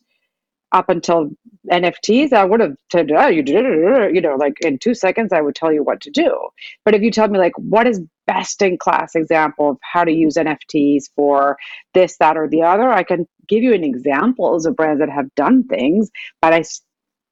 up 0.72 0.90
until 0.90 1.30
NFTs, 1.70 2.32
I 2.32 2.44
would 2.44 2.60
have 2.60 2.76
said, 2.90 3.10
oh, 3.10 3.28
you 3.28 3.42
you 3.46 4.20
know, 4.20 4.36
like 4.36 4.58
in 4.60 4.78
two 4.78 4.94
seconds, 4.94 5.32
I 5.32 5.40
would 5.40 5.54
tell 5.54 5.72
you 5.72 5.82
what 5.82 6.00
to 6.02 6.10
do. 6.10 6.36
But 6.84 6.94
if 6.94 7.02
you 7.02 7.10
tell 7.10 7.28
me, 7.28 7.38
like, 7.38 7.56
what 7.56 7.86
is 7.86 8.00
best 8.26 8.62
in 8.62 8.78
class 8.78 9.14
example 9.14 9.70
of 9.70 9.78
how 9.82 10.04
to 10.04 10.12
use 10.12 10.34
NFTs 10.34 11.10
for 11.16 11.56
this, 11.94 12.16
that, 12.18 12.36
or 12.36 12.48
the 12.48 12.62
other, 12.62 12.90
I 12.90 13.02
can 13.02 13.26
give 13.48 13.62
you 13.62 13.74
an 13.74 13.84
examples 13.84 14.66
of 14.66 14.76
brands 14.76 15.00
that 15.00 15.10
have 15.10 15.34
done 15.34 15.64
things, 15.64 16.10
but 16.40 16.52
I'm 16.52 16.62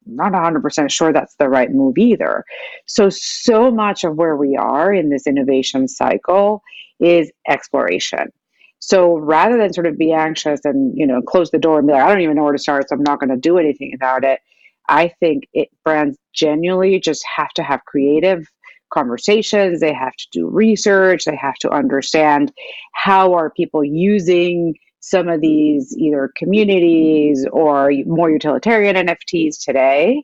not 0.06 0.32
100% 0.32 0.90
sure 0.90 1.12
that's 1.12 1.36
the 1.36 1.48
right 1.48 1.70
move 1.70 1.98
either. 1.98 2.44
So, 2.86 3.08
so 3.10 3.70
much 3.70 4.04
of 4.04 4.16
where 4.16 4.36
we 4.36 4.56
are 4.56 4.92
in 4.92 5.10
this 5.10 5.26
innovation 5.26 5.88
cycle 5.88 6.62
is 7.00 7.30
exploration. 7.48 8.32
So 8.78 9.16
rather 9.16 9.56
than 9.56 9.72
sort 9.72 9.86
of 9.86 9.98
be 9.98 10.12
anxious 10.12 10.60
and 10.64 10.96
you 10.96 11.06
know 11.06 11.22
close 11.22 11.50
the 11.50 11.58
door 11.58 11.78
and 11.78 11.86
be 11.86 11.92
like, 11.92 12.04
I 12.04 12.08
don't 12.08 12.20
even 12.20 12.36
know 12.36 12.44
where 12.44 12.52
to 12.52 12.58
start, 12.58 12.88
so 12.88 12.96
I'm 12.96 13.02
not 13.02 13.20
going 13.20 13.30
to 13.30 13.36
do 13.36 13.58
anything 13.58 13.92
about 13.94 14.24
it. 14.24 14.40
I 14.88 15.08
think 15.20 15.48
it 15.52 15.68
brands 15.84 16.16
genuinely 16.32 17.00
just 17.00 17.24
have 17.36 17.50
to 17.54 17.62
have 17.62 17.84
creative 17.86 18.46
conversations. 18.92 19.80
They 19.80 19.92
have 19.92 20.14
to 20.14 20.26
do 20.32 20.48
research. 20.48 21.24
They 21.24 21.36
have 21.36 21.56
to 21.56 21.70
understand 21.70 22.52
how 22.92 23.34
are 23.34 23.50
people 23.50 23.84
using 23.84 24.74
some 25.00 25.28
of 25.28 25.40
these 25.40 25.96
either 25.96 26.30
communities 26.36 27.46
or 27.52 27.92
more 28.06 28.30
utilitarian 28.30 28.96
NFTs 28.96 29.64
today 29.64 30.22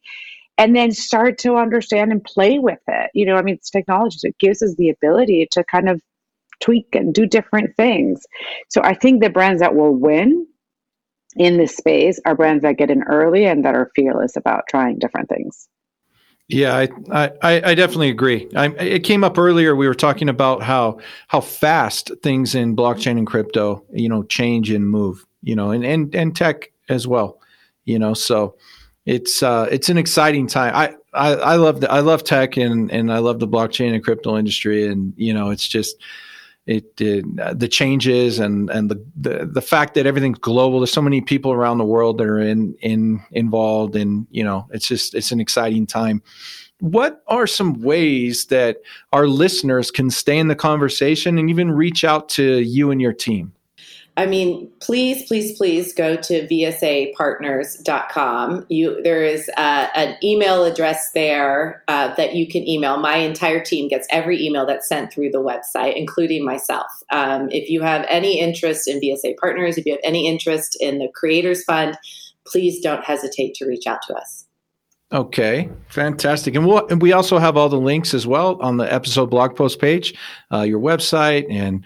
and 0.59 0.77
then 0.77 0.93
start 0.93 1.39
to 1.39 1.57
understand 1.57 2.13
and 2.13 2.23
play 2.25 2.59
with 2.59 2.81
it. 2.89 3.11
You 3.15 3.27
know, 3.27 3.37
I 3.37 3.43
mean, 3.43 3.55
it's 3.55 3.71
technology, 3.71 4.19
so 4.19 4.29
it 4.29 4.39
gives 4.39 4.63
us 4.63 4.75
the 4.77 4.91
ability 4.91 5.49
to 5.53 5.65
kind 5.65 5.89
of 5.89 6.01
tweak 6.63 6.89
and 6.95 7.13
do 7.13 7.27
different 7.27 7.77
things. 7.77 8.25
So 8.69 8.81
I 8.83 8.95
think 8.95 9.23
the 9.23 9.31
brands 9.31 9.61
that 9.61 9.75
will 9.75 9.95
win 9.95 10.47
in 11.37 11.59
this 11.59 11.77
space 11.77 12.21
are 12.25 12.35
brands 12.35 12.63
that 12.63 12.77
get 12.77 12.91
in 12.91 13.03
early 13.05 13.47
and 13.47 13.65
that 13.65 13.75
are 13.75 13.91
fearless 13.95 14.37
about 14.37 14.65
trying 14.69 14.99
different 14.99 15.29
things. 15.29 15.69
Yeah, 16.49 16.77
I, 16.77 16.89
I, 17.43 17.71
I 17.71 17.75
definitely 17.75 18.11
agree. 18.11 18.49
I, 18.55 18.67
it 18.67 19.05
came 19.05 19.25
up 19.25 19.39
earlier. 19.39 19.75
We 19.75 19.89
were 19.89 19.95
talking 19.95 20.29
about 20.29 20.63
how 20.63 20.99
how 21.29 21.41
fast 21.41 22.11
things 22.23 22.55
in 22.55 22.77
blockchain 22.77 23.17
and 23.17 23.27
crypto, 23.27 23.85
you 23.93 24.09
know, 24.09 24.23
change 24.25 24.71
and 24.71 24.89
move. 24.89 25.25
You 25.43 25.57
know, 25.57 25.71
and 25.71 25.85
and, 25.85 26.15
and 26.15 26.37
tech 26.37 26.71
as 26.89 27.07
well. 27.07 27.41
You 27.85 27.99
know, 27.99 28.13
so 28.13 28.57
it's 29.07 29.43
uh, 29.43 29.67
it's 29.71 29.89
an 29.89 29.97
exciting 29.99 30.47
time. 30.47 30.75
I, 30.75 30.95
I, 31.15 31.35
I 31.35 31.57
love 31.57 31.81
the, 31.81 31.91
I 31.91 32.01
love 32.01 32.23
tech 32.23 32.57
and 32.57 32.91
and 32.91 33.13
I 33.13 33.19
love 33.19 33.41
the 33.41 33.49
blockchain 33.49 33.95
and 33.95 34.05
crypto 34.05 34.37
industry, 34.37 34.87
and 34.87 35.15
you 35.17 35.33
know, 35.33 35.51
it's 35.51 35.67
just 35.67 35.97
it, 36.67 37.01
it 37.01 37.25
uh, 37.41 37.55
the 37.55 37.69
changes 37.69 38.39
and 38.39 38.71
and 38.71 38.91
the, 38.91 39.05
the 39.17 39.47
the 39.47 39.63
fact 39.63 39.95
that 39.95 40.07
everything's 40.07 40.39
global. 40.39 40.81
There's 40.81 40.93
so 40.93 41.03
many 41.03 41.21
people 41.21 41.53
around 41.53 41.79
the 41.79 41.85
world 41.85 42.19
that 42.19 42.27
are 42.27 42.39
in 42.39 42.75
in 42.81 43.21
involved 43.33 43.97
and 43.97 44.27
you 44.31 44.45
know 44.45 44.69
it's 44.71 44.87
just 44.87 45.15
it's 45.15 45.33
an 45.33 45.41
exciting 45.41 45.87
time. 45.87 46.23
What 46.79 47.23
are 47.29 47.47
some 47.47 47.81
ways 47.81 48.47
that 48.47 48.79
our 49.13 49.29
listeners 49.29 49.91
can 49.91 50.11
stay 50.11 50.39
in 50.39 50.49
the 50.49 50.57
conversation 50.57 51.39
and 51.39 51.49
even 51.49 51.71
reach 51.71 52.05
out 52.05 52.29
to 52.31 52.61
you 52.61 52.91
and 52.91 53.01
your 53.01 53.13
team 53.13 53.53
I 54.17 54.27
mean, 54.27 54.71
please, 54.81 55.27
please, 55.27 55.57
please 55.57 55.93
go 55.95 56.17
to 56.17 56.47
vsapartners.com. 56.47 58.67
You, 58.69 59.03
there 59.03 59.25
is 59.25 59.49
uh, 59.57 59.87
an 59.95 60.19
email 60.23 60.65
address 60.65 61.13
there 61.13 61.83
uh, 61.89 62.15
that 62.17 62.35
you 62.35 62.47
can 62.47 62.69
email. 62.69 62.99
My 62.99 63.17
entire 63.17 63.65
team 63.65 63.89
gets 63.89 64.07
every 64.11 64.45
email 64.45 64.67
that's 64.67 64.87
sent 64.87 65.11
through 65.11 65.31
the 65.31 65.43
website, 65.43 65.97
including 65.97 66.45
myself. 66.45 66.89
Um, 67.11 67.49
if 67.51 67.71
you 67.71 67.81
have 67.81 68.05
any 68.09 68.39
interest 68.39 68.87
in 68.87 69.01
VSA 69.01 69.39
Partners, 69.39 69.79
if 69.79 69.87
you 69.87 69.93
have 69.93 70.01
any 70.05 70.29
interest 70.29 70.77
in 70.79 70.99
the 70.99 71.09
Creators 71.15 71.65
Fund, 71.65 71.97
please 72.47 72.81
don't 72.81 73.03
hesitate 73.03 73.55
to 73.55 73.65
reach 73.67 73.87
out 73.87 74.03
to 74.09 74.15
us. 74.15 74.45
Okay, 75.11 75.71
fantastic. 75.89 76.55
And, 76.55 76.67
we'll, 76.67 76.87
and 76.89 77.01
we 77.01 77.13
also 77.13 77.39
have 77.39 77.57
all 77.57 77.71
the 77.71 77.81
links 77.81 78.13
as 78.15 78.27
well 78.27 78.61
on 78.61 78.79
the 78.79 78.93
episode 78.93 79.27
blog 79.27 79.55
post 79.57 79.79
page, 79.79 80.13
uh, 80.53 80.63
your 80.63 80.81
website, 80.81 81.47
and 81.51 81.85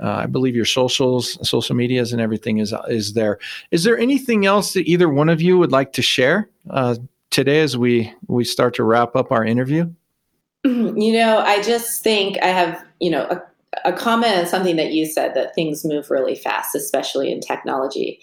I 0.00 0.26
believe 0.26 0.56
your 0.56 0.64
socials, 0.64 1.38
social 1.48 1.76
medias, 1.76 2.12
and 2.12 2.20
everything 2.20 2.58
is 2.58 2.74
is 2.88 3.12
there. 3.12 3.38
Is 3.70 3.84
there 3.84 3.98
anything 3.98 4.46
else 4.46 4.72
that 4.72 4.88
either 4.88 5.08
one 5.08 5.28
of 5.28 5.42
you 5.42 5.58
would 5.58 5.72
like 5.72 5.92
to 5.94 6.02
share 6.02 6.48
uh, 6.70 6.96
today 7.30 7.60
as 7.60 7.76
we 7.76 8.12
we 8.26 8.44
start 8.44 8.74
to 8.74 8.84
wrap 8.84 9.14
up 9.16 9.32
our 9.32 9.44
interview? 9.44 9.90
You 10.64 11.14
know, 11.14 11.38
I 11.38 11.62
just 11.62 12.02
think 12.02 12.36
I 12.42 12.48
have 12.48 12.84
you 13.00 13.10
know 13.10 13.22
a, 13.30 13.42
a 13.90 13.92
comment 13.92 14.36
on 14.36 14.46
something 14.46 14.76
that 14.76 14.92
you 14.92 15.06
said 15.06 15.34
that 15.34 15.54
things 15.54 15.84
move 15.84 16.10
really 16.10 16.34
fast, 16.34 16.74
especially 16.74 17.32
in 17.32 17.40
technology. 17.40 18.20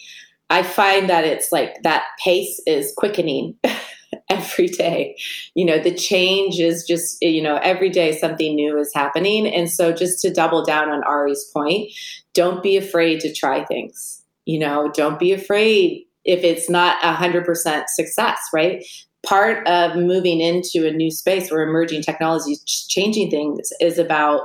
I 0.49 0.63
find 0.63 1.09
that 1.09 1.25
it's 1.25 1.51
like 1.51 1.81
that 1.83 2.05
pace 2.23 2.61
is 2.65 2.93
quickening 2.95 3.55
every 4.29 4.67
day. 4.67 5.17
You 5.55 5.65
know, 5.65 5.79
the 5.79 5.93
change 5.93 6.59
is 6.59 6.85
just, 6.85 7.17
you 7.21 7.41
know, 7.41 7.57
every 7.57 7.89
day 7.89 8.17
something 8.17 8.55
new 8.55 8.77
is 8.79 8.91
happening. 8.93 9.47
And 9.47 9.69
so 9.69 9.91
just 9.91 10.21
to 10.21 10.33
double 10.33 10.63
down 10.63 10.89
on 10.89 11.03
Ari's 11.03 11.43
point, 11.53 11.91
don't 12.33 12.63
be 12.63 12.77
afraid 12.77 13.19
to 13.21 13.33
try 13.33 13.63
things. 13.65 14.23
You 14.45 14.59
know, 14.59 14.91
don't 14.93 15.19
be 15.19 15.33
afraid 15.33 16.05
if 16.23 16.43
it's 16.43 16.69
not 16.69 16.97
a 17.03 17.13
hundred 17.13 17.45
percent 17.45 17.89
success, 17.89 18.39
right? 18.53 18.83
Part 19.25 19.67
of 19.67 19.95
moving 19.95 20.39
into 20.39 20.87
a 20.87 20.91
new 20.91 21.11
space 21.11 21.51
where 21.51 21.63
emerging 21.63 22.03
technology 22.03 22.51
is 22.51 22.63
changing 22.89 23.29
things 23.29 23.71
is 23.81 23.97
about 23.97 24.41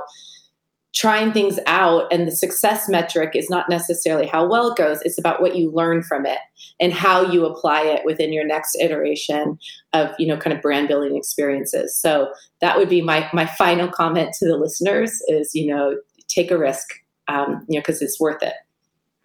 trying 0.93 1.31
things 1.31 1.59
out 1.65 2.11
and 2.11 2.27
the 2.27 2.31
success 2.31 2.87
metric 2.87 3.31
is 3.35 3.49
not 3.49 3.67
necessarily 3.67 4.27
how 4.27 4.47
well 4.47 4.71
it 4.71 4.77
goes 4.77 5.01
it's 5.01 5.17
about 5.17 5.41
what 5.41 5.55
you 5.55 5.71
learn 5.71 6.03
from 6.03 6.25
it 6.25 6.37
and 6.79 6.93
how 6.93 7.21
you 7.31 7.45
apply 7.45 7.81
it 7.81 8.05
within 8.05 8.33
your 8.33 8.45
next 8.45 8.75
iteration 8.81 9.57
of 9.93 10.09
you 10.19 10.27
know 10.27 10.37
kind 10.37 10.55
of 10.55 10.61
brand 10.61 10.87
building 10.87 11.15
experiences. 11.15 11.95
So 11.97 12.31
that 12.61 12.77
would 12.77 12.89
be 12.89 13.01
my 13.01 13.29
my 13.33 13.45
final 13.45 13.87
comment 13.87 14.33
to 14.39 14.47
the 14.47 14.57
listeners 14.57 15.21
is 15.27 15.51
you 15.53 15.67
know 15.67 15.97
take 16.27 16.51
a 16.51 16.57
risk 16.57 16.87
um, 17.27 17.65
you 17.67 17.77
know 17.77 17.81
because 17.81 18.01
it's 18.01 18.19
worth 18.19 18.43
it. 18.43 18.53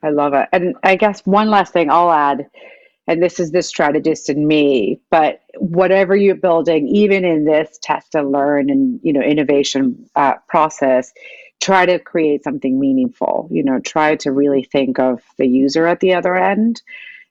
I 0.02 0.10
love 0.10 0.34
it. 0.34 0.48
And 0.52 0.76
i 0.84 0.94
guess 0.94 1.20
one 1.26 1.50
last 1.50 1.72
thing 1.72 1.90
i'll 1.90 2.12
add 2.12 2.48
and 3.08 3.22
this 3.22 3.40
is 3.40 3.50
the 3.50 3.62
strategist 3.62 4.30
in 4.30 4.46
me 4.46 5.00
but 5.10 5.40
whatever 5.56 6.14
you're 6.14 6.36
building 6.36 6.86
even 6.86 7.24
in 7.24 7.44
this 7.44 7.78
test 7.82 8.14
and 8.14 8.30
learn 8.30 8.70
and 8.70 9.00
you 9.02 9.12
know 9.12 9.20
innovation 9.20 10.08
uh, 10.14 10.34
process 10.46 11.12
try 11.60 11.86
to 11.86 11.98
create 11.98 12.44
something 12.44 12.78
meaningful 12.78 13.48
you 13.50 13.64
know 13.64 13.80
try 13.80 14.16
to 14.16 14.30
really 14.30 14.62
think 14.64 14.98
of 14.98 15.22
the 15.38 15.46
user 15.46 15.86
at 15.86 16.00
the 16.00 16.14
other 16.14 16.36
end. 16.36 16.82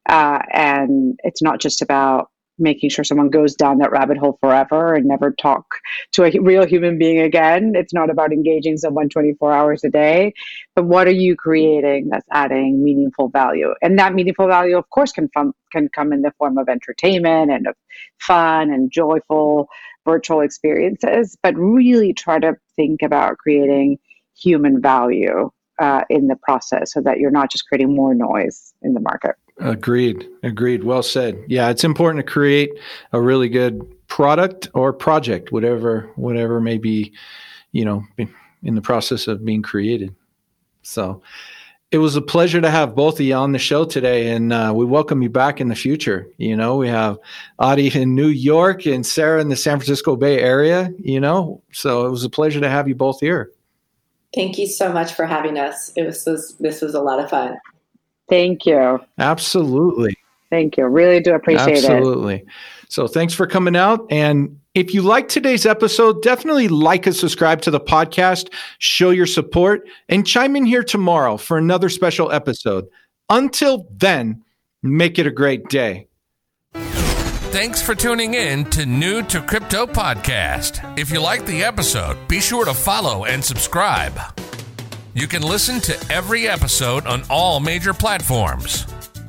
Uh, 0.08 0.40
and 0.54 1.20
it's 1.24 1.42
not 1.42 1.60
just 1.60 1.82
about 1.82 2.30
making 2.60 2.90
sure 2.90 3.04
someone 3.04 3.30
goes 3.30 3.56
down 3.56 3.78
that 3.78 3.92
rabbit 3.92 4.18
hole 4.18 4.38
forever 4.42 4.94
and 4.94 5.06
never 5.06 5.32
talk 5.32 5.66
to 6.12 6.24
a 6.24 6.32
real 6.40 6.66
human 6.66 6.98
being 6.98 7.20
again. 7.20 7.74
It's 7.76 7.94
not 7.94 8.10
about 8.10 8.32
engaging 8.32 8.78
someone 8.78 9.10
24 9.10 9.54
hours 9.54 9.84
a 9.84 9.90
day. 9.90 10.34
But 10.76 10.86
what 10.86 11.08
are 11.08 11.12
you 11.12 11.36
creating 11.36 12.10
that's 12.10 12.28
adding 12.32 12.84
meaningful 12.84 13.30
value? 13.30 13.74
And 13.82 14.00
that 14.00 14.14
meaningful 14.14 14.48
value 14.48 14.78
of 14.78 14.90
course 14.90 15.12
can, 15.12 15.30
from, 15.34 15.54
can 15.72 15.90
come 15.90 16.12
in 16.14 16.22
the 16.22 16.34
form 16.38 16.58
of 16.58 16.68
entertainment 16.68 17.52
and 17.52 17.68
of 17.68 17.76
fun 18.20 18.72
and 18.72 18.92
joyful 18.92 19.68
virtual 20.06 20.42
experiences. 20.42 21.38
But 21.44 21.56
really 21.56 22.14
try 22.14 22.40
to 22.40 22.56
think 22.76 23.02
about 23.04 23.38
creating 23.38 24.00
human 24.38 24.82
value 24.82 25.52
uh, 25.80 26.02
in 26.10 26.28
the 26.28 26.36
process 26.36 26.94
so 26.94 27.02
that 27.02 27.20
you're 27.20 27.32
not 27.32 27.52
just 27.52 27.68
creating 27.68 27.96
more 27.96 28.14
noise 28.14 28.74
in 28.82 28.94
the 28.94 29.00
market. 29.00 29.36
Agreed. 29.60 30.28
Agreed. 30.44 30.84
Well 30.84 31.04
said. 31.04 31.44
Yeah, 31.48 31.70
it's 31.70 31.84
important 31.84 32.26
to 32.26 32.32
create 32.32 32.72
a 33.12 33.22
really 33.22 33.50
good 33.50 33.82
product 34.08 34.70
or 34.74 34.94
project, 34.94 35.52
whatever 35.52 36.12
whatever 36.16 36.62
may 36.62 36.78
be, 36.78 37.12
you 37.72 37.84
know, 37.84 38.04
in 38.64 38.76
the 38.76 38.82
process 38.82 39.28
of 39.28 39.44
being 39.44 39.64
created. 39.64 40.16
So, 40.84 41.22
it 41.90 42.00
was 42.00 42.16
a 42.16 42.22
pleasure 42.22 42.60
to 42.60 42.70
have 42.70 42.96
both 42.96 43.20
of 43.20 43.26
you 43.26 43.34
on 43.34 43.54
the 43.54 43.60
show 43.60 43.86
today, 43.86 44.32
and 44.32 44.52
uh, 44.52 44.74
we 44.76 44.86
welcome 44.86 45.22
you 45.22 45.30
back 45.30 45.62
in 45.62 45.70
the 45.70 45.76
future. 45.76 46.28
You 46.38 46.56
know, 46.56 46.76
we 46.76 46.90
have 46.90 47.18
Ari 47.60 47.88
in 47.88 48.14
New 48.14 48.28
York 48.28 48.86
and 48.86 49.06
Sarah 49.06 49.42
in 49.42 49.50
the 49.50 49.56
San 49.56 49.80
Francisco 49.80 50.16
Bay 50.16 50.40
Area. 50.40 50.92
You 51.00 51.20
know, 51.20 51.64
so 51.72 52.06
it 52.06 52.12
was 52.12 52.24
a 52.24 52.30
pleasure 52.30 52.60
to 52.60 52.70
have 52.70 52.88
you 52.88 52.96
both 52.96 53.22
here. 53.22 53.52
Thank 54.36 54.58
you 54.58 54.68
so 54.68 54.92
much 54.92 55.14
for 55.14 55.26
having 55.26 55.58
us. 55.58 55.92
It 55.96 56.06
was, 56.06 56.26
was 56.26 56.56
this 56.60 56.82
was 56.82 56.94
a 56.94 57.02
lot 57.02 57.20
of 57.20 57.30
fun. 57.30 57.58
Thank 58.30 58.66
you. 58.66 59.00
Absolutely. 59.18 60.16
Thank 60.50 60.78
you. 60.78 60.86
Really 60.86 61.20
do 61.20 61.34
appreciate 61.34 61.78
Absolutely. 61.78 62.36
it. 62.36 62.42
Absolutely. 62.42 62.46
So 62.90 63.08
thanks 63.08 63.34
for 63.34 63.48
coming 63.48 63.76
out. 63.76 64.06
And 64.10 64.60
if 64.74 64.94
you 64.94 65.02
like 65.02 65.28
today's 65.28 65.66
episode, 65.66 66.22
definitely 66.22 66.68
like 66.68 67.06
and 67.06 67.16
subscribe 67.16 67.62
to 67.64 67.72
the 67.72 67.80
podcast, 67.80 68.54
show 68.80 69.10
your 69.10 69.26
support, 69.26 69.88
and 70.08 70.26
chime 70.26 70.56
in 70.56 70.66
here 70.66 70.84
tomorrow 70.84 71.38
for 71.38 71.58
another 71.58 71.90
special 71.90 72.32
episode. 72.32 72.86
Until 73.30 73.88
then, 73.98 74.44
make 74.84 75.20
it 75.20 75.28
a 75.28 75.32
great 75.32 75.68
day. 75.70 76.08
Thanks 77.52 77.82
for 77.82 77.95
tuning 77.95 78.34
in 78.36 78.66
to 78.72 78.86
New 78.86 79.24
to 79.24 79.41
Crypto 79.41 79.86
Podcast. 79.88 80.98
If 81.00 81.10
you 81.10 81.20
like 81.20 81.45
the 81.45 81.64
episode, 81.64 82.28
be 82.28 82.39
sure 82.39 82.66
to 82.66 82.74
follow 82.74 83.26
and 83.26 83.43
subscribe. 83.43 84.20
You 85.16 85.28
can 85.28 85.41
listen 85.41 85.80
to 85.82 86.12
every 86.12 86.48
episode 86.48 87.08
on 87.08 87.24
all 87.30 87.60
major 87.60 87.93
platforms. 87.93 88.86